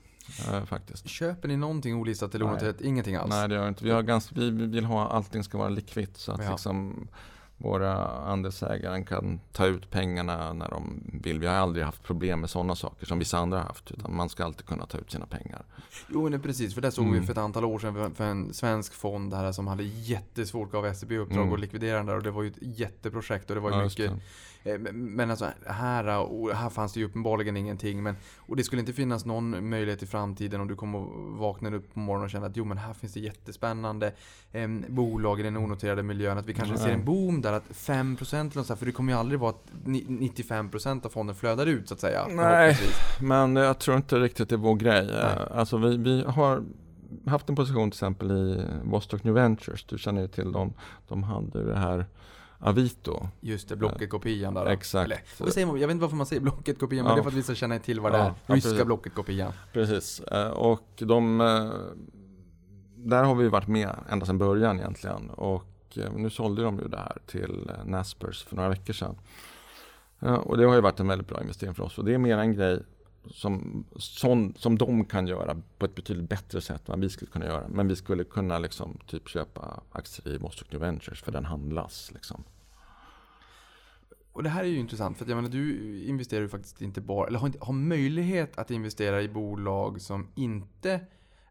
Eh, 0.48 0.64
faktiskt. 0.64 1.08
Köper 1.08 1.48
ni 1.48 1.56
någonting 1.56 1.94
olistat 1.94 2.34
eller 2.34 2.44
onoterat? 2.44 2.80
Ingenting 2.80 3.14
alls? 3.14 3.30
Nej 3.30 3.48
det 3.48 3.54
gör 3.54 3.68
inte. 3.68 3.84
Vi, 3.84 3.90
har 3.90 4.02
ganska, 4.02 4.34
vi 4.34 4.50
vill 4.50 4.84
ha 4.84 5.08
allting 5.08 5.44
ska 5.44 5.58
vara 5.58 5.68
likvitt 5.68 6.16
så 6.16 6.32
att 6.32 6.44
ja. 6.44 6.50
liksom, 6.50 7.08
våra 7.56 7.94
andelsägare 8.08 9.04
kan 9.04 9.40
ta 9.52 9.66
ut 9.66 9.90
pengarna 9.90 10.52
när 10.52 10.70
de 10.70 11.02
vill. 11.22 11.38
Vi 11.38 11.46
har 11.46 11.54
aldrig 11.54 11.84
haft 11.84 12.02
problem 12.02 12.40
med 12.40 12.50
sådana 12.50 12.74
saker 12.74 13.06
som 13.06 13.18
vissa 13.18 13.38
andra 13.38 13.58
har 13.58 13.64
haft. 13.64 13.90
Utan 13.90 14.16
man 14.16 14.28
ska 14.28 14.44
alltid 14.44 14.66
kunna 14.66 14.86
ta 14.86 14.98
ut 14.98 15.10
sina 15.10 15.26
pengar. 15.26 15.64
Jo, 16.08 16.28
nej, 16.28 16.38
precis. 16.38 16.74
För 16.74 16.80
det 16.80 16.92
såg 16.92 17.04
mm. 17.04 17.20
vi 17.20 17.26
för 17.26 17.32
ett 17.32 17.38
antal 17.38 17.64
år 17.64 17.78
sedan 17.78 18.14
för 18.14 18.24
en 18.24 18.54
svensk 18.54 18.92
fond 18.92 19.34
här 19.34 19.52
som 19.52 19.66
hade 19.66 19.82
jättesvårt, 19.82 20.72
gav 20.72 20.94
SEB 20.94 21.12
uppdrag 21.12 21.42
mm. 21.42 21.54
att 21.54 21.60
likvidera 21.60 21.96
den 21.96 22.06
där. 22.06 22.16
Och 22.16 22.22
det 22.22 22.30
var 22.30 22.42
ju 22.42 22.48
ett 22.48 22.58
jätteprojekt 22.60 23.50
och 23.50 23.54
det 23.54 23.60
var 23.60 23.70
ju 23.70 23.76
ja, 23.76 23.84
mycket 23.84 24.10
Eh, 24.10 24.18
men 24.92 25.30
alltså 25.30 25.46
här, 25.66 26.04
här 26.54 26.70
fanns 26.70 26.92
det 26.92 27.00
ju 27.00 27.06
uppenbarligen 27.06 27.56
ingenting. 27.56 28.02
Men, 28.02 28.16
och 28.38 28.56
det 28.56 28.64
skulle 28.64 28.80
inte 28.80 28.92
finnas 28.92 29.24
någon 29.24 29.68
möjlighet 29.68 30.02
i 30.02 30.06
framtiden 30.06 30.60
om 30.60 30.68
du 30.68 30.76
kommer 30.76 30.98
och 30.98 31.38
vaknar 31.38 31.74
upp 31.74 31.94
på 31.94 31.98
morgonen 31.98 32.24
och 32.24 32.30
känner 32.30 32.46
att 32.46 32.56
jo 32.56 32.64
men 32.64 32.78
här 32.78 32.94
finns 32.94 33.14
det 33.14 33.20
jättespännande 33.20 34.12
eh, 34.52 34.68
bolag 34.88 35.40
i 35.40 35.42
den 35.42 35.56
onoterade 35.56 36.02
miljön. 36.02 36.38
Att 36.38 36.46
vi 36.46 36.54
kanske 36.54 36.74
mm. 36.74 36.86
ser 36.86 36.94
en 36.94 37.04
boom 37.04 37.42
där 37.42 37.52
att 37.52 37.68
5% 37.68 38.34
eller 38.34 38.56
något 38.56 38.66
sånt, 38.66 38.78
för 38.78 38.86
det 38.86 38.92
kommer 38.92 39.12
ju 39.12 39.18
aldrig 39.18 39.40
vara 39.40 39.50
att 39.50 39.66
ni- 39.84 40.04
95% 40.04 41.06
av 41.06 41.10
fonden 41.10 41.36
flödar 41.36 41.66
ut 41.66 41.88
så 41.88 41.94
att 41.94 42.00
säga. 42.00 42.26
Nej. 42.28 42.78
Men 43.20 43.56
jag 43.56 43.78
tror 43.78 43.96
inte 43.96 44.16
riktigt 44.16 44.48
det 44.48 44.54
är 44.54 44.58
vår 44.58 44.74
grej. 44.74 45.06
Nej. 45.06 45.14
Eh, 45.14 45.58
Alltså 45.58 45.76
vi, 45.76 45.96
vi 45.96 46.24
har 46.26 46.62
haft 47.26 47.48
en 47.48 47.56
position 47.56 47.90
till 47.90 47.96
exempel 47.96 48.30
i 48.30 48.64
Vostok 48.84 49.24
New 49.24 49.34
Ventures. 49.34 49.84
Du 49.84 49.98
känner 49.98 50.22
ju 50.22 50.28
till 50.28 50.52
dem. 50.52 50.72
De 51.08 51.22
hade 51.22 51.64
det 51.64 51.78
här 51.78 52.06
Avito. 52.64 53.28
Just 53.40 53.68
det, 53.68 53.76
Blocket-kopian 53.76 54.54
där. 54.54 54.66
Exakt. 54.66 55.04
Eller, 55.04 55.20
vad 55.38 55.52
säger 55.52 55.66
man? 55.66 55.80
Jag 55.80 55.86
vet 55.88 55.94
inte 55.94 56.02
varför 56.02 56.16
man 56.16 56.26
säger 56.26 56.42
Blocket-kopian, 56.42 57.04
men 57.04 57.10
Ja. 57.10 57.14
det 57.14 57.20
är 57.20 57.22
för 57.22 57.30
att 57.30 57.36
vi 57.36 57.42
ska 57.42 57.54
känna 57.54 57.78
till 57.78 58.00
vad 58.00 58.12
det 58.12 58.18
Ja, 58.18 58.24
är. 58.24 58.34
ja, 58.46 58.54
Ryska 58.54 58.70
precis. 58.70 58.84
Blocket-kopian. 58.86 59.52
Precis. 59.72 60.20
Eh, 60.20 60.50
Och 60.50 60.88
de, 60.96 61.40
eh, 61.40 61.70
där 62.96 63.24
har 63.24 63.34
vi 63.34 63.48
varit 63.48 63.68
med 63.68 63.90
ända 64.10 64.26
sedan 64.26 64.38
början 64.38 64.78
egentligen. 64.78 65.30
Och 65.30 65.66
eh, 65.96 66.12
nu 66.12 66.30
sålde 66.30 66.62
de 66.62 66.78
ju 66.78 66.88
det 66.88 66.96
här 66.96 67.18
till 67.26 67.70
Naspers 67.84 68.44
för 68.44 68.56
några 68.56 68.68
veckor 68.68 68.92
sedan. 68.92 69.16
Och 70.18 70.56
det 70.56 70.64
har 70.64 70.74
ju 70.74 70.80
varit 70.80 71.00
en 71.00 71.08
väldigt 71.08 71.28
bra 71.28 71.40
investering 71.40 71.74
för 71.74 71.82
oss. 71.82 71.98
Och 71.98 72.04
det 72.04 72.14
är 72.14 72.18
mer 72.18 72.38
en 72.38 72.52
grej 72.54 72.82
som, 73.30 73.84
som, 73.96 74.54
som 74.56 74.78
de 74.78 75.04
kan 75.04 75.26
göra 75.26 75.56
på 75.78 75.84
ett 75.86 75.94
betydligt 75.94 76.28
bättre 76.28 76.60
sätt 76.60 76.88
än 76.88 76.92
vad 76.92 77.00
vi 77.00 77.08
skulle 77.08 77.30
kunna 77.30 77.44
göra. 77.46 77.64
Men 77.68 77.88
vi 77.88 77.96
skulle 77.96 78.24
kunna 78.24 78.58
liksom 78.58 78.98
typ 79.06 79.28
köpa 79.28 79.80
aktier 79.92 80.34
i 80.34 80.38
Vostok 80.38 80.72
New 80.72 80.80
Ventures 80.80 81.22
för 81.22 81.32
den 81.32 81.44
handlas. 81.44 82.10
Liksom. 82.14 82.44
Och 84.34 84.42
det 84.42 84.48
här 84.48 84.64
är 84.64 84.68
ju 84.68 84.78
intressant, 84.78 85.18
för 85.18 85.24
att 85.24 85.28
jag 85.28 85.36
menar, 85.36 85.48
du 85.48 85.98
investerar 86.04 86.40
ju 86.42 86.48
faktiskt 86.48 86.82
inte 86.82 87.00
bara, 87.00 87.26
eller 87.26 87.38
har, 87.38 87.46
inte, 87.46 87.58
har 87.62 87.72
möjlighet 87.72 88.58
att 88.58 88.70
investera 88.70 89.22
i 89.22 89.28
bolag 89.28 90.00
som 90.00 90.28
inte 90.34 91.00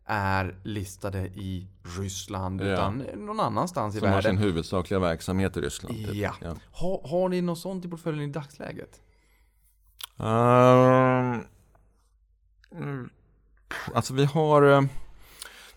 är 0.05 0.59
listade 0.63 1.19
i 1.27 1.67
Ryssland, 1.99 2.61
Ja. 2.61 2.65
utan 2.73 2.97
någon 2.97 3.39
annanstans 3.39 3.95
i 3.95 3.99
Som 3.99 4.07
har 4.07 4.15
världen. 4.15 4.37
sin 4.37 4.45
huvudsakliga 4.45 4.99
verksamhet 4.99 5.57
i 5.57 5.61
Ryssland. 5.61 5.95
Typ. 5.95 6.15
Ja. 6.15 6.33
Har, 6.71 7.07
har 7.07 7.29
ni 7.29 7.41
något 7.41 7.59
sånt 7.59 7.85
i 7.85 7.89
portföljen 7.89 8.29
i 8.29 8.33
dagsläget? 8.33 9.01
Mm, 12.71 13.09
alltså 13.93 14.13
vi 14.13 14.25
har, 14.25 14.61
eh, 14.63 14.81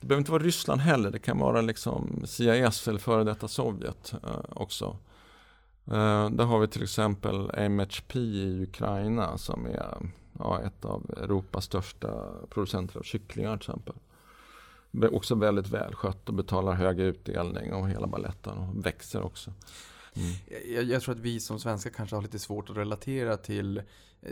det 0.00 0.06
behöver 0.06 0.20
inte 0.20 0.32
vara 0.32 0.42
Ryssland 0.42 0.80
heller, 0.80 1.10
det 1.10 1.18
kan 1.18 1.38
vara 1.38 1.60
liksom 1.60 2.22
CIS 2.26 2.88
eller 2.88 2.98
före 2.98 3.24
detta 3.24 3.48
Sovjet 3.48 4.12
eh, 4.24 4.40
också. 4.50 4.96
Uh, 5.90 6.30
där 6.30 6.44
har 6.44 6.58
vi 6.58 6.68
till 6.68 6.82
exempel 6.82 7.50
MHP 7.70 8.18
i 8.18 8.62
Ukraina 8.62 9.38
som 9.38 9.66
är 9.66 9.96
ja, 10.38 10.60
ett 10.60 10.84
av 10.84 11.10
Europas 11.16 11.64
största 11.64 12.08
producenter 12.50 12.98
av 12.98 13.02
kycklingar 13.02 13.56
till 13.56 13.70
exempel. 13.70 13.94
Också 15.12 15.34
väldigt 15.34 15.68
välskött 15.68 16.28
och 16.28 16.34
betalar 16.34 16.72
hög 16.72 17.00
utdelning 17.00 17.74
och 17.74 17.88
hela 17.88 18.06
baletten 18.06 18.58
och 18.58 18.86
växer 18.86 19.22
också. 19.22 19.52
Mm. 20.16 20.74
Jag, 20.74 20.84
jag 20.84 21.02
tror 21.02 21.14
att 21.14 21.20
vi 21.20 21.40
som 21.40 21.60
svenskar 21.60 21.90
kanske 21.90 22.16
har 22.16 22.22
lite 22.22 22.38
svårt 22.38 22.70
att 22.70 22.76
relatera 22.76 23.36
till 23.36 23.82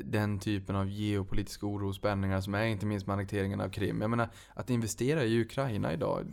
den 0.04 0.38
typen 0.38 0.76
av 0.76 0.88
geopolitiska 0.88 1.66
oro 1.66 1.88
och 1.88 1.94
spänningar 1.94 2.40
som 2.40 2.54
är 2.54 2.64
inte 2.64 2.86
minst 2.86 3.06
med 3.06 3.14
annekteringen 3.14 3.60
av 3.60 3.68
Krim. 3.68 4.00
Jag 4.00 4.10
menar, 4.10 4.28
att 4.54 4.70
investera 4.70 5.24
i 5.24 5.40
Ukraina 5.40 5.92
idag. 5.92 6.26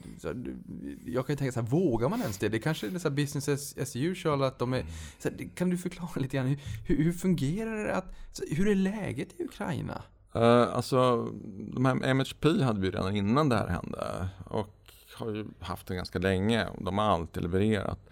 Jag 1.05 1.25
kan 1.25 1.33
ju 1.33 1.37
tänka 1.37 1.51
så 1.51 1.61
här, 1.61 1.67
vågar 1.67 2.09
man 2.09 2.21
ens 2.21 2.37
det? 2.37 2.49
Det 2.49 2.59
kanske 2.59 2.87
är 2.87 2.99
så 2.99 3.09
här 3.09 3.15
business 3.15 3.49
as, 3.49 3.77
as 3.77 3.95
usual 3.95 4.43
att 4.43 4.59
de 4.59 4.73
är... 4.73 4.85
Så 5.19 5.29
här, 5.29 5.49
kan 5.55 5.69
du 5.69 5.77
förklara 5.77 6.11
lite 6.15 6.37
grann, 6.37 6.57
hur, 6.87 7.03
hur, 7.03 7.13
fungerar 7.13 7.83
det 7.83 7.95
att... 7.95 8.13
Hur 8.49 8.67
är 8.67 8.75
läget 8.75 9.39
i 9.39 9.43
Ukraina? 9.43 10.03
Uh, 10.35 10.75
alltså, 10.75 11.29
de 11.73 11.85
här 11.85 12.13
MHP 12.13 12.63
hade 12.63 12.81
vi 12.81 12.91
redan 12.91 13.15
innan 13.15 13.49
det 13.49 13.55
här 13.55 13.67
hände 13.67 14.29
och 14.45 14.77
har 15.15 15.31
ju 15.31 15.45
haft 15.59 15.87
det 15.87 15.95
ganska 15.95 16.19
länge. 16.19 16.67
De 16.79 16.97
har 16.97 17.05
alltid 17.05 17.43
levererat. 17.43 18.09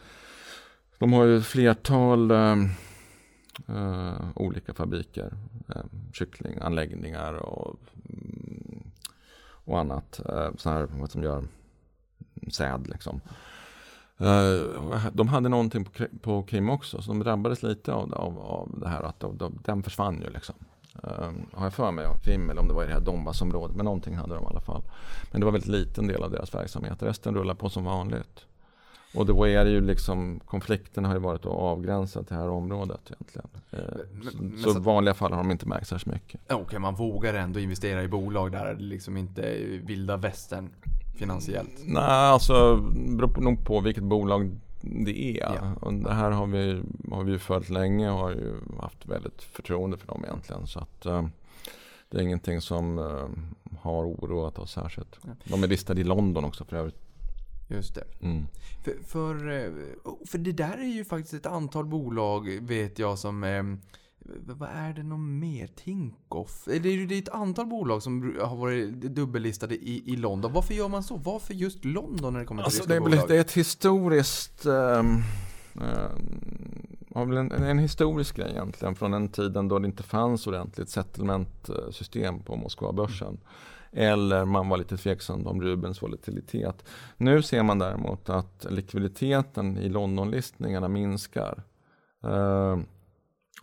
De 0.99 1.13
har 1.13 1.23
ju 1.23 1.37
ett 1.37 1.45
flertal 1.45 2.31
eh, 2.31 2.55
eh, 3.67 4.25
olika 4.35 4.73
fabriker, 4.73 5.33
uh, 5.69 5.83
kycklinganläggningar 6.13 7.33
och, 7.33 7.79
mm, 8.09 8.91
och 9.65 9.79
annat. 9.79 10.21
Eh, 10.25 10.35
uh, 10.35 10.55
sådana 10.57 10.79
här, 10.79 10.87
vad 10.99 11.11
som 11.11 11.23
gör 11.23 11.43
säd 12.51 12.87
liksom. 12.87 13.21
Eh, 14.17 15.05
de 15.13 15.27
hade 15.27 15.49
någonting 15.49 15.85
på, 15.85 16.05
på 16.21 16.43
Krim 16.43 16.69
också, 16.69 17.01
så 17.01 17.11
de 17.11 17.19
drabbades 17.19 17.63
lite 17.63 17.93
av, 17.93 18.13
av, 18.13 18.39
av 18.39 18.79
det 18.79 18.87
här 18.87 19.03
att 19.03 19.19
de, 19.19 19.37
de, 19.37 19.59
den 19.65 19.83
försvann 19.83 20.21
ju 20.21 20.29
liksom. 20.29 20.55
Ehm, 21.03 21.45
har 21.53 21.65
jag 21.65 21.73
för 21.73 21.91
mig, 21.91 22.07
Krim 22.23 22.49
eller 22.49 22.61
om 22.61 22.67
det 22.67 22.73
var 22.73 22.83
i 22.83 22.87
det 22.87 22.93
här 22.93 22.99
Donbassområdet, 22.99 23.75
men 23.75 23.85
någonting 23.85 24.15
hade 24.15 24.35
de 24.35 24.43
i 24.43 24.47
alla 24.47 24.61
fall. 24.61 24.83
Men 25.31 25.41
det 25.41 25.45
var 25.45 25.51
väldigt 25.51 25.69
liten 25.69 26.07
del 26.07 26.23
av 26.23 26.31
deras 26.31 26.55
verksamhet, 26.55 27.03
resten 27.03 27.35
rullar 27.35 27.55
på 27.55 27.69
som 27.69 27.83
vanligt. 27.83 28.45
Och 29.15 29.25
då 29.25 29.47
är 29.47 29.65
det 29.65 29.71
ju 29.71 29.81
liksom, 29.81 30.39
konflikten 30.45 31.05
har 31.05 31.13
ju 31.13 31.19
varit 31.19 31.41
då 31.43 31.49
avgränsad 31.49 32.27
till 32.27 32.35
det 32.35 32.41
här 32.41 32.49
området 32.49 33.01
egentligen. 33.11 33.49
Eh, 33.71 33.79
Men- 34.13 34.31
så 34.31 34.37
men 34.43 34.57
så 34.57 34.71
så- 34.73 34.79
i 34.79 34.81
vanliga 34.81 35.13
fall 35.13 35.31
har 35.33 35.37
de 35.37 35.51
inte 35.51 35.67
märkt 35.67 35.87
särskilt 35.87 36.13
mycket. 36.13 36.41
Okej, 36.51 36.79
man 36.79 36.95
vågar 36.95 37.33
ändå 37.33 37.59
investera 37.59 38.03
i 38.03 38.07
bolag 38.07 38.51
där 38.51 38.73
det 38.73 38.83
liksom 38.83 39.17
inte 39.17 39.41
är 39.41 39.79
vilda 39.85 40.17
västern 40.17 40.69
finansiellt. 41.17 41.81
Nej, 41.85 42.03
alltså 42.03 42.75
det 42.75 43.15
beror 43.15 43.41
nog 43.41 43.65
på 43.65 43.79
vilket 43.81 44.03
bolag 44.03 44.51
det 44.81 45.39
är. 45.41 45.55
Ja. 45.55 45.73
Och 45.81 45.93
det 45.93 46.13
här 46.13 46.31
har 46.31 46.47
vi, 46.47 46.81
har 47.11 47.23
vi 47.23 47.31
ju 47.31 47.39
följt 47.39 47.69
länge 47.69 48.11
och 48.11 48.17
har 48.17 48.29
ju 48.31 48.53
haft 48.81 49.05
väldigt 49.05 49.41
förtroende 49.41 49.97
för 49.97 50.07
dem 50.07 50.23
egentligen. 50.25 50.67
Så 50.67 50.79
att 50.79 51.05
eh, 51.05 51.25
det 52.09 52.17
är 52.17 52.21
ingenting 52.21 52.61
som 52.61 52.99
eh, 52.99 53.27
har 53.79 54.03
oroat 54.05 54.59
oss 54.59 54.71
särskilt. 54.71 55.19
De 55.43 55.63
är 55.63 55.67
listade 55.67 56.01
i 56.01 56.03
London 56.03 56.45
också 56.45 56.65
för 56.65 56.77
övrigt. 56.77 56.95
Just 57.71 57.95
det. 57.95 58.03
Mm. 58.21 58.47
För, 58.83 58.93
för, 59.03 59.49
eh, 59.65 59.71
för 60.25 60.37
det 60.37 60.51
där 60.51 60.77
är 60.77 60.93
ju 60.95 61.05
faktiskt 61.05 61.33
ett 61.33 61.45
antal 61.45 61.85
bolag, 61.85 62.59
vet 62.61 62.99
jag, 62.99 63.19
som... 63.19 63.43
eh, 63.43 63.63
Vad 64.45 64.69
är 64.73 64.93
det 64.93 65.03
något 65.03 65.19
mer? 65.19 65.67
Tinkoff? 65.67 66.67
Eh, 66.67 66.81
Det 66.81 66.89
är 66.89 66.93
ju 66.93 67.17
ett 67.19 67.29
antal 67.29 67.65
bolag 67.65 68.03
som 68.03 68.35
har 68.41 68.55
varit 68.55 68.93
dubbellistade 69.01 69.75
i, 69.75 70.03
i 70.13 70.15
London. 70.15 70.53
Varför 70.53 70.73
gör 70.73 70.87
man 70.89 71.03
så? 71.03 71.17
Varför 71.17 71.53
just 71.53 71.85
London 71.85 72.33
när 72.33 72.39
det 72.39 72.45
kommer 72.45 72.61
till 72.61 72.65
Alltså 72.65 72.81
ryska 72.81 72.93
det 72.93 72.99
bolag? 72.99 73.27
det 73.27 73.35
är 73.35 73.41
ett 73.41 73.51
historiskt 73.51 74.65
har 77.15 77.25
väl 77.25 77.37
en, 77.37 77.51
en 77.51 77.79
historisk 77.79 78.35
grej 78.35 78.51
egentligen 78.51 78.95
från 78.95 79.11
den 79.11 79.29
tiden 79.29 79.67
då 79.67 79.79
det 79.79 79.85
inte 79.85 80.03
fanns 80.03 80.47
ordentligt 80.47 80.89
settlement-system 80.89 82.39
på 82.39 82.55
Moskvabörsen. 82.55 83.37
Eller 83.91 84.45
man 84.45 84.69
var 84.69 84.77
lite 84.77 84.97
tveksam 84.97 85.47
om 85.47 85.61
Rubens 85.61 86.01
volatilitet. 86.01 86.85
Nu 87.17 87.41
ser 87.41 87.63
man 87.63 87.79
däremot 87.79 88.29
att 88.29 88.65
likviditeten 88.69 89.77
i 89.77 89.89
Londonlistningarna 89.89 90.87
minskar. 90.87 91.63
Eh, 92.23 92.77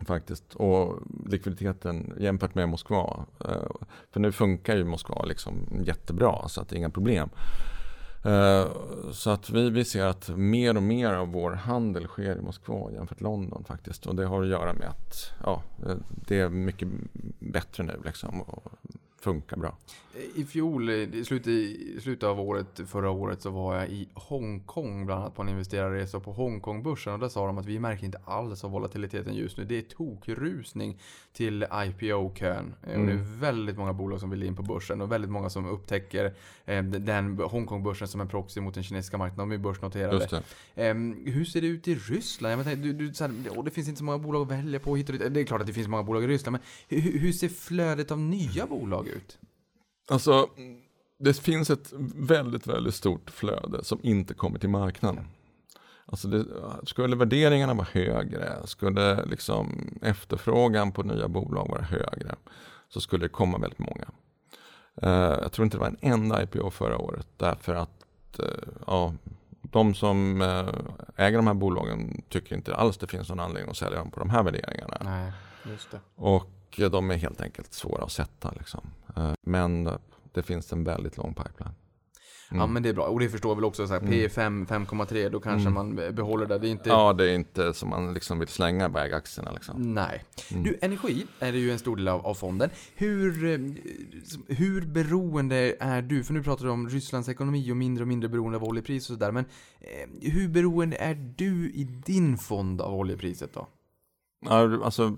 faktiskt. 0.05 0.55
Och 0.55 0.99
likviditeten 1.25 2.13
jämfört 2.19 2.55
med 2.55 2.69
Moskva. 2.69 3.25
Eh, 3.45 3.71
för 4.11 4.19
nu 4.19 4.31
funkar 4.31 4.75
ju 4.75 4.85
Moskva 4.85 5.23
liksom 5.23 5.55
jättebra 5.83 6.47
så 6.47 6.61
att 6.61 6.69
det 6.69 6.75
är 6.75 6.77
inga 6.77 6.89
problem. 6.89 7.29
Eh, 8.25 8.67
Så 9.11 9.29
att 9.29 9.49
vi, 9.49 9.69
vi 9.69 9.85
ser 9.85 10.05
att 10.05 10.29
mer 10.29 10.77
och 10.77 10.83
mer 10.83 11.13
av 11.13 11.27
vår 11.27 11.51
handel 11.51 12.07
sker 12.07 12.37
i 12.37 12.41
Moskva 12.41 12.91
jämfört 12.91 13.19
med 13.19 13.29
London 13.31 13.63
faktiskt. 13.67 14.05
Och 14.05 14.15
det 14.15 14.25
har 14.25 14.41
att 14.43 14.49
göra 14.49 14.73
med 14.73 14.87
att 14.89 15.33
ja, 15.43 15.61
eh, 15.85 15.95
det 16.27 16.39
är 16.39 16.49
mycket 16.49 16.87
bättre 17.39 17.83
nu 17.83 18.01
liksom 18.05 18.41
och 18.41 18.71
funkar 19.19 19.57
bra. 19.57 19.77
I 20.35 20.45
fjol, 20.45 20.89
i 20.89 21.25
slutet, 21.25 21.47
i 21.47 21.99
slutet 22.01 22.23
av 22.23 22.39
året, 22.39 22.79
förra 22.87 23.09
året, 23.09 23.41
så 23.41 23.49
var 23.49 23.75
jag 23.75 23.89
i 23.89 24.07
Hongkong 24.13 25.05
bland 25.05 25.21
annat 25.21 25.35
på 25.35 25.41
en 25.41 25.49
investerarresa 25.49 26.19
på 26.19 26.31
Hongkongbörsen. 26.33 27.13
Och 27.13 27.19
där 27.19 27.29
sa 27.29 27.47
de 27.47 27.57
att 27.57 27.65
vi 27.65 27.79
märker 27.79 28.05
inte 28.05 28.19
alls 28.25 28.63
av 28.63 28.71
volatiliteten 28.71 29.33
just 29.35 29.57
nu. 29.57 29.65
Det 29.65 29.77
är 29.77 29.81
tokrusning 29.81 30.97
till 31.33 31.65
IPO-kön. 31.73 32.73
Eh, 32.83 32.99
Och 32.99 33.05
det 33.05 33.11
Mm. 33.11 33.17
är 33.19 33.39
väldigt 33.39 33.77
många 33.77 33.93
bolag 33.93 34.19
som 34.19 34.29
vill 34.29 34.43
in 34.43 34.55
på 34.55 34.63
börsen 34.63 35.01
och 35.01 35.11
väldigt 35.11 35.31
många 35.31 35.49
som 35.49 35.65
upptäcker 35.69 36.33
eh, 36.65 36.83
den 36.83 37.37
Hongkongbörsen 37.39 38.07
som 38.07 38.21
en 38.21 38.27
proxy 38.27 38.61
mot 38.61 38.73
den 38.73 38.83
kinesiska 38.83 39.17
marknaden. 39.17 39.49
De 39.49 39.55
är 39.55 39.59
börsnoterade. 39.59 40.13
Ehm, 40.75 41.17
hur 41.25 41.45
ser 41.45 41.61
det 41.61 41.67
ut 41.67 41.87
i 41.87 41.95
Ryssland? 41.95 42.51
Jag 42.51 42.57
menar, 42.65 42.75
du, 42.75 42.93
du, 42.93 43.13
så 43.13 43.23
här, 43.23 43.33
åh, 43.55 43.63
det 43.63 43.71
finns 43.71 43.87
inte 43.87 43.97
så 43.97 44.03
många 44.03 44.17
bolag 44.17 44.41
att 44.41 44.51
välja 44.57 44.79
på 44.79 44.95
hit 44.95 45.09
och 45.09 45.17
dit. 45.17 45.33
Det 45.33 45.39
är 45.41 45.43
klart 45.45 45.61
att 45.61 45.67
det 45.67 45.73
finns 45.73 45.87
många 45.87 46.03
bolag 46.03 46.23
i 46.23 46.27
Ryssland, 46.27 46.51
men 46.89 47.01
hur, 47.01 47.19
hur 47.19 47.31
ser 47.31 47.49
flödet 47.49 48.11
av 48.11 48.19
nya 48.19 48.65
bolag 48.67 49.06
ut? 49.07 49.37
Alltså, 50.09 50.49
det 51.19 51.33
finns 51.33 51.69
ett 51.69 51.93
väldigt, 52.15 52.67
väldigt 52.67 52.95
stort 52.95 53.29
flöde 53.29 53.83
som 53.83 53.99
inte 54.03 54.33
kommer 54.33 54.59
till 54.59 54.69
marknaden. 54.69 55.27
Alltså 56.05 56.27
det, 56.27 56.45
skulle 56.83 57.15
värderingarna 57.15 57.73
vara 57.73 57.87
högre, 57.91 58.67
skulle 58.67 59.25
liksom 59.25 59.89
efterfrågan 60.01 60.91
på 60.91 61.03
nya 61.03 61.27
bolag 61.27 61.67
vara 61.69 61.81
högre, 61.81 62.35
så 62.89 63.01
skulle 63.01 63.25
det 63.25 63.29
komma 63.29 63.57
väldigt 63.57 63.79
många. 63.79 64.07
Eh, 65.01 65.39
jag 65.41 65.51
tror 65.51 65.65
inte 65.65 65.77
det 65.77 65.81
var 65.81 65.87
en 65.87 66.13
enda 66.13 66.43
IPO 66.43 66.69
förra 66.69 66.97
året, 66.97 67.27
därför 67.37 67.75
att 67.75 68.39
eh, 68.39 68.45
ja, 68.87 69.13
de 69.61 69.95
som 69.95 70.41
eh, 70.41 70.67
äger 71.15 71.37
de 71.37 71.47
här 71.47 71.53
bolagen 71.53 72.21
tycker 72.29 72.55
inte 72.55 72.75
alls 72.75 72.97
det 72.97 73.07
finns 73.07 73.29
någon 73.29 73.39
anledning 73.39 73.71
att 73.71 73.77
sälja 73.77 73.99
dem 73.99 74.11
på 74.11 74.19
de 74.19 74.29
här 74.29 74.43
värderingarna. 74.43 74.97
Nej, 75.03 75.31
just 75.71 75.91
det. 75.91 75.99
Och 76.15 76.56
eh, 76.77 76.89
de 76.91 77.11
är 77.11 77.15
helt 77.15 77.41
enkelt 77.41 77.73
svåra 77.73 78.03
att 78.03 78.11
sätta. 78.11 78.51
Liksom. 78.51 78.81
Eh, 79.15 79.33
Men 79.41 79.89
det 80.33 80.43
finns 80.43 80.73
en 80.73 80.83
väldigt 80.83 81.17
lång 81.17 81.33
pipeline. 81.33 81.73
Ja 82.51 82.67
men 82.67 82.83
det 82.83 82.89
är 82.89 82.93
bra, 82.93 83.05
och 83.05 83.19
det 83.19 83.29
förstår 83.29 83.49
jag 83.49 83.55
väl 83.55 83.65
också, 83.65 83.87
så 83.87 83.93
här, 83.93 84.01
P5, 84.01 84.67
5,3 84.67 85.29
då 85.29 85.39
kanske 85.39 85.69
man 85.69 85.95
behåller 85.95 86.45
det. 86.45 86.57
Det 86.57 86.67
är 86.67 86.71
inte... 86.71 86.89
Ja, 86.89 87.13
det 87.13 87.31
är 87.31 87.35
inte 87.35 87.73
som 87.73 87.89
man 87.89 88.13
liksom 88.13 88.39
vill 88.39 88.47
slänga 88.47 88.85
iväg 88.85 89.13
aktierna 89.13 89.51
liksom. 89.51 89.93
Nej. 89.93 90.23
Du, 90.49 90.77
energi 90.81 91.25
är 91.39 91.53
ju 91.53 91.71
en 91.71 91.79
stor 91.79 91.95
del 91.95 92.07
av, 92.07 92.25
av 92.25 92.33
fonden. 92.33 92.69
Hur, 92.95 93.45
eh, 93.45 93.59
hur 94.47 94.81
beroende 94.81 95.75
är 95.79 96.01
du, 96.01 96.23
för 96.23 96.33
nu 96.33 96.43
pratar 96.43 96.65
du 96.65 96.71
om 96.71 96.89
Rysslands 96.89 97.29
ekonomi 97.29 97.71
och 97.71 97.77
mindre 97.77 98.03
och 98.03 98.07
mindre 98.07 98.29
beroende 98.29 98.57
av 98.57 98.63
oljepris 98.63 99.09
och 99.09 99.13
sådär, 99.13 99.31
men 99.31 99.45
eh, 99.79 100.31
hur 100.31 100.47
beroende 100.47 100.97
är 100.97 101.33
du 101.37 101.71
i 101.71 101.83
din 101.83 102.37
fond 102.37 102.81
av 102.81 102.93
oljepriset 102.93 103.53
då? 103.53 103.67
Ja, 104.45 104.85
alltså, 104.85 105.17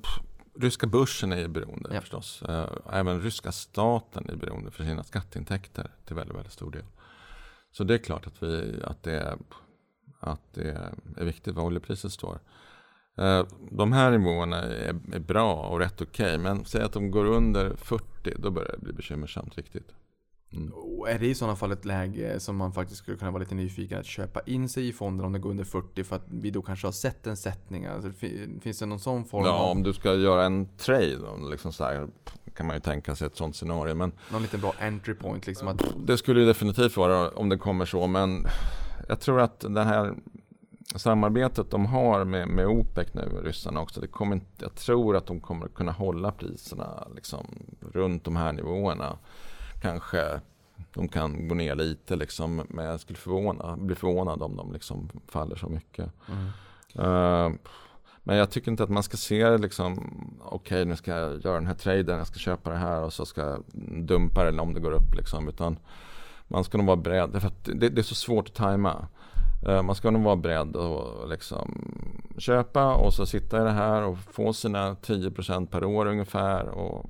ryska 0.55 0.87
börsen 0.87 1.31
är 1.31 1.47
beroende 1.47 1.89
Ja. 1.93 2.01
förstås. 2.01 2.41
Eh, 2.41 2.69
Även 2.93 3.21
ryska 3.21 3.51
staten 3.51 4.29
är 4.29 4.35
beroende 4.35 4.71
för 4.71 4.83
sina 4.83 5.03
skatteintäkter 5.03 5.91
till 6.05 6.15
väldigt, 6.15 6.37
väldigt 6.37 6.53
stor 6.53 6.71
del. 6.71 6.83
Så 7.71 7.83
det 7.83 7.93
är 7.93 7.97
klart 7.97 8.27
att, 8.27 8.43
vi, 8.43 8.81
att, 8.83 9.03
det, 9.03 9.19
är, 9.19 9.37
att 10.19 10.53
det 10.53 10.91
är 11.17 11.25
viktigt 11.25 11.55
vad 11.55 11.65
oljepriset 11.65 12.11
står. 12.11 12.39
Eh, 13.17 13.45
De 13.71 13.91
här 13.91 14.11
nivåerna 14.11 14.57
är, 14.57 14.95
är 15.13 15.19
bra 15.19 15.53
och 15.55 15.79
rätt 15.79 16.01
okej, 16.01 16.37
men 16.37 16.65
säg 16.65 16.81
att 16.81 16.93
de 16.93 17.11
går 17.11 17.25
under 17.25 17.75
40, 17.75 18.33
då 18.37 18.51
börjar 18.51 18.71
det 18.71 18.77
bli 18.83 18.93
bekymmersamt 18.93 19.57
Och 20.73 21.09
är 21.09 21.19
det 21.19 21.27
i 21.27 21.35
sådana 21.35 21.55
fall 21.55 21.71
ett 21.71 21.85
läge 21.85 22.39
som 22.39 22.55
man 22.57 22.73
faktiskt 22.73 22.97
skulle 23.01 23.17
kunna 23.17 23.31
vara 23.31 23.39
lite 23.39 23.55
nyfiken 23.55 23.99
att 23.99 24.05
köpa 24.05 24.41
in 24.45 24.69
sig 24.69 24.87
i 24.87 24.93
fonden 24.93 25.25
om 25.25 25.33
det 25.33 25.39
går 25.39 25.49
under 25.49 25.63
40 25.63 26.03
för 26.03 26.15
att 26.15 26.25
vi 26.27 26.51
då 26.51 26.61
kanske 26.61 26.87
har 26.87 26.91
sett 26.91 27.27
en 27.27 27.37
sättning? 27.37 27.85
Alltså, 27.85 28.11
fi- 28.11 28.59
finns 28.61 28.79
det 28.79 28.85
någon 28.85 28.99
sån 28.99 29.25
form 29.25 29.45
Ja, 29.45 29.51
av, 29.51 29.71
om 29.71 29.83
du 29.83 29.93
ska 29.93 30.13
göra 30.15 30.45
en 30.45 30.67
trade, 30.77 31.17
liksom 31.51 31.73
så 31.73 31.83
här, 31.83 32.07
kan 32.53 32.67
man 32.67 32.75
ju 32.75 32.79
tänka 32.79 33.15
sig 33.15 33.27
ett 33.27 33.35
sånt 33.37 33.55
scenario. 33.55 33.95
Men 33.95 34.11
någon 34.31 34.41
liten 34.41 34.61
bra 34.61 34.73
entry 34.79 35.13
point 35.13 35.47
liksom 35.47 35.67
att 35.67 35.81
Det 36.05 36.17
skulle 36.17 36.39
ju 36.39 36.45
definitivt 36.45 36.97
vara 36.97 37.29
om 37.29 37.49
det 37.49 37.57
kommer 37.57 37.85
så, 37.85 38.07
men 38.07 38.45
jag 39.07 39.19
tror 39.19 39.39
att 39.41 39.59
det 39.69 39.83
här 39.83 40.13
samarbetet 40.95 41.71
de 41.71 41.85
har 41.85 42.25
med, 42.25 42.47
med 42.47 42.67
OPEC 42.67 43.13
nu, 43.13 43.41
ryssarna 43.43 43.81
också, 43.81 44.01
det 44.01 44.07
kommer 44.07 44.35
inte, 44.35 44.47
jag 44.59 44.75
tror 44.75 45.15
att 45.15 45.25
de 45.27 45.39
kommer 45.39 45.67
kunna 45.67 45.91
hålla 45.91 46.31
priserna 46.31 47.07
liksom, 47.15 47.47
runt 47.93 48.23
de 48.23 48.35
här 48.35 48.53
nivåerna. 48.53 49.17
Kanske 49.81 50.41
de 50.93 51.07
kan 51.07 51.47
gå 51.47 51.55
ner 51.55 51.75
lite, 51.75 52.15
liksom, 52.15 52.63
men 52.69 52.85
jag 52.85 52.99
skulle 52.99 53.17
förvåna, 53.19 53.77
bli 53.77 53.95
förvånad 53.95 54.41
om 54.41 54.55
de 54.55 54.73
liksom 54.73 55.09
faller 55.27 55.55
så 55.55 55.69
mycket. 55.69 56.11
Eh, 56.95 57.49
men 58.23 58.37
jag 58.37 58.49
tycker 58.49 58.71
inte 58.71 58.83
att 58.83 58.89
man 58.89 59.03
ska 59.03 59.17
se 59.17 59.49
det 59.49 59.57
liksom, 59.57 60.13
okej 60.45 60.85
nu 60.85 60.95
ska 60.95 61.11
jag 61.11 61.41
göra 61.45 61.55
den 61.55 61.67
här 61.67 61.73
traden, 61.73 62.17
jag 62.17 62.27
ska 62.27 62.39
köpa 62.39 62.69
det 62.69 62.77
här 62.77 63.01
och 63.01 63.13
så 63.13 63.25
ska 63.25 63.41
jag 63.41 63.63
dumpa 64.05 64.51
det 64.51 64.61
om 64.61 64.73
det 64.73 64.79
går 64.79 64.91
upp 64.91 65.15
liksom. 65.15 65.47
Utan 65.47 65.79
man 66.47 66.63
ska 66.63 66.77
nog 66.77 66.87
vara 66.87 66.97
beredd, 66.97 67.31
för 67.41 67.47
att 67.47 67.65
det, 67.65 67.89
det 67.89 68.01
är 68.01 68.03
så 68.03 68.15
svårt 68.15 68.47
att 68.47 68.55
tajma. 68.55 69.07
Eh, 69.67 69.81
Man 69.83 69.95
ska 69.95 70.11
nog 70.11 70.23
vara 70.23 70.35
beredd 70.35 70.75
att 70.75 71.29
liksom 71.29 71.93
köpa 72.37 72.93
och 72.95 73.13
så 73.13 73.25
sitta 73.25 73.61
i 73.61 73.63
det 73.63 73.71
här 73.71 74.03
och 74.03 74.17
få 74.19 74.53
sina 74.53 74.93
10% 74.95 75.67
per 75.67 75.83
år 75.83 76.05
ungefär. 76.05 76.65
Och 76.69 77.09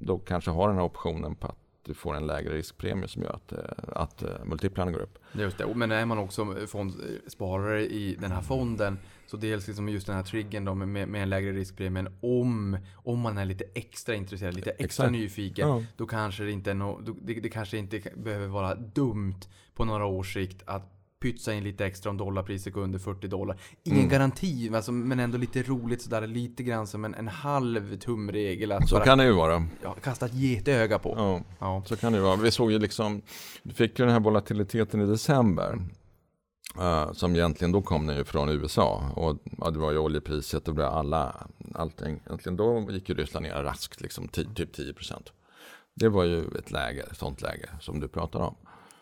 då 0.00 0.18
kanske 0.18 0.50
ha 0.50 0.66
den 0.66 0.76
här 0.76 0.84
optionen 0.84 1.34
på 1.34 1.46
att 1.46 1.56
du 1.82 1.94
får 1.94 2.16
en 2.16 2.26
lägre 2.26 2.54
riskpremie 2.54 3.08
som 3.08 3.22
gör 3.22 3.32
att, 3.32 3.52
eh, 3.52 3.58
att 3.92 4.22
eh, 4.22 4.28
multiplarna 4.44 4.90
går 4.90 5.00
upp. 5.00 5.18
Just 5.32 5.58
det, 5.58 5.74
men 5.74 5.92
är 5.92 6.04
man 6.06 6.18
också 6.18 6.54
fondsparare 6.66 7.86
i 7.86 8.16
den 8.20 8.32
här 8.32 8.40
fonden 8.42 8.98
så 9.26 9.36
dels 9.36 9.66
liksom 9.66 9.88
just 9.88 10.06
den 10.06 10.16
här 10.16 10.22
triggern 10.22 10.64
då 10.64 10.74
med, 10.74 11.08
med 11.08 11.22
en 11.22 11.30
lägre 11.30 11.52
riskpremie 11.52 12.06
om, 12.20 12.78
om 12.94 13.20
man 13.20 13.38
är 13.38 13.44
lite 13.44 13.64
extra 13.74 14.14
intresserad, 14.14 14.54
lite 14.54 14.70
extra 14.70 14.84
Exakt. 14.84 15.12
nyfiken 15.12 15.68
Ja. 15.68 15.82
då 15.96 16.06
kanske 16.06 16.44
det 16.44 16.52
inte 16.52 16.74
no, 16.74 17.00
det, 17.22 17.34
det 17.34 17.48
kanske 17.48 17.78
inte 17.78 18.00
behöver 18.16 18.46
vara 18.46 18.74
dumt 18.74 19.40
på 19.74 19.84
några 19.84 20.06
års 20.06 20.34
sikt 20.34 20.62
att 20.66 20.94
pytsa 21.22 21.52
in 21.54 21.64
lite 21.64 21.86
extra 21.86 22.10
om 22.10 22.16
dollarpriset 22.16 22.72
går 22.72 22.82
under 22.82 22.98
40 22.98 23.28
dollar. 23.28 23.60
Ingen 23.84 23.98
Mm. 23.98 24.10
garanti, 24.10 24.70
alltså, 24.74 24.92
men 24.92 25.20
ändå 25.20 25.38
lite 25.38 25.62
roligt 25.62 26.02
sådär, 26.02 26.26
lite 26.26 26.62
grann 26.62 26.86
som 26.86 27.04
en, 27.04 27.14
en 27.14 27.28
halv 27.28 27.96
tumregel 27.98 28.72
att 28.72 28.88
Så 28.88 28.94
bara 28.94 29.04
kan 29.04 29.18
det 29.18 29.24
ju 29.24 29.32
vara. 29.32 29.66
ja, 29.82 29.94
kasta 30.02 30.26
ett 30.26 30.34
getöga 30.34 30.98
på. 30.98 31.14
Ja. 31.16 31.40
Ja. 31.58 31.82
Så 31.86 31.96
kan 31.96 32.12
det 32.12 32.18
ju 32.18 32.24
vara. 32.24 32.36
Vi 32.36 32.50
såg 32.50 32.72
ju 32.72 32.78
liksom, 32.78 33.22
vi 33.62 33.74
fick 33.74 33.98
ju 33.98 34.04
den 34.04 34.12
här 34.14 34.20
volatiliteten 34.20 35.00
i 35.00 35.06
december. 35.06 35.78
eh, 36.78 37.12
som 37.12 37.34
egentligen 37.36 37.72
då 37.72 37.82
kom 37.82 38.06
den 38.06 38.16
ju 38.16 38.24
från 38.24 38.48
USA. 38.48 39.10
Och 39.16 39.38
ja, 39.58 39.70
det 39.70 39.78
var 39.78 39.92
ju 39.92 39.98
oljepriset, 39.98 40.64
det 40.64 40.72
blev 40.72 40.86
alla, 40.86 41.46
allting. 41.74 42.20
Egentligen 42.26 42.56
då 42.56 42.86
gick 42.90 43.08
ju 43.08 43.14
Ryssland 43.14 43.46
ner 43.46 43.62
raskt, 43.62 44.00
liksom, 44.00 44.28
typ 44.28 44.48
10%. 44.56 45.22
Det 45.94 46.08
var 46.08 46.24
ju 46.24 46.44
ett 46.58 46.70
läge, 46.70 47.02
ett 47.10 47.16
sånt 47.16 47.42
läge 47.42 47.68
som 47.80 48.00
du 48.00 48.08
pratar 48.08 48.40
om. 48.40 48.54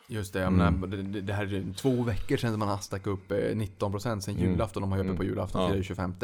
Just 0.09 0.33
det, 0.33 0.43
Mm. 0.45 0.75
menar, 0.81 0.97
det, 1.23 1.33
här 1.33 1.55
är 1.55 1.73
två 1.77 2.03
veckor 2.03 2.37
sedan 2.37 2.59
man 2.59 2.83
stack 2.83 3.07
upp 3.07 3.31
eh, 3.33 3.37
19% 3.37 4.21
sen 4.21 4.35
Mm. 4.37 4.51
julafton. 4.51 4.81
De 4.83 4.91
har 4.93 4.99
ju 4.99 5.05
öppet 5.05 5.17
på 5.17 5.23
Mm. 5.23 5.33
julafton, 5.35 5.63
Ja. 5.63 5.69
firar 5.69 5.77
ju 5.77 5.83
25. 5.85 6.15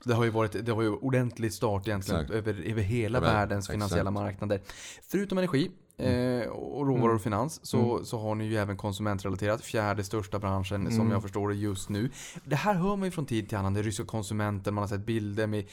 Så 0.00 0.08
det 0.08 0.14
har 0.14 0.24
ju 0.24 0.30
varit 0.30 0.66
det 0.66 0.72
har 0.72 0.82
ju 0.82 0.88
ordentlig 0.90 1.52
start 1.52 1.88
egentligen 1.88 2.20
Exakt. 2.20 2.34
över, 2.38 2.70
över 2.70 2.82
hela 2.82 3.18
Över- 3.18 3.32
världens 3.34 3.68
finansiella 3.68 4.00
exakt. 4.10 4.14
marknader. 4.14 4.60
Förutom 5.08 5.38
energi 5.38 5.70
eh, 5.98 6.48
och 6.50 6.86
råvaror 6.86 7.02
Mm. 7.04 7.16
och 7.16 7.22
finans 7.22 7.66
så, 7.66 8.04
så 8.04 8.18
har 8.18 8.34
ni 8.34 8.44
ju 8.44 8.56
även 8.56 8.76
konsumentrelaterat, 8.76 9.60
fjärde 9.64 10.04
största 10.04 10.38
branschen 10.38 10.86
som 10.86 11.00
Mm. 11.00 11.12
jag 11.12 11.22
förstår 11.22 11.48
det 11.48 11.54
just 11.54 11.88
nu. 11.88 12.10
Det 12.44 12.56
här 12.56 12.74
hör 12.74 12.96
man 12.96 13.02
ju 13.04 13.10
från 13.10 13.26
tid 13.26 13.48
till 13.48 13.58
annan, 13.58 13.74
den 13.74 13.82
ryska 13.82 14.04
konsumenten, 14.04 14.74
man 14.74 14.82
har 14.82 14.88
sett 14.88 15.06
bilder 15.06 15.46
med 15.46 15.64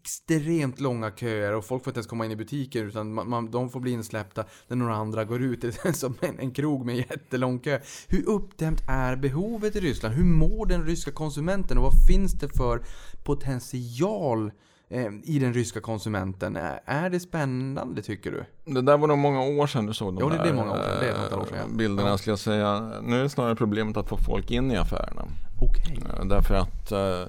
extremt 0.00 0.80
långa 0.80 1.10
köer 1.10 1.54
och 1.54 1.64
folk 1.64 1.84
får 1.84 1.90
inte 1.90 1.98
ens 1.98 2.06
komma 2.06 2.24
in 2.24 2.30
i 2.30 2.36
butiker 2.36 2.84
utan 2.84 3.14
man, 3.14 3.28
man, 3.30 3.50
de 3.50 3.70
får 3.70 3.80
bli 3.80 3.90
insläppta 3.90 4.44
när 4.68 4.76
några 4.76 4.94
andra 4.94 5.24
går 5.24 5.42
ut. 5.42 5.60
Det 5.60 5.84
är 5.84 5.92
som 5.92 6.14
en, 6.20 6.38
en 6.38 6.50
krog 6.50 6.86
med 6.86 6.96
jättelång 6.96 7.58
kö. 7.58 7.80
Hur 8.08 8.28
uppdämt 8.28 8.82
är 8.88 9.16
behovet 9.16 9.76
i 9.76 9.80
Ryssland? 9.80 10.14
Hur 10.14 10.24
mår 10.24 10.66
den 10.66 10.86
ryska 10.86 11.10
konsumenten 11.10 11.78
och 11.78 11.84
vad 11.84 12.06
finns 12.08 12.32
det 12.32 12.48
för 12.56 12.82
potential 13.24 14.50
eh, 14.88 15.06
i 15.24 15.38
den 15.38 15.54
ryska 15.54 15.80
konsumenten? 15.80 16.56
Är, 16.84 17.10
det 17.10 17.20
spännande 17.20 18.02
tycker 18.02 18.30
du? 18.30 18.44
Det 18.72 18.82
där 18.82 18.98
var 18.98 19.08
nog 19.08 19.18
många 19.18 19.40
år 19.42 19.66
sedan 19.66 19.86
du 19.86 19.94
såg 19.94 20.14
de 20.14 20.32
Ja, 20.36 20.42
det 20.42 20.48
är 20.48 20.54
många 20.54 20.72
år 20.72 20.76
sedan. 20.76 21.00
Det 21.00 21.06
är 21.08 21.12
ett 21.12 21.18
antal 21.18 21.40
år 21.40 21.46
sedan, 21.46 21.70
eh, 21.70 21.76
bilderna 21.76 22.08
Ja. 22.08 22.18
skulle 22.18 22.32
jag 22.32 22.38
säga. 22.38 22.92
Nu 23.02 23.18
är 23.18 23.22
det 23.22 23.28
snarare 23.28 23.56
problemet 23.56 23.96
att 23.96 24.08
få 24.08 24.16
folk 24.16 24.50
in 24.50 24.70
i 24.70 24.76
affärerna. 24.76 25.24
Okej. 25.62 25.98
Eh, 26.18 26.24
Därför 26.24 26.54
att 26.54 26.92
eh, 26.92 27.22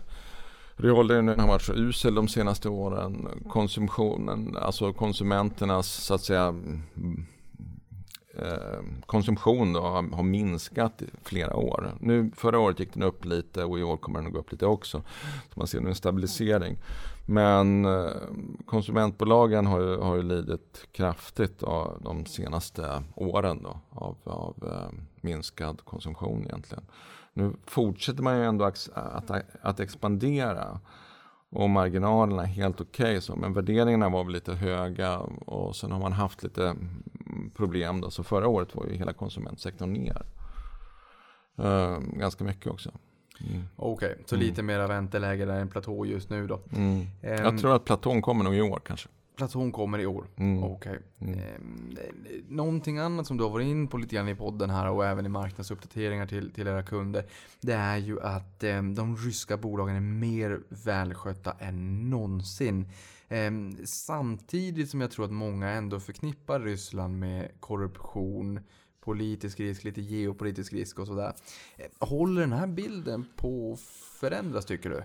reallönen 0.75 1.39
har 1.39 1.47
varit 1.47 1.61
så 1.61 1.73
usel 1.73 2.15
de 2.15 2.27
senaste 2.27 2.69
åren. 2.69 3.27
Konsumtionen, 3.49 4.57
alltså 4.57 4.93
konsumenternas 4.93 5.87
så 5.87 6.13
att 6.13 6.21
säga 6.21 6.55
eh, 8.37 8.79
konsumtion 9.05 9.73
då, 9.73 9.81
har, 9.81 10.23
minskat 10.23 11.01
i 11.01 11.05
flera 11.23 11.55
år. 11.55 11.91
Nu, 11.99 12.31
förra 12.35 12.59
året 12.59 12.79
gick 12.79 12.93
den 12.93 13.03
upp 13.03 13.25
lite 13.25 13.63
och 13.63 13.79
i 13.79 13.83
år 13.83 13.97
kommer 13.97 14.19
den 14.19 14.27
att 14.27 14.33
gå 14.33 14.39
upp 14.39 14.51
lite 14.51 14.65
också. 14.65 15.03
Så 15.53 15.59
man 15.59 15.67
ser 15.67 15.81
nu 15.81 15.89
en 15.89 15.95
stabilisering. 15.95 16.77
Men 17.25 17.85
eh, 17.85 18.11
konsumentbolagen 18.65 19.65
har 19.65 19.79
ju, 19.79 19.97
har 19.97 20.15
ju 20.15 20.23
lidit 20.23 20.87
kraftigt 20.91 21.63
av 21.63 22.01
de 22.03 22.25
senaste 22.25 23.03
åren 23.15 23.63
då, 23.63 23.79
av, 23.89 24.17
av 24.23 24.55
eh, 24.71 24.99
minskad 25.21 25.81
konsumtion 25.85 26.45
egentligen. 26.45 26.83
Nu 27.33 27.53
fortsätter 27.65 28.23
man 28.23 28.37
ju 28.37 28.45
ändå 28.45 28.65
att, 28.65 28.89
att 29.61 29.79
expandera 29.79 30.79
och 31.49 31.69
marginalerna 31.69 32.43
är 32.43 32.47
helt 32.47 32.81
okej 32.81 33.21
så 33.21 33.35
men 33.35 33.53
värderingarna 33.53 34.09
var 34.09 34.23
väl 34.23 34.33
lite 34.33 34.53
höga 34.53 35.19
och 35.19 35.75
sen 35.75 35.91
har 35.91 35.99
man 35.99 36.13
haft 36.13 36.43
lite 36.43 36.63
mm, 36.65 37.51
problem 37.55 38.01
då 38.01 38.11
så 38.11 38.23
förra 38.23 38.47
året 38.47 38.75
var 38.75 38.85
ju 38.85 38.93
hela 38.93 39.13
konsumentsektorn 39.13 39.93
ner. 39.93 40.25
Eh, 41.57 41.99
ganska 41.99 42.43
mycket 42.43 42.71
också. 42.71 42.91
Mm. 43.49 43.63
Okej, 43.75 44.17
så 44.25 44.35
lite 44.35 44.63
mera 44.63 44.87
vänteläge 44.87 45.45
där, 45.45 45.59
en 45.59 45.69
platå 45.69 46.05
just 46.05 46.29
nu 46.29 46.47
då. 46.47 46.59
Mm. 46.75 47.07
Ehm, 47.21 47.43
Jag 47.45 47.59
tror 47.59 47.75
att 47.75 47.85
platån 47.85 48.21
kommer 48.21 48.43
nog 48.43 48.55
i 48.55 48.61
år 48.61 48.81
kanske. 48.85 49.09
Platån 49.35 49.71
kommer 49.71 49.99
i 49.99 50.05
år. 50.05 50.27
Mm. 50.35 50.63
Okej. 50.63 50.99
Mm. 51.19 51.39
Ehm, 51.39 51.95
någonting 52.47 52.97
annat 52.97 53.27
som 53.27 53.37
du 53.37 53.43
har 53.43 53.51
varit 53.51 53.67
in 53.67 53.87
på 53.87 53.97
lite 53.97 54.15
grann 54.15 54.29
i 54.29 54.35
podden 54.35 54.69
här 54.69 54.89
och 54.89 55.05
även 55.05 55.25
i 55.25 55.29
marknadsuppdateringar 55.29 56.27
till, 56.27 56.51
till 56.51 56.67
era 56.67 56.83
kunder. 56.83 57.25
Det 57.61 57.73
är 57.73 57.97
ju 57.97 58.21
att 58.21 58.63
ehm, 58.63 58.95
de 58.95 59.17
ryska 59.17 59.57
bolagen 59.57 59.95
är 59.95 60.01
mer 60.01 60.61
välskötta 60.69 61.51
än 61.59 62.09
någonsin. 62.09 62.89
Ehm, 63.27 63.77
samtidigt 63.85 64.89
som 64.89 65.01
jag 65.01 65.11
tror 65.11 65.25
att 65.25 65.31
många 65.31 65.69
ändå 65.69 65.99
förknippar 65.99 66.59
Ryssland 66.59 67.19
med 67.19 67.51
korruption, 67.59 68.59
politisk 68.99 69.59
risk, 69.59 69.83
lite 69.83 70.01
geopolitisk 70.01 70.73
risk 70.73 70.99
och 70.99 71.07
sådär. 71.07 71.33
Håller 71.99 72.41
den 72.41 72.53
här 72.53 72.67
bilden 72.67 73.25
på 73.35 73.73
att 73.73 73.79
förändras 74.19 74.65
tycker 74.65 74.89
du? 74.89 75.03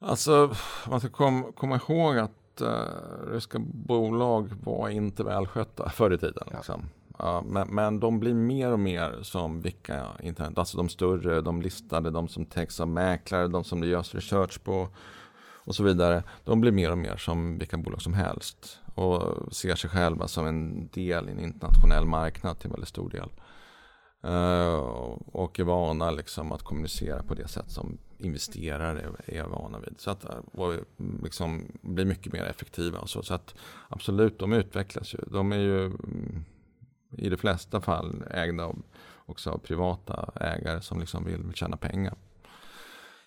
Alltså, 0.00 0.54
man 0.88 1.00
ska 1.00 1.08
kom, 1.08 1.52
komma 1.52 1.76
ihåg 1.76 2.18
att 2.18 2.41
uh, 2.60 3.32
ryska 3.32 3.58
bolag 3.58 4.48
var 4.64 4.88
inte 4.88 5.24
välskötta 5.24 5.90
förr 5.90 6.12
i 6.12 6.18
tiden. 6.18 6.44
Ja. 6.50 6.56
Liksom. 6.56 6.82
Ja, 7.18 7.44
men, 7.46 7.68
men 7.68 8.00
de 8.00 8.20
blir 8.20 8.34
mer 8.34 8.72
och 8.72 8.80
mer 8.80 9.18
som 9.22 9.60
vilka 9.60 10.06
internet, 10.22 10.58
alltså 10.58 10.76
de 10.76 10.88
större, 10.88 11.40
de 11.40 11.62
listade, 11.62 12.10
de 12.10 12.28
som 12.28 12.44
täcks 12.44 12.80
av 12.80 12.88
mäklare, 12.88 13.48
de 13.48 13.64
som 13.64 13.80
det 13.80 13.86
görs 13.86 14.14
research 14.14 14.64
på 14.64 14.88
och 15.64 15.74
så 15.74 15.82
vidare. 15.82 16.22
De 16.44 16.60
blir 16.60 16.72
mer 16.72 16.90
och 16.90 16.98
mer 16.98 17.16
som 17.16 17.58
vilka 17.58 17.76
bolag 17.76 18.02
som 18.02 18.14
helst 18.14 18.78
och 18.94 19.54
ser 19.54 19.74
sig 19.74 19.90
själva 19.90 20.28
som 20.28 20.46
en 20.46 20.88
del 20.88 21.28
i 21.28 21.32
en 21.32 21.40
internationell 21.40 22.04
marknad 22.04 22.58
till 22.58 22.70
väldigt 22.70 22.88
stor 22.88 23.10
del. 23.10 23.30
Eh, 24.24 24.74
och 25.32 25.60
är 25.60 25.64
vana 25.64 26.10
liksom 26.10 26.52
att 26.52 26.62
kommunicera 26.62 27.22
på 27.22 27.34
det 27.34 27.48
sätt 27.48 27.70
som 27.70 27.98
investerare 28.22 29.02
är 29.26 29.44
vana 29.44 29.78
vid. 29.78 29.94
Så 29.98 30.10
att 30.10 30.24
och 30.52 30.74
liksom 31.22 31.66
blir 31.80 32.04
mycket 32.04 32.32
mer 32.32 32.44
effektiva 32.44 32.98
och 32.98 33.10
så. 33.10 33.22
Så 33.22 33.34
att 33.34 33.54
absolut, 33.88 34.38
de 34.38 34.52
utvecklas 34.52 35.14
ju. 35.14 35.18
De 35.26 35.52
är 35.52 35.58
ju 35.58 35.84
mm, 35.84 36.44
i 37.18 37.28
de 37.28 37.36
flesta 37.36 37.80
fall 37.80 38.24
ägda 38.30 38.64
av, 38.64 38.82
också 39.26 39.50
av 39.50 39.58
privata 39.58 40.32
ägare 40.40 40.80
som 40.80 41.00
liksom 41.00 41.24
vill 41.24 41.52
tjäna 41.54 41.76
pengar. 41.76 42.14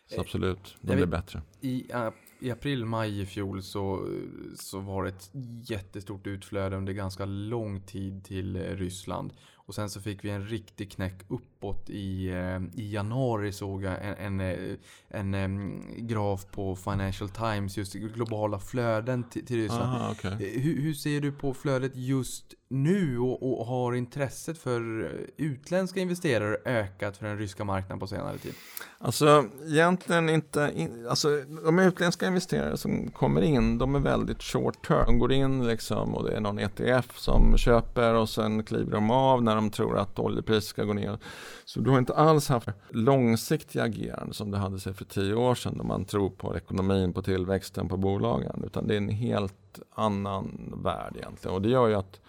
Så 0.08 0.22
absolut, 0.22 0.76
de 0.82 0.96
blir 0.96 1.06
bättre. 1.06 1.41
I, 1.62 1.91
I 2.39 2.52
april, 2.52 2.86
maj 2.86 3.22
i 3.22 3.26
fjol 3.26 3.64
så, 3.64 4.10
så 4.56 4.80
var 4.80 5.04
det 5.04 5.10
ett 5.10 5.30
jättestort 5.70 6.28
utflöde 6.28 6.76
under 6.76 6.93
ganska 6.93 7.26
lång 7.26 7.82
tid 7.82 8.24
till 8.24 8.56
eh, 8.56 8.62
Ryssland. 8.62 9.34
Och 9.68 9.76
sen 9.76 9.89
så 9.89 10.01
fick 10.01 10.24
vi 10.24 10.30
en 10.30 10.47
riktig 10.47 10.91
knäck 10.91 11.22
uppåt 11.28 11.89
i, 11.89 12.30
eh, 12.30 12.82
i 12.82 12.93
januari 12.93 13.51
såg 13.51 13.84
jag 13.84 14.05
en, 14.05 14.39
en, 14.39 14.39
eh, 14.39 14.78
en, 15.07 15.34
en 15.34 15.84
graf 16.07 16.45
på 16.51 16.76
Financial 16.76 17.30
Times, 17.30 17.78
just 17.78 17.93
globala 17.93 18.59
flöden 18.59 19.24
till, 19.30 19.45
till 19.45 19.57
Ryssland. 19.57 19.95
Aha, 19.95 20.11
okay. 20.11 20.36
hur, 20.59 20.82
hur, 20.82 20.93
ser 20.93 21.22
du 21.22 21.32
på 21.32 21.53
flödet 21.53 21.91
just 21.95 22.53
nu 22.68 23.20
och, 23.20 23.59
och, 23.59 23.66
har 23.66 23.93
intresset 23.93 24.57
för 24.57 25.03
eh, 25.03 25.45
utländska 25.45 25.99
investerare 25.99 26.57
ökat 26.66 27.18
för 27.18 27.26
den 27.26 27.38
ryska 27.38 27.63
marknaden 27.63 27.99
på 27.99 28.07
senare 28.07 28.38
tid? 28.38 28.53
Alltså 28.97 29.45
egentligen 29.68 30.30
inte, 30.30 30.72
in, 30.76 31.07
alltså 31.09 31.41
de 31.66 31.80
utländska 31.80 32.28
investerare 32.28 32.78
som 32.78 33.11
kommer 33.11 33.41
in, 33.41 33.78
de 33.78 33.95
är 33.95 33.99
väldigt 33.99 34.43
short 34.43 34.88
term. 34.88 35.05
De 35.05 35.20
går 35.20 35.32
in 35.32 35.68
liksom 35.68 36.16
och 36.16 36.24
det 36.24 36.36
är 36.36 36.39
någon 36.39 36.59
ETF 36.59 37.18
som 37.18 37.57
köper 37.57 38.13
och 38.13 38.30
sen 38.30 38.63
kliver 38.63 38.91
de 38.91 39.11
av 39.11 39.43
när 39.43 39.55
de 39.55 39.70
tror 39.70 39.97
att 39.97 40.20
oljepriset 40.20 40.70
ska 40.70 40.84
gå 40.84 40.93
ner. 40.93 41.20
Så 41.66 41.80
du 41.80 41.89
har 41.89 41.99
inte 41.99 42.13
alls 42.13 42.49
haft 42.49 42.68
långsiktiga 42.89 43.84
agerande 43.84 44.34
som 44.34 44.51
du 44.51 44.57
hade 44.57 44.80
sig 44.80 44.93
för 44.93 45.05
tio 45.05 45.34
år 45.34 45.55
sedan 45.55 45.78
då 45.78 45.84
man 45.84 46.05
tror 46.05 46.30
på 46.30 46.57
ekonomin, 46.57 47.13
på 47.13 47.22
tillväxten, 47.22 47.89
på 47.89 47.97
bolagen. 47.97 48.63
Utan 48.66 48.88
det 48.88 48.93
är 48.93 48.97
en 48.97 49.09
helt 49.09 49.80
annan 49.95 50.74
värld 50.84 51.13
egentligen 51.18 51.55
och 51.55 51.61
det 51.61 51.70
gör 51.70 51.88
ju 51.88 51.95
att 51.95 52.20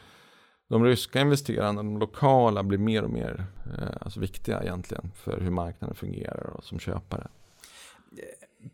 de 0.69 0.85
ryska 0.85 1.21
investerarna, 1.21 1.73
de 1.73 1.99
lokala, 1.99 2.63
blir 2.63 2.79
mer 2.79 3.03
och 3.03 3.11
mer 3.11 3.47
eh, 3.79 3.97
alltså 4.01 4.21
viktiga 4.21 4.63
egentligen 4.63 5.13
för 5.15 5.41
hur 5.41 5.51
marknaden 5.51 5.97
fungerar 5.97 6.51
och 6.57 6.65
som 6.65 6.79
köpare. 6.79 7.29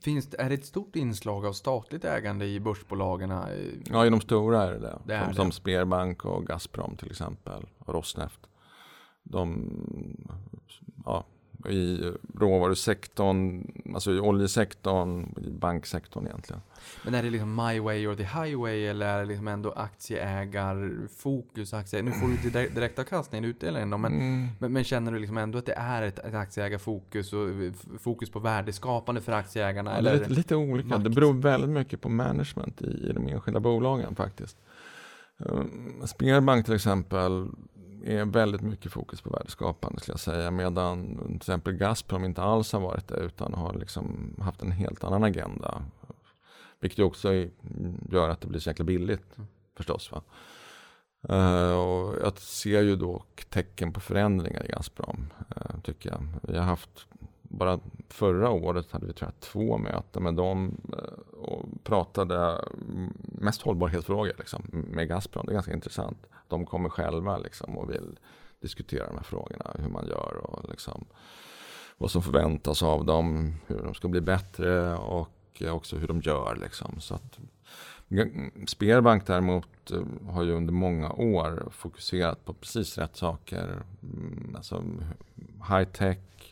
Finns, 0.01 0.34
är 0.38 0.49
det 0.49 0.55
ett 0.55 0.66
stort 0.66 0.97
inslag 0.97 1.47
av 1.47 1.53
statligt 1.53 2.05
ägande 2.05 2.47
i 2.47 2.61
börsbolagen? 2.61 3.30
Ja, 3.90 4.07
i 4.07 4.11
de 4.11 4.20
stora 4.20 4.62
är 4.62 4.72
det 4.72 4.78
det. 4.78 4.99
det, 5.05 5.14
är 5.14 5.20
som, 5.20 5.28
det. 5.28 5.36
som 5.36 5.53
Sberbank 5.53 6.24
och 6.24 6.47
Gazprom 6.47 6.97
till 6.97 7.11
exempel. 7.11 7.66
Och 7.78 7.95
Rosneft. 7.95 8.40
De, 9.22 9.70
ja, 11.05 11.24
i 11.68 12.12
råvarusektorn, 12.38 13.66
alltså 13.94 14.12
i 14.12 14.20
oljesektorn, 14.20 15.34
i 15.46 15.50
banksektorn 15.50 16.26
egentligen. 16.26 16.62
Men 17.04 17.14
är 17.14 17.22
det 17.22 17.30
liksom 17.30 17.54
my 17.54 17.80
way 17.80 18.06
or 18.06 18.14
the 18.14 18.22
highway 18.22 18.86
eller 18.86 19.06
är 19.06 19.18
det 19.18 19.24
liksom 19.24 19.48
ändå 19.48 19.72
aktieägarfokus? 19.72 21.74
Aktie, 21.74 22.02
nu 22.02 22.12
får 22.12 22.26
du 22.26 22.32
inte 22.32 22.68
direktavkastning, 22.68 23.44
utdelningen 23.44 24.00
men, 24.00 24.04
mm. 24.04 24.48
men, 24.58 24.72
men, 24.72 24.84
känner 24.84 25.12
du 25.12 25.18
liksom 25.18 25.38
ändå 25.38 25.58
att 25.58 25.66
det 25.66 25.74
är 25.76 26.02
ett, 26.02 26.18
ett 26.18 26.34
aktieägarfokus 26.34 27.32
och 27.32 27.48
fokus 28.00 28.30
på 28.30 28.38
värdeskapande 28.38 29.20
för 29.20 29.32
aktieägarna? 29.32 29.90
Ja, 29.90 29.96
eller 29.96 30.18
lite, 30.18 30.30
lite 30.30 30.56
olika. 30.56 30.88
Makt? 30.88 31.04
Det 31.04 31.10
beror 31.10 31.34
väldigt 31.34 31.70
mycket 31.70 32.00
på 32.00 32.08
management 32.08 32.82
i, 32.82 32.86
i 32.86 33.12
de 33.12 33.28
enskilda 33.28 33.60
bolagen 33.60 34.14
faktiskt. 34.14 34.56
Um, 35.38 36.02
Sberbank 36.04 36.64
till 36.64 36.74
exempel 36.74 37.48
är 38.05 38.24
väldigt 38.24 38.61
mycket 38.61 38.92
fokus 38.92 39.20
på 39.20 39.30
värdeskapande 39.30 40.00
skulle 40.00 40.12
jag 40.12 40.20
säga. 40.20 40.50
Medan 40.50 41.16
till 41.26 41.36
exempel 41.36 41.72
Gazprom 41.72 42.24
inte 42.24 42.42
alls 42.42 42.72
har 42.72 42.80
varit 42.80 43.09
det 43.09 43.16
utan 43.16 43.55
har 43.55 43.74
liksom 43.74 44.36
haft 44.40 44.62
en 44.62 44.72
helt 44.72 45.05
annan 45.05 45.24
agenda. 45.24 45.82
Vilket 46.80 47.05
också 47.05 47.32
gör 48.11 48.28
att 48.28 48.40
det 48.40 48.46
blir 48.46 48.61
så 48.61 48.70
jäkla 48.70 48.84
billigt 48.84 49.36
mm. 49.36 49.48
förstås. 49.76 50.12
Va? 50.12 50.22
Uh, 51.30 51.72
och 51.72 52.14
jag 52.22 52.38
ser 52.38 52.82
ju 52.82 52.96
då 52.96 53.24
tecken 53.48 53.92
på 53.92 54.00
förändringar 54.00 54.64
i 54.64 54.68
Gazprom. 54.68 55.32
Uh, 55.57 55.80
tycker 55.80 56.11
jag. 56.11 56.26
Vi 56.42 56.59
har 56.59 56.64
haft, 56.64 57.07
bara 57.53 57.80
förra 58.09 58.50
året 58.50 58.92
hade 58.92 59.07
vi 59.07 59.12
tror 59.12 59.30
jag, 59.30 59.40
två 59.40 59.78
möten 59.78 60.22
med 60.22 60.34
dem 60.34 60.80
eh, 60.92 61.38
och 61.38 61.84
pratade 61.84 62.64
mest 63.22 63.62
hållbarhetsfrågor 63.62 64.34
liksom, 64.38 64.62
med 64.70 65.09
Gazprom. 65.09 65.46
Det 65.46 65.53
är 65.53 65.55
ganska 65.55 65.72
intressant 65.72 66.26
de 66.48 66.66
kommer 66.66 66.88
själva 66.88 67.38
liksom 67.38 67.78
och 67.78 67.90
vill 67.90 68.18
diskutera 68.61 69.07
de 69.07 69.16
här 69.16 69.24
frågorna. 69.24 69.70
Hur 69.78 69.88
man 69.88 70.07
gör 70.07 70.36
och 70.36 70.68
liksom 70.70 71.05
vad 71.98 72.11
som 72.11 72.22
förväntas 72.22 72.82
av 72.82 73.05
dem. 73.05 73.55
Hur 73.66 73.82
de 73.82 73.94
ska 73.94 74.09
bli 74.09 74.20
bättre 74.20 74.96
och 74.96 75.62
också 75.70 75.96
hur 75.96 76.09
de 76.09 76.20
gör. 76.20 76.59
Liksom. 76.62 77.00
Så 77.00 77.14
att, 77.14 77.38
Sberbank 78.66 79.26
däremot 79.26 79.90
eh, 79.90 80.30
har 80.30 80.42
ju 80.42 80.53
under 80.53 80.72
många 80.72 81.12
år 81.12 81.68
fokuserat 81.70 82.44
på 82.44 82.55
precis 82.55 82.98
rätt 82.98 83.16
saker. 83.16 83.82
Mm, 84.03 84.55
alltså 84.57 84.84
high 85.68 85.84
tech, 85.84 86.51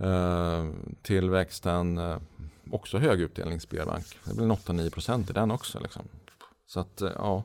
Eh, 0.00 0.66
tillväxten, 1.02 1.98
eh, 1.98 2.16
också 2.70 2.98
hög 2.98 3.20
utdelning 3.20 3.60
Sberbank. 3.60 4.04
Det 4.24 4.34
blir 4.34 4.46
8-9 4.46 4.90
procent 4.90 5.30
i 5.30 5.32
den 5.32 5.50
också. 5.50 5.80
Liksom. 5.80 6.02
Så 6.66 6.80
att, 6.80 7.00
eh, 7.00 7.10
ja. 7.16 7.44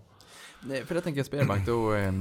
Nej, 0.62 0.86
för 0.86 0.96
det 0.96 1.02
tänker 1.02 1.20
jag 1.20 1.26
Sberbank, 1.26 1.66
då 1.66 1.94
eh, 1.94 2.12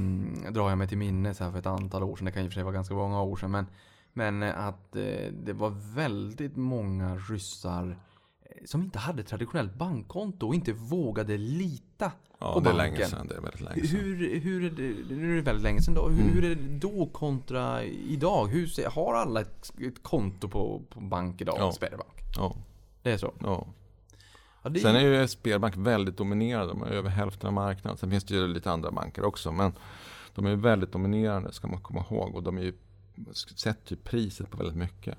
drar 0.51 0.69
jag 0.69 0.77
mig 0.77 0.87
till 0.87 0.97
minnes 0.97 1.39
här 1.39 1.51
för 1.51 1.59
ett 1.59 1.65
antal 1.65 2.03
år 2.03 2.15
sedan. 2.15 2.25
Det 2.25 2.31
kan 2.31 2.43
i 2.43 2.47
och 2.47 2.51
för 2.51 2.53
sig 2.53 2.63
vara 2.63 2.73
ganska 2.73 2.95
många 2.95 3.21
år 3.21 3.35
sedan. 3.35 3.51
Men, 3.51 3.65
men 4.13 4.43
att 4.43 4.95
eh, 4.95 5.31
det 5.31 5.53
var 5.53 5.69
väldigt 5.95 6.55
många 6.55 7.15
ryssar 7.15 7.87
eh, 7.89 7.95
som 8.65 8.81
inte 8.81 8.99
hade 8.99 9.23
traditionellt 9.23 9.73
bankkonto 9.73 10.47
och 10.47 10.55
inte 10.55 10.73
vågade 10.73 11.37
lita 11.37 12.11
ja, 12.39 12.53
på 12.53 12.59
det 12.59 12.63
banken. 12.63 12.79
är 12.79 12.91
länge 12.91 13.05
sedan. 13.05 13.27
Det 13.27 13.35
är 13.35 13.41
väldigt 13.41 13.61
länge 13.61 13.87
sedan. 13.87 13.99
Hur, 13.99 14.39
hur 14.39 14.65
är 14.65 14.69
det, 14.69 15.15
nu 15.15 15.31
är 15.31 15.35
det 15.35 15.41
väldigt 15.41 15.63
länge 15.63 15.81
sedan 15.81 15.93
då. 15.93 16.09
Hur, 16.09 16.21
mm. 16.21 16.33
hur 16.33 16.43
är 16.43 16.55
det 16.55 16.79
då 16.79 17.05
kontra 17.05 17.83
idag? 17.83 18.47
Hur, 18.47 18.89
har 18.89 19.13
alla 19.13 19.41
ett, 19.41 19.73
ett 19.81 20.03
konto 20.03 20.47
på, 20.47 20.81
på 20.89 20.99
bank 20.99 21.41
idag? 21.41 21.55
Ja. 21.59 21.71
Sberbank? 21.71 22.21
Ja. 22.37 22.55
Det 23.01 23.11
är 23.11 23.17
så? 23.17 23.33
Ja. 23.39 23.67
Ja, 24.61 24.69
är... 24.69 24.79
Sen 24.79 24.95
är 24.95 24.99
ju 24.99 25.27
Sberbank 25.27 25.77
väldigt 25.77 26.17
dominerande. 26.17 26.73
De 26.73 26.81
har 26.81 26.87
över 26.87 27.09
hälften 27.09 27.47
av 27.47 27.53
marknaden. 27.53 27.97
Sen 27.97 28.11
finns 28.11 28.23
det 28.23 28.35
ju 28.35 28.47
lite 28.47 28.71
andra 28.71 28.91
banker 28.91 29.25
också. 29.25 29.51
Men 29.51 29.73
de 30.35 30.45
är 30.45 30.55
väldigt 30.55 30.91
dominerande 30.91 31.53
ska 31.53 31.67
man 31.67 31.81
komma 31.81 32.05
ihåg. 32.09 32.35
Och 32.35 32.43
de 32.43 32.57
är 32.57 32.61
ju, 32.61 32.73
sätter 33.33 33.91
ju 33.91 33.97
priset 33.97 34.51
på 34.51 34.57
väldigt 34.57 34.77
mycket. 34.77 35.17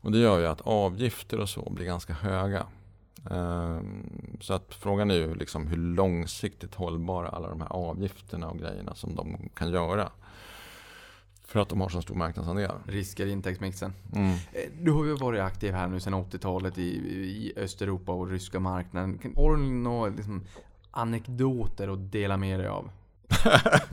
Och 0.00 0.12
det 0.12 0.18
gör 0.18 0.38
ju 0.38 0.46
att 0.46 0.60
avgifter 0.60 1.40
och 1.40 1.48
så 1.48 1.70
blir 1.70 1.86
ganska 1.86 2.12
höga. 2.12 2.66
Um, 3.24 4.36
så 4.40 4.54
att 4.54 4.74
frågan 4.74 5.10
är 5.10 5.14
ju 5.14 5.34
liksom 5.34 5.66
hur 5.66 5.76
långsiktigt 5.76 6.74
hållbara 6.74 7.28
alla 7.28 7.48
de 7.48 7.60
här 7.60 7.72
avgifterna 7.72 8.48
och 8.48 8.58
grejerna 8.58 8.94
som 8.94 9.14
de 9.14 9.48
kan 9.54 9.70
göra. 9.70 10.10
För 11.44 11.60
att 11.60 11.68
de 11.68 11.80
har 11.80 11.88
så 11.88 12.02
stor 12.02 12.14
marknadsandel. 12.14 12.70
Risker 12.86 13.26
i 13.26 13.30
intäktsmixen. 13.30 13.92
Mm. 14.14 14.30
Eh, 14.30 14.70
du 14.80 14.90
har 14.90 15.04
ju 15.04 15.14
varit 15.14 15.40
aktiv 15.40 15.72
här 15.72 15.88
nu 15.88 16.00
sedan 16.00 16.14
80-talet 16.14 16.78
i, 16.78 16.82
i 16.82 17.52
Östeuropa 17.56 18.12
och 18.12 18.30
ryska 18.30 18.60
marknaden. 18.60 19.34
Har 19.36 19.56
du 19.56 19.62
några 19.62 20.10
liksom, 20.10 20.44
anekdoter 20.90 21.88
att 21.88 22.12
dela 22.12 22.36
med 22.36 22.60
dig 22.60 22.68
av? 22.68 22.90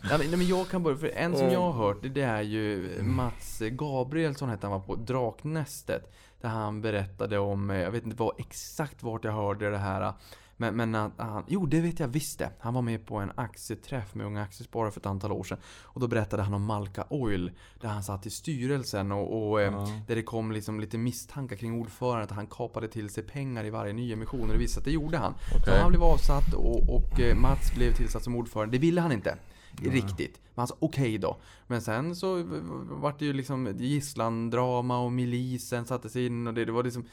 Ja, 0.10 0.18
men 0.18 0.48
jag 0.48 0.70
kan 0.70 0.84
börja, 0.84 0.98
för 0.98 1.08
en 1.08 1.38
som 1.38 1.50
jag 1.50 1.62
har 1.62 1.72
hört 1.72 1.98
det 2.02 2.22
är 2.22 2.42
ju 2.42 2.98
Mats 3.02 3.60
Gabrielsson 3.60 4.50
hette 4.50 4.68
han 4.68 4.72
var 4.72 4.88
på 4.88 4.96
Draknästet. 4.96 6.14
Där 6.42 6.50
han 6.50 6.82
berättade 6.82 7.40
om, 7.40 7.70
eh, 7.70 7.78
jag 7.78 7.92
vet 7.92 8.04
inte 8.04 8.18
vad, 8.18 8.40
exakt 8.40 9.04
vart 9.04 9.24
jag 9.24 9.32
hörde 9.32 9.70
det 9.70 9.78
här 9.78 10.14
men, 10.58 10.76
men 10.76 10.96
att 10.96 11.12
han, 11.18 11.44
jo 11.48 11.66
det 11.66 11.82
vet 11.82 12.00
jag 12.00 12.08
visst 12.08 12.40
det. 12.40 12.50
Han 12.60 12.74
var 12.74 12.82
med 12.82 13.06
på 13.06 13.16
en 13.18 13.32
aktieträff 13.36 14.16
med 14.16 14.26
Unga 14.26 14.42
Aktiesparare 14.42 14.92
för 14.92 15.00
ett 15.00 15.06
antal 15.06 15.32
år 15.32 15.44
sedan. 15.44 15.58
Och 15.84 16.02
då 16.02 16.08
berättade 16.08 16.44
han 16.44 16.54
om 16.54 16.64
Malka 16.64 17.04
Oil. 17.10 17.52
Där 17.82 17.90
han 17.90 18.04
satt 18.04 18.26
i 18.26 18.30
styrelsen 18.30 19.12
och, 19.12 19.50
och 19.50 19.62
ja. 19.62 19.88
där 20.08 20.16
det 20.16 20.24
kom 20.24 20.52
liksom 20.52 20.80
lite 20.80 20.98
misstankar 20.98 21.56
kring 21.56 21.82
ordföranden. 21.82 22.24
Att 22.24 22.32
han 22.32 22.48
kapade 22.48 22.88
till 22.88 23.10
sig 23.10 23.24
pengar 23.24 23.66
i 23.66 23.70
varje 23.70 23.94
nyemission. 23.94 24.42
Och 24.42 24.48
det 24.48 24.58
visade 24.58 24.82
att 24.82 24.86
det 24.86 24.92
gjorde 24.92 25.18
han. 25.18 25.34
Okay. 25.34 25.76
Så 25.76 25.82
han 25.82 25.90
blev 25.90 26.04
avsatt 26.04 26.54
och, 26.54 26.96
och 26.96 27.20
eh, 27.20 27.36
Mats 27.36 27.76
blev 27.76 27.94
tillsatt 27.94 28.24
som 28.24 28.36
ordförande. 28.36 28.78
Det 28.78 28.82
ville 28.82 29.02
han 29.02 29.12
inte. 29.12 29.38
Mm. 29.82 29.94
Riktigt. 29.94 30.42
Men 30.56 30.62
alltså 30.62 30.76
okej 30.80 31.02
okay 31.02 31.18
då. 31.18 31.38
Men 31.68 31.82
sen 31.82 32.16
så 32.16 32.44
vart 32.84 33.20
det 33.20 33.26
ju 33.26 33.34
liksom 33.34 33.76
gisslandrama 33.80 35.00
och 35.00 35.12
milisen 35.12 35.86
sattes 35.86 36.16
in 36.16 36.48
och 36.48 36.54
det, 36.54 36.66
det 36.66 36.72
var 36.72 36.84
liksom 36.84 37.06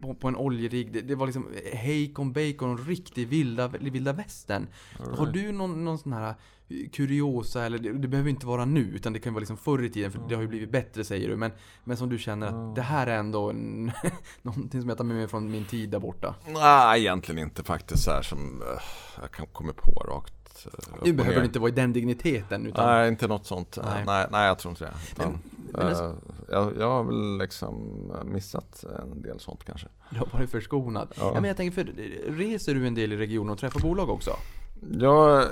på, 0.00 0.14
på 0.14 0.28
en 0.28 0.36
oljerigg. 0.36 0.92
Det, 0.92 1.00
det, 1.00 1.14
var 1.14 1.26
liksom 1.26 1.48
hejkon 1.72 2.32
bacon 2.32 2.70
och 2.70 2.86
riktig 2.86 3.28
vilda, 3.28 3.68
vilda 3.68 4.12
västern. 4.12 4.66
Right. 4.98 5.18
Har 5.18 5.26
du 5.26 5.52
någon, 5.52 5.84
någon 5.84 5.98
sån 5.98 6.12
här 6.12 6.34
kuriosa, 6.92 7.64
eller 7.66 7.78
det, 7.78 7.92
det, 7.92 8.08
behöver 8.08 8.30
inte 8.30 8.46
vara 8.46 8.64
nu, 8.64 8.80
utan 8.80 9.12
det 9.12 9.18
kan 9.18 9.34
vara 9.34 9.40
liksom 9.40 9.56
förr 9.56 9.84
i 9.84 9.90
tiden, 9.90 10.12
för 10.12 10.20
det 10.28 10.34
har 10.34 10.42
ju 10.42 10.48
blivit 10.48 10.70
bättre 10.70 11.04
säger 11.04 11.28
du. 11.28 11.36
Men, 11.36 11.50
men 11.84 11.96
som 11.96 12.08
du 12.08 12.18
känner 12.18 12.46
att 12.46 12.74
det 12.74 12.82
här 12.82 13.06
är 13.06 13.18
ändå 13.18 13.50
en, 13.50 13.92
någonting 14.42 14.80
som 14.80 14.88
jag 14.88 14.98
tar 14.98 15.04
med 15.04 15.16
mig 15.16 15.28
från 15.28 15.50
min 15.50 15.64
tid 15.64 15.90
där 15.90 15.98
borta? 15.98 16.34
Nej, 16.46 17.00
egentligen 17.00 17.38
inte 17.38 17.62
faktiskt 17.62 18.04
så 18.04 18.10
här 18.10 18.22
som 18.22 18.62
uh, 18.62 18.80
jag 19.20 19.30
kan 19.30 19.46
komma 19.46 19.72
på 19.72 19.90
rakt 19.90 20.39
helt 20.64 20.88
eh, 20.88 20.94
Du 21.04 21.12
behöver 21.12 21.44
inte 21.44 21.58
vara 21.58 21.68
i 21.68 21.72
den 21.72 21.92
digniteten 21.92 22.66
utan 22.66 22.86
Nej, 22.86 23.08
inte 23.08 23.26
något 23.28 23.46
sånt. 23.46 23.78
Nej. 23.84 24.02
Nej, 24.06 24.26
nej, 24.30 24.46
jag 24.46 24.58
tror 24.58 24.70
inte 24.72 24.84
det. 24.84 24.92
Utan, 25.12 25.38
men 25.72 25.86
alltså- 25.86 26.04
eh, 26.04 26.12
jag, 26.50 26.72
jag 26.78 26.90
har 26.90 27.04
väl 27.04 27.38
liksom 27.38 27.92
missat 28.24 28.84
en 29.02 29.22
del 29.22 29.40
sånt 29.40 29.64
kanske. 29.64 29.86
du 30.10 30.18
har 30.18 30.26
varit 30.32 30.50
förskonad. 30.50 31.08
Ja. 31.16 31.22
Ja. 31.34 31.40
men 31.40 31.44
jag 31.44 31.56
tänker, 31.56 31.74
för 31.84 31.92
reser 32.32 32.74
du 32.74 32.86
en 32.86 32.94
del 32.94 33.12
i 33.12 33.16
regionen 33.16 33.50
och 33.52 33.58
träffar 33.58 33.80
bolag 33.80 34.10
också? 34.10 34.30
Jag 34.98 35.46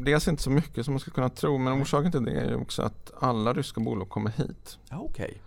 reser 0.00 0.30
inte 0.30 0.42
så 0.42 0.50
mycket 0.50 0.84
som 0.84 0.94
man 0.94 1.00
skulle 1.00 1.14
kunna 1.14 1.28
tro 1.28 1.58
men 1.58 1.82
orsaken 1.82 2.12
till 2.12 2.24
det 2.24 2.40
är 2.40 2.48
ju 2.48 2.56
också 2.56 2.82
att 2.82 3.12
alla 3.20 3.52
ryska 3.52 3.80
bolag 3.80 4.08
kommer 4.08 4.30
hit. 4.30 4.78
Ja, 4.90 4.98
okej. 4.98 5.40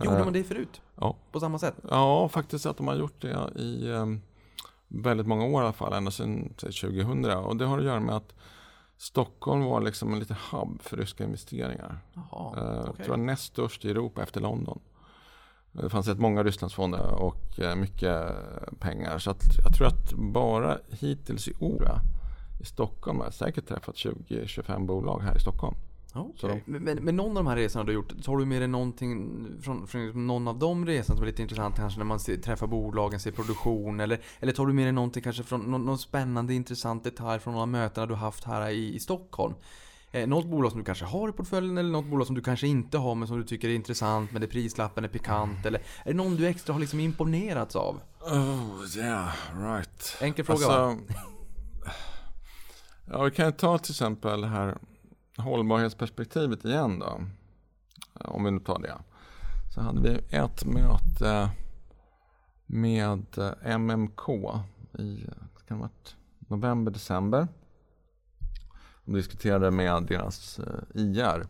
Gjorde 0.00 0.16
Eh, 0.18 0.24
man 0.24 0.32
det 0.32 0.44
förut? 0.44 0.80
Ja. 1.00 1.16
På 1.32 1.40
samma 1.40 1.58
sätt? 1.58 1.74
Ja, 1.90 2.28
faktiskt 2.28 2.66
att 2.66 2.76
de 2.76 2.88
har 2.88 2.94
gjort 2.94 3.20
det 3.22 3.50
i 3.60 3.90
eh, 3.90 4.06
väldigt 4.94 5.26
många 5.26 5.44
år 5.44 5.62
i 5.62 5.64
alla 5.64 5.72
fall, 5.72 5.92
ända 5.92 6.10
sedan 6.10 6.54
säg 6.58 6.72
2000. 6.72 7.24
Och 7.24 7.56
det 7.56 7.64
har 7.66 7.78
att 7.78 7.84
göra 7.84 8.00
med 8.00 8.16
att 8.16 8.34
Stockholm 8.96 9.64
var 9.64 9.80
liksom 9.80 10.12
en 10.12 10.18
liten 10.18 10.36
hub 10.52 10.82
för 10.82 10.96
ryska 10.96 11.24
investeringar. 11.24 11.98
Jaha, 12.14 12.54
Eh, 12.56 12.64
Jag 12.76 12.88
okej. 12.88 13.04
tror 13.04 13.18
jag 13.18 13.24
näst 13.26 13.44
störst 13.44 13.84
i 13.84 13.90
Europa 13.90 14.22
efter 14.22 14.40
London. 14.40 14.80
Det 15.72 15.90
fanns 15.90 16.08
rätt 16.08 16.18
många 16.18 16.42
Rysslandsfonder 16.42 17.14
och 17.14 17.60
eh, 17.60 17.76
mycket 17.76 18.22
pengar. 18.78 19.18
Så 19.18 19.30
att 19.30 19.42
jag 19.64 19.74
tror 19.74 19.86
att 19.86 20.12
bara 20.12 20.78
hittills 20.90 21.48
i 21.48 21.54
år 21.60 21.88
i 22.60 22.64
Stockholm 22.64 23.18
har 23.18 23.24
jag 23.26 23.34
säkert 23.34 23.68
träffat 23.68 23.94
20-25 23.94 24.86
bolag 24.86 25.20
här 25.22 25.36
i 25.36 25.40
Stockholm. 25.40 25.76
Så 26.36 26.48
de- 26.48 26.62
Men, 26.64 27.04
men, 27.04 27.16
någon 27.16 27.28
av 27.36 27.44
de 27.44 27.46
här 27.46 27.56
resorna 27.56 27.84
du 27.84 27.90
har 27.92 27.94
gjort, 27.94 28.22
tar 28.24 28.36
du 28.36 28.44
med 28.44 28.60
dig 28.60 28.68
någonting 28.68 29.46
från, 29.62 29.86
från 29.86 30.04
liksom 30.04 30.26
någon 30.26 30.48
av 30.48 30.58
de 30.58 30.86
resorna 30.86 31.16
som 31.16 31.22
är 31.22 31.26
lite 31.30 31.42
intressant 31.42 31.76
kanske 31.76 31.98
när 31.98 32.04
man 32.04 32.20
ser, 32.20 32.36
träffar 32.36 32.66
bolagen, 32.66 33.20
ser 33.20 33.30
produktion 33.30 34.00
eller, 34.00 34.20
eller 34.40 34.52
tar 34.52 34.66
du 34.66 34.72
med 34.72 34.84
dig 34.84 34.92
någonting 34.92 35.22
kanske 35.22 35.42
från 35.42 35.60
någon, 35.60 35.84
någon 35.84 35.98
spännande 35.98 36.54
intressant 36.54 37.04
detalj 37.04 37.40
från 37.40 37.54
några 37.54 37.66
möten 37.66 38.08
du 38.08 38.14
haft 38.14 38.44
här 38.44 38.70
i, 38.70 38.94
i 38.94 38.98
Stockholm? 39.00 39.54
Eh, 40.10 40.28
något 40.28 40.46
bolag 40.46 40.70
som 40.70 40.80
du 40.80 40.84
kanske 40.84 41.04
har 41.04 41.28
i 41.28 41.32
portföljen 41.32 41.78
eller 41.78 41.90
något 41.90 42.06
bolag 42.06 42.26
som 42.26 42.34
du 42.36 42.42
kanske 42.42 42.66
inte 42.66 42.98
har 42.98 43.14
men 43.14 43.28
som 43.28 43.38
du 43.38 43.44
tycker 43.44 43.68
är 43.68 43.74
intressant 43.74 44.32
men 44.32 44.40
det 44.40 44.48
prislappen 44.48 45.04
är 45.04 45.08
pikant 45.08 45.66
eller 45.66 45.78
är 45.78 46.10
det 46.10 46.14
någon 46.14 46.36
du 46.36 46.46
extra 46.46 46.72
har 46.72 46.80
liksom 46.80 47.00
imponerats 47.00 47.76
av? 47.76 48.00
Oh 48.20 48.84
yeah, 48.96 49.28
right. 49.56 50.16
Enkel 50.20 50.44
fråga 50.44 50.68
va? 50.68 50.74
Alltså, 50.74 51.14
ja, 53.10 53.22
vi 53.22 53.30
kan 53.30 53.52
ta 53.52 53.78
till 53.78 53.92
exempel 53.92 54.44
här 54.44 54.78
hållbarhetsperspektivet 55.42 56.64
igen 56.64 56.98
då. 56.98 57.20
Eh, 58.20 58.34
om 58.34 58.44
vi 58.44 58.50
nu 58.50 58.60
tar 58.60 58.78
det. 58.78 58.98
Så 59.74 59.80
hade 59.80 60.00
vi 60.00 60.36
ett 60.36 60.64
möte 60.64 61.50
med 62.66 63.38
eh, 63.38 63.78
MMK 63.78 64.28
i 64.98 65.26
kan 65.66 65.76
det 65.76 65.82
varit 65.82 66.16
november, 66.38 66.92
december. 66.92 67.48
De 69.04 69.14
diskuterade 69.14 69.70
med 69.70 70.02
deras 70.02 70.58
eh, 70.58 71.00
IR. 71.02 71.46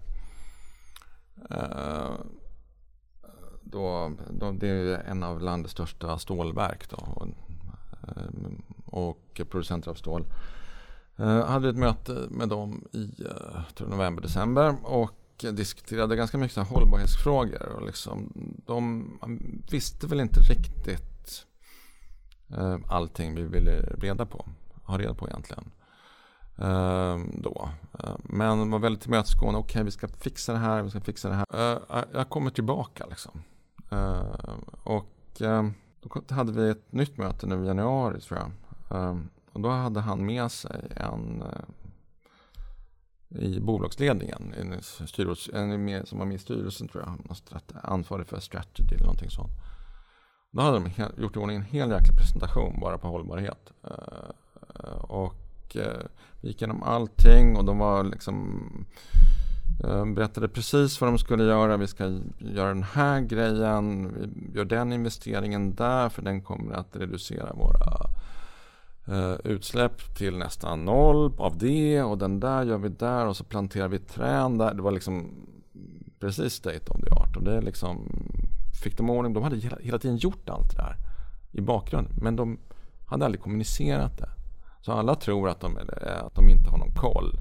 Då, 3.63 4.13
då, 4.31 4.53
det 4.53 4.69
är 4.69 4.99
en 4.99 5.23
av 5.23 5.41
landets 5.41 5.73
största 5.73 6.19
stålverk 6.19 6.91
då, 6.91 6.97
och, 6.97 7.29
och 8.87 9.41
producenter 9.51 9.91
av 9.91 9.95
stål. 9.95 10.25
Eh, 11.23 11.47
hade 11.47 11.69
ett 11.69 11.77
möte 11.77 12.27
med 12.31 12.49
dem 12.49 12.85
i 12.93 13.11
eh, 13.25 13.63
tror 13.75 13.89
november, 13.89 14.23
december 14.23 14.77
och 14.85 15.45
diskuterade 15.53 16.17
ganska 16.17 16.39
mycket 16.39 16.55
så 16.55 16.63
hållbarhetsfrågor. 16.63 17.69
Och 17.69 17.87
liksom, 17.87 18.33
de 18.67 19.11
visste 19.71 20.07
väl 20.07 20.21
inte 20.21 20.41
riktigt 20.41 21.47
eh, 22.57 22.79
allting 22.89 23.35
vi 23.35 23.43
ville 23.43 23.81
reda 23.81 24.27
på, 24.27 24.49
ha 24.85 24.99
reda 24.99 25.15
på 25.15 25.29
egentligen. 25.29 25.71
Då. 27.35 27.71
Men 28.19 28.59
de 28.59 28.71
var 28.71 28.79
väldigt 28.79 29.03
tillmötesgående. 29.03 29.61
Okej, 29.61 29.85
vi 29.85 29.91
ska 29.91 30.09
fixa 30.09 30.53
det 30.53 30.59
här, 30.59 30.83
vi 30.83 30.91
ska 30.91 31.01
fixa 31.01 31.29
det 31.29 31.35
här. 31.35 31.79
Jag 32.13 32.29
kommer 32.29 32.51
tillbaka 32.51 33.07
liksom. 33.07 33.43
Och 34.83 35.43
då 36.01 36.35
hade 36.35 36.53
vi 36.53 36.71
ett 36.71 36.93
nytt 36.93 37.17
möte 37.17 37.47
nu 37.47 37.65
i 37.65 37.67
januari 37.67 38.21
tror 38.21 38.41
jag. 38.41 38.51
Och 39.53 39.61
då 39.61 39.69
hade 39.69 40.01
han 40.01 40.27
med 40.27 40.51
sig 40.51 40.93
en 40.97 41.43
eh, 41.43 41.65
i 43.43 43.61
bolagsledningen, 43.61 44.55
en, 44.61 44.83
styrelse, 45.09 45.53
en 45.55 45.85
med, 45.85 46.09
som 46.09 46.19
var 46.19 46.27
med 46.27 46.35
i 46.35 46.39
styrelsen 46.39 46.89
tror 46.89 47.05
jag, 47.05 47.37
ansvarig 47.83 48.27
för 48.27 48.41
strategy 48.41 48.95
eller 48.95 49.05
någonting 49.05 49.31
sånt. 49.31 49.53
Då 50.51 50.63
hade 50.63 50.77
de 50.79 50.87
he- 50.87 51.21
gjort 51.21 51.37
i 51.37 51.39
ordning 51.39 51.57
en 51.57 51.63
hel 51.63 51.91
jäkla 51.91 52.15
presentation 52.15 52.81
bara 52.81 52.99
på 52.99 53.09
hållbarhet. 53.09 53.73
Eh, 53.85 54.95
och 54.95 55.77
eh, 55.77 56.07
vi 56.41 56.49
gick 56.49 56.63
igenom 56.63 56.83
allting 56.83 57.57
och 57.57 57.65
de 57.65 57.79
var 57.79 58.05
liksom 58.05 58.61
berättade 60.15 60.49
precis 60.49 61.01
vad 61.01 61.11
de 61.11 61.19
skulle 61.19 61.45
göra. 61.45 61.77
Vi 61.77 61.87
ska 61.87 62.21
göra 62.39 62.69
den 62.69 62.83
här 62.83 63.21
grejen, 63.21 64.13
vi 64.53 64.59
gör 64.59 64.65
den 64.65 64.93
investeringen 64.93 65.75
där 65.75 66.09
för 66.09 66.23
den 66.23 66.43
kommer 66.43 66.75
att 66.75 66.97
reducera 66.97 67.53
våra 67.53 68.11
eh, 69.07 69.35
utsläpp 69.45 70.15
till 70.15 70.39
nästan 70.39 70.85
noll 70.85 71.33
av 71.39 71.59
det 71.59 72.03
och 72.03 72.19
den 72.19 72.41
där 72.41 72.65
gör 72.65 72.79
vi 72.79 72.89
där 72.89 73.27
och 73.27 73.37
så 73.37 73.45
planterar 73.45 73.89
vi 73.89 73.99
trän 73.99 74.59
där. 74.59 74.75
Det 74.75 74.83
var 74.83 74.91
liksom 74.91 75.31
precis 76.21 76.53
state 76.53 76.91
of 76.91 77.01
the 77.01 77.11
art 77.11 77.37
och 77.37 77.43
det 77.43 77.61
liksom 77.61 78.09
fick 78.83 78.97
de 78.97 79.11
ordning. 79.11 79.33
De 79.33 79.43
hade 79.43 79.57
hela, 79.57 79.79
hela 79.81 79.99
tiden 79.99 80.17
gjort 80.17 80.49
allt 80.49 80.77
det 80.77 80.83
där 80.83 80.97
i 81.53 81.61
bakgrunden 81.61 82.13
men 82.23 82.37
de 82.37 82.59
hade 83.07 83.25
aldrig 83.25 83.43
kommunicerat 83.43 84.19
det. 84.19 84.29
Så 84.81 84.93
alla 84.93 85.15
tror 85.15 85.49
att 85.49 85.61
de, 85.61 85.77
eh, 85.77 86.25
att 86.25 86.35
de 86.35 86.49
inte 86.49 86.71
har 86.71 86.79
någon 86.79 86.95
koll. 86.95 87.39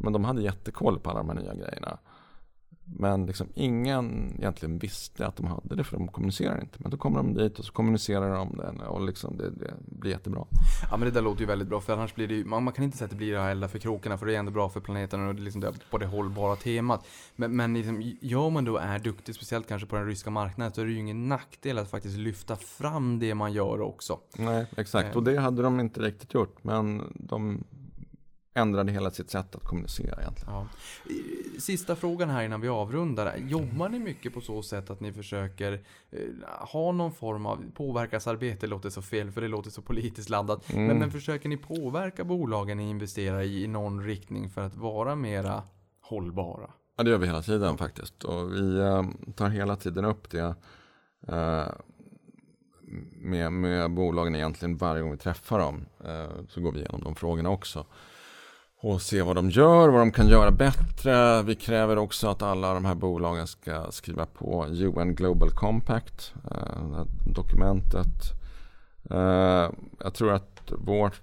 Men 0.00 0.12
de 0.12 0.24
hade 0.24 0.42
jättekoll 0.42 0.98
på 0.98 1.10
alla 1.10 1.18
de 1.18 1.28
här 1.28 1.36
nya 1.36 1.54
grejerna. 1.54 1.98
Men 2.88 3.26
liksom 3.26 3.48
ingen 3.54 4.34
egentligen 4.38 4.78
visste 4.78 5.26
att 5.26 5.36
de 5.36 5.46
hade 5.46 5.76
det 5.76 5.84
för 5.84 5.96
de 5.96 6.08
kommunicerar 6.08 6.60
inte. 6.60 6.78
Men 6.78 6.90
då 6.90 6.96
kommer 6.96 7.16
de 7.16 7.34
dit 7.34 7.58
och 7.58 7.64
så 7.64 7.72
kommunicerar 7.72 8.34
de 8.34 8.56
det 8.56 8.86
och 8.86 9.06
liksom 9.06 9.36
det, 9.36 9.50
det 9.50 9.74
blir 9.78 10.10
jättebra. 10.10 10.44
Ja 10.90 10.96
men 10.96 11.00
det 11.00 11.10
där 11.10 11.22
låter 11.22 11.40
ju 11.40 11.46
väldigt 11.46 11.68
bra 11.68 11.80
för 11.80 11.92
annars 11.92 12.14
blir 12.14 12.28
det 12.28 12.34
ju, 12.34 12.44
man, 12.44 12.64
man 12.64 12.72
kan 12.72 12.84
inte 12.84 12.96
säga 12.96 13.04
att 13.04 13.10
det 13.10 13.16
blir 13.16 13.36
att 13.36 13.50
elda 13.50 13.68
för 13.68 13.78
krokarna 13.78 14.18
för 14.18 14.26
det 14.26 14.34
är 14.34 14.38
ändå 14.38 14.52
bra 14.52 14.68
för 14.68 14.80
planeten 14.80 15.28
och 15.28 15.34
det 15.34 15.42
liksom 15.42 15.60
det, 15.60 15.72
på 15.90 15.98
det 15.98 16.06
hållbara 16.06 16.56
temat. 16.56 17.06
Men, 17.36 17.56
men 17.56 17.74
liksom, 17.74 18.12
gör 18.20 18.50
man 18.50 18.64
då 18.64 18.76
är 18.76 18.98
duktig, 18.98 19.34
speciellt 19.34 19.68
kanske 19.68 19.88
på 19.88 19.96
den 19.96 20.06
ryska 20.06 20.30
marknaden, 20.30 20.72
så 20.72 20.80
är 20.80 20.84
det 20.84 20.90
ju 20.90 20.98
ingen 20.98 21.28
nackdel 21.28 21.78
att 21.78 21.90
faktiskt 21.90 22.18
lyfta 22.18 22.56
fram 22.56 23.18
det 23.18 23.34
man 23.34 23.52
gör 23.52 23.80
också. 23.80 24.18
Nej, 24.38 24.66
exakt. 24.76 25.08
Eh. 25.08 25.16
Och 25.16 25.22
det 25.22 25.36
hade 25.36 25.62
de 25.62 25.80
inte 25.80 26.00
riktigt 26.00 26.34
gjort. 26.34 26.64
Men 26.64 27.02
de 27.14 27.64
ändrade 28.56 28.92
hela 28.92 29.10
sitt 29.10 29.30
sätt 29.30 29.54
att 29.54 29.64
kommunicera 29.64 30.20
egentligen. 30.20 30.54
Ja. 30.54 30.66
Sista 31.58 31.96
frågan 31.96 32.30
här 32.30 32.44
innan 32.44 32.60
vi 32.60 32.68
avrundar. 32.68 33.36
Jobbar 33.36 33.88
ni 33.88 33.98
mycket 33.98 34.34
på 34.34 34.40
så 34.40 34.62
sätt 34.62 34.90
att 34.90 35.00
ni 35.00 35.12
försöker 35.12 35.72
eh, 36.10 36.20
ha 36.72 36.92
någon 36.92 37.12
form 37.12 37.46
av 37.46 37.64
påverkansarbete, 37.74 38.66
låter 38.66 38.90
så 38.90 39.02
fel 39.02 39.30
för 39.30 39.40
det 39.40 39.48
låter 39.48 39.70
så 39.70 39.82
politiskt 39.82 40.30
laddat. 40.30 40.72
Mm. 40.72 40.86
Men, 40.86 40.98
men 40.98 41.10
försöker 41.10 41.48
ni 41.48 41.56
påverka 41.56 42.24
bolagen 42.24 42.76
ni 42.76 42.90
investerar 42.90 43.40
i 43.40 43.62
i 43.64 43.66
någon 43.66 44.04
riktning 44.04 44.50
för 44.50 44.60
att 44.60 44.76
vara 44.76 45.14
mera 45.14 45.62
hållbara? 46.00 46.70
Ja, 46.96 47.04
det 47.04 47.10
gör 47.10 47.18
vi 47.18 47.26
hela 47.26 47.42
tiden 47.42 47.78
faktiskt. 47.78 48.24
Och 48.24 48.52
vi 48.52 48.78
eh, 48.78 49.04
tar 49.34 49.48
hela 49.48 49.76
tiden 49.76 50.04
upp 50.04 50.30
det 50.30 50.54
eh, 51.28 51.68
med, 53.12 53.52
med 53.52 53.90
bolagen 53.90 54.34
egentligen 54.34 54.76
varje 54.76 55.02
gång 55.02 55.10
vi 55.10 55.16
träffar 55.16 55.58
dem. 55.58 55.86
Så 56.48 56.60
går 56.60 56.72
vi 56.72 56.78
igenom 56.78 57.00
de 57.04 57.14
frågorna 57.14 57.50
också. 57.50 57.86
Och 58.86 59.02
se 59.02 59.22
vad 59.22 59.36
de 59.36 59.50
gör, 59.50 59.88
vad 59.88 60.00
de 60.00 60.12
kan 60.12 60.28
göra 60.28 60.50
bättre. 60.50 61.42
Vi 61.42 61.54
kräver 61.54 61.98
också 61.98 62.28
att 62.28 62.42
alla 62.42 62.74
de 62.74 62.84
här 62.84 62.94
bolagen 62.94 63.46
ska 63.46 63.86
skriva 63.90 64.26
på 64.26 64.66
UN 64.66 65.14
Global 65.14 65.50
Compact, 65.50 66.34
eh, 66.50 66.88
det 66.90 66.96
här 66.96 67.06
dokumentet. 67.34 68.32
Eh, 69.10 69.70
jag 70.04 70.14
tror 70.14 70.32
att 70.32 70.72
vårt 70.72 71.20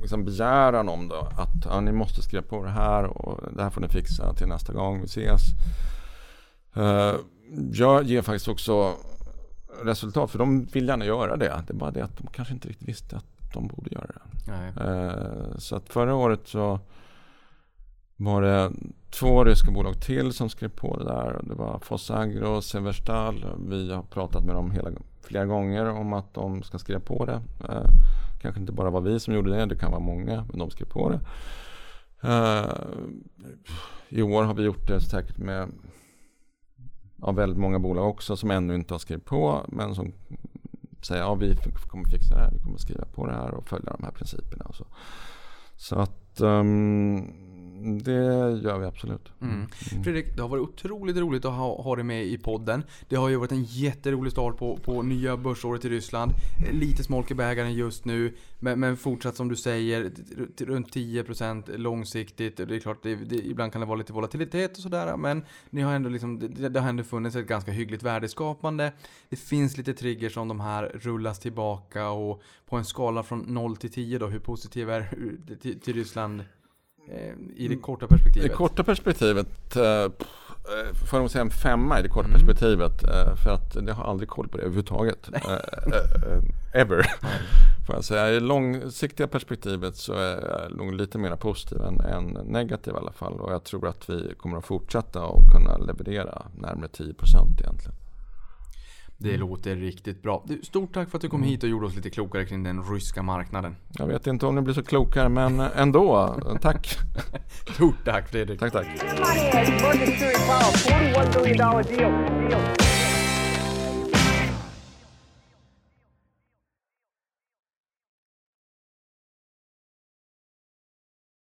liksom 0.00 0.24
begäran 0.24 0.88
om 0.88 1.08
då, 1.08 1.16
att 1.16 1.64
ja, 1.64 1.80
ni 1.80 1.92
måste 1.92 2.22
skriva 2.22 2.42
på 2.42 2.64
det 2.64 2.70
här 2.70 3.04
och 3.04 3.40
det 3.56 3.62
här 3.62 3.70
får 3.70 3.80
ni 3.80 3.88
fixa 3.88 4.34
till 4.34 4.46
nästa 4.46 4.72
gång 4.72 5.00
vi 5.00 5.04
ses. 5.04 5.42
Eh, 6.74 7.14
jag 7.72 8.04
ger 8.04 8.22
faktiskt 8.22 8.48
också 8.48 8.94
resultat 9.82 10.30
för 10.30 10.38
de 10.38 10.64
vill 10.64 10.88
gärna 10.88 11.04
göra 11.04 11.36
det. 11.36 11.62
Det 11.66 11.72
är 11.72 11.76
bara 11.76 11.90
det 11.90 12.04
att 12.04 12.18
de 12.18 12.26
kanske 12.26 12.54
inte 12.54 12.68
riktigt 12.68 12.88
visste 12.88 13.16
att 13.16 13.39
de 13.52 13.66
borde 13.68 13.90
göra 13.90 14.06
det. 14.06 14.20
Eh, 14.84 15.56
så 15.58 15.76
att 15.76 15.88
förra 15.88 16.14
året 16.14 16.40
så 16.44 16.80
var 18.16 18.42
det 18.42 18.72
två 19.10 19.44
ryska 19.44 19.70
bolag 19.70 20.00
till 20.00 20.32
som 20.32 20.48
skrev 20.48 20.68
på 20.68 20.96
det 20.96 21.04
där. 21.04 21.40
Det 21.42 21.54
var 21.54 21.78
Fossagro 21.78 22.46
och 22.46 22.64
Severstal. 22.64 23.46
Vi 23.68 23.92
har 23.92 24.02
pratat 24.02 24.44
med 24.44 24.54
dem 24.54 24.70
hela, 24.70 24.90
flera 25.22 25.46
gånger 25.46 25.86
om 25.86 26.12
att 26.12 26.34
de 26.34 26.62
ska 26.62 26.78
skriva 26.78 27.00
på 27.00 27.24
det. 27.24 27.42
Eh, 27.68 27.90
kanske 28.42 28.60
inte 28.60 28.72
bara 28.72 28.90
var 28.90 29.00
vi 29.00 29.20
som 29.20 29.34
gjorde 29.34 29.50
det, 29.50 29.66
det 29.66 29.76
kan 29.76 29.90
vara 29.90 30.00
många, 30.00 30.44
men 30.50 30.58
de 30.58 30.70
skrev 30.70 30.86
på 30.86 31.08
det. 31.10 31.20
Eh, 32.22 32.72
I 34.08 34.22
år 34.22 34.42
har 34.42 34.54
vi 34.54 34.62
gjort 34.62 34.86
det 34.86 35.00
säkert 35.00 35.38
med 35.38 35.68
ja, 37.16 37.32
väldigt 37.32 37.58
många 37.58 37.78
bolag 37.78 38.08
också 38.08 38.36
som 38.36 38.50
ännu 38.50 38.74
inte 38.74 38.94
har 38.94 38.98
skrivit 38.98 39.24
på 39.24 39.64
men 39.68 39.94
som 39.94 40.12
säga 41.06 41.20
ja 41.20 41.34
vi 41.34 41.56
kommer 41.88 42.08
fixa 42.08 42.34
det 42.34 42.40
här, 42.40 42.50
vi 42.52 42.58
kommer 42.58 42.78
skriva 42.78 43.04
på 43.04 43.26
det 43.26 43.32
här 43.32 43.54
och 43.54 43.68
följa 43.68 43.92
de 43.92 44.04
här 44.04 44.10
principerna. 44.10 44.64
Och 44.64 44.74
så. 44.74 44.86
Så 45.76 45.98
att 45.98 46.40
um, 46.40 47.16
Mm, 47.80 48.02
det 48.02 48.12
gör 48.62 48.78
vi 48.78 48.86
absolut. 48.86 49.32
Mm. 49.40 49.68
Fredrik, 50.04 50.36
det 50.36 50.42
har 50.42 50.48
varit 50.48 50.62
otroligt 50.62 51.16
roligt 51.16 51.44
att 51.44 51.52
ha, 51.52 51.82
ha 51.82 51.96
dig 51.96 52.04
med 52.04 52.24
i 52.24 52.38
podden. 52.38 52.84
Det 53.08 53.16
har 53.16 53.28
ju 53.28 53.36
varit 53.36 53.52
en 53.52 53.64
jätterolig 53.64 54.32
start 54.32 54.56
på, 54.56 54.76
på 54.76 55.02
nya 55.02 55.36
börsåret 55.36 55.84
i 55.84 55.88
Ryssland. 55.88 56.32
Eh, 56.66 56.74
lite 56.74 57.04
smolk 57.04 57.30
i 57.30 57.34
bägaren 57.34 57.74
just 57.74 58.04
nu, 58.04 58.34
men, 58.58 58.80
men 58.80 58.96
fortsatt 58.96 59.36
som 59.36 59.48
du 59.48 59.56
säger, 59.56 60.12
runt 60.58 60.96
10% 60.96 61.76
långsiktigt. 61.76 62.56
Det 62.56 62.76
är 62.76 62.80
klart, 62.80 63.02
det, 63.02 63.14
det, 63.14 63.36
ibland 63.36 63.72
kan 63.72 63.80
det 63.80 63.86
vara 63.86 63.98
lite 63.98 64.12
volatilitet 64.12 64.76
och 64.76 64.82
sådär, 64.82 65.16
men 65.16 65.44
ni 65.70 65.82
har 65.82 65.92
ändå 65.92 66.08
liksom, 66.08 66.38
det, 66.38 66.68
det 66.68 66.80
har 66.80 66.88
ändå 66.88 67.04
funnits 67.04 67.36
ett 67.36 67.46
ganska 67.46 67.72
hyggligt 67.72 68.02
värdeskapande. 68.02 68.92
Det 69.28 69.36
finns 69.36 69.76
lite 69.76 69.94
triggers 69.94 70.34
som 70.34 70.48
de 70.48 70.60
här 70.60 70.82
rullas 70.94 71.38
tillbaka 71.38 72.10
och 72.10 72.42
på 72.66 72.76
en 72.76 72.84
skala 72.84 73.22
från 73.22 73.40
0 73.40 73.76
till 73.76 73.92
10 73.92 74.18
då, 74.18 74.26
hur 74.26 74.38
positiv 74.38 74.90
är 74.90 75.08
du 75.46 75.56
till, 75.56 75.80
till 75.80 75.94
Ryssland 75.94 76.44
i 77.56 77.68
det 77.68 77.76
korta 77.76 78.04
I 78.04 78.08
perspektivet? 78.08 78.50
det 78.50 78.54
korta 78.56 78.84
perspektivet 78.84 79.76
eh, 79.76 79.84
eh, 79.84 80.08
får 80.94 81.16
jag 81.16 81.20
nog 81.20 81.30
säga 81.30 81.42
en 81.42 81.50
femma 81.50 81.98
i 82.00 82.02
det 82.02 82.08
korta 82.08 82.28
Mm. 82.28 82.32
perspektivet. 82.40 83.02
eh, 83.04 83.34
För 83.44 83.50
att 83.50 83.76
jag 83.86 83.94
har 83.94 84.04
aldrig 84.04 84.28
koll 84.28 84.48
på 84.48 84.56
det 84.56 84.62
överhuvudtaget. 84.62 85.28
Eh, 85.34 85.52
eh, 85.52 86.32
eh, 86.32 86.80
Ever. 86.80 87.02
Får 87.86 87.94
jag 87.94 88.04
säga. 88.04 88.30
I 88.30 88.34
det 88.34 88.40
långsiktiga 88.40 89.26
perspektivet 89.28 89.96
så 89.96 90.12
är 90.12 90.48
jag 90.68 90.76
nog 90.76 90.94
lite 90.94 91.18
mer 91.18 91.36
positiv 91.36 91.80
än, 91.82 92.00
än 92.00 92.24
negativ 92.44 92.94
i 92.94 92.96
alla 92.96 93.12
fall. 93.12 93.32
Och 93.40 93.52
jag 93.52 93.64
tror 93.64 93.88
att 93.88 94.10
vi 94.10 94.34
kommer 94.38 94.58
att 94.58 94.66
fortsätta 94.66 95.24
att 95.24 95.52
kunna 95.52 95.76
leverera 95.76 96.46
närmare 96.58 96.88
10% 96.88 97.60
egentligen. 97.60 97.94
Det 99.22 99.36
låter 99.36 99.76
riktigt 99.76 100.22
bra. 100.22 100.44
Du, 100.46 100.60
stort 100.62 100.94
tack 100.94 101.10
för 101.10 101.18
att 101.18 101.22
du 101.22 101.28
kom 101.28 101.42
hit 101.42 101.62
och 101.62 101.68
gjorde 101.68 101.86
oss 101.86 101.96
lite 101.96 102.10
klokare 102.10 102.44
kring 102.44 102.62
den 102.62 102.82
ryska 102.82 103.22
marknaden. 103.22 103.76
Jag 103.98 104.06
vet 104.06 104.26
inte 104.26 104.46
om 104.46 104.54
ni 104.54 104.60
blir 104.60 104.74
så 104.74 104.82
klokare 104.82 105.28
men 105.28 105.60
ändå. 105.60 106.36
Tack. 106.60 106.98
Stort 107.74 108.04
tack 108.04 108.28
Fredrik. 108.28 108.60
Tack 108.60 108.72
tack. 108.72 108.86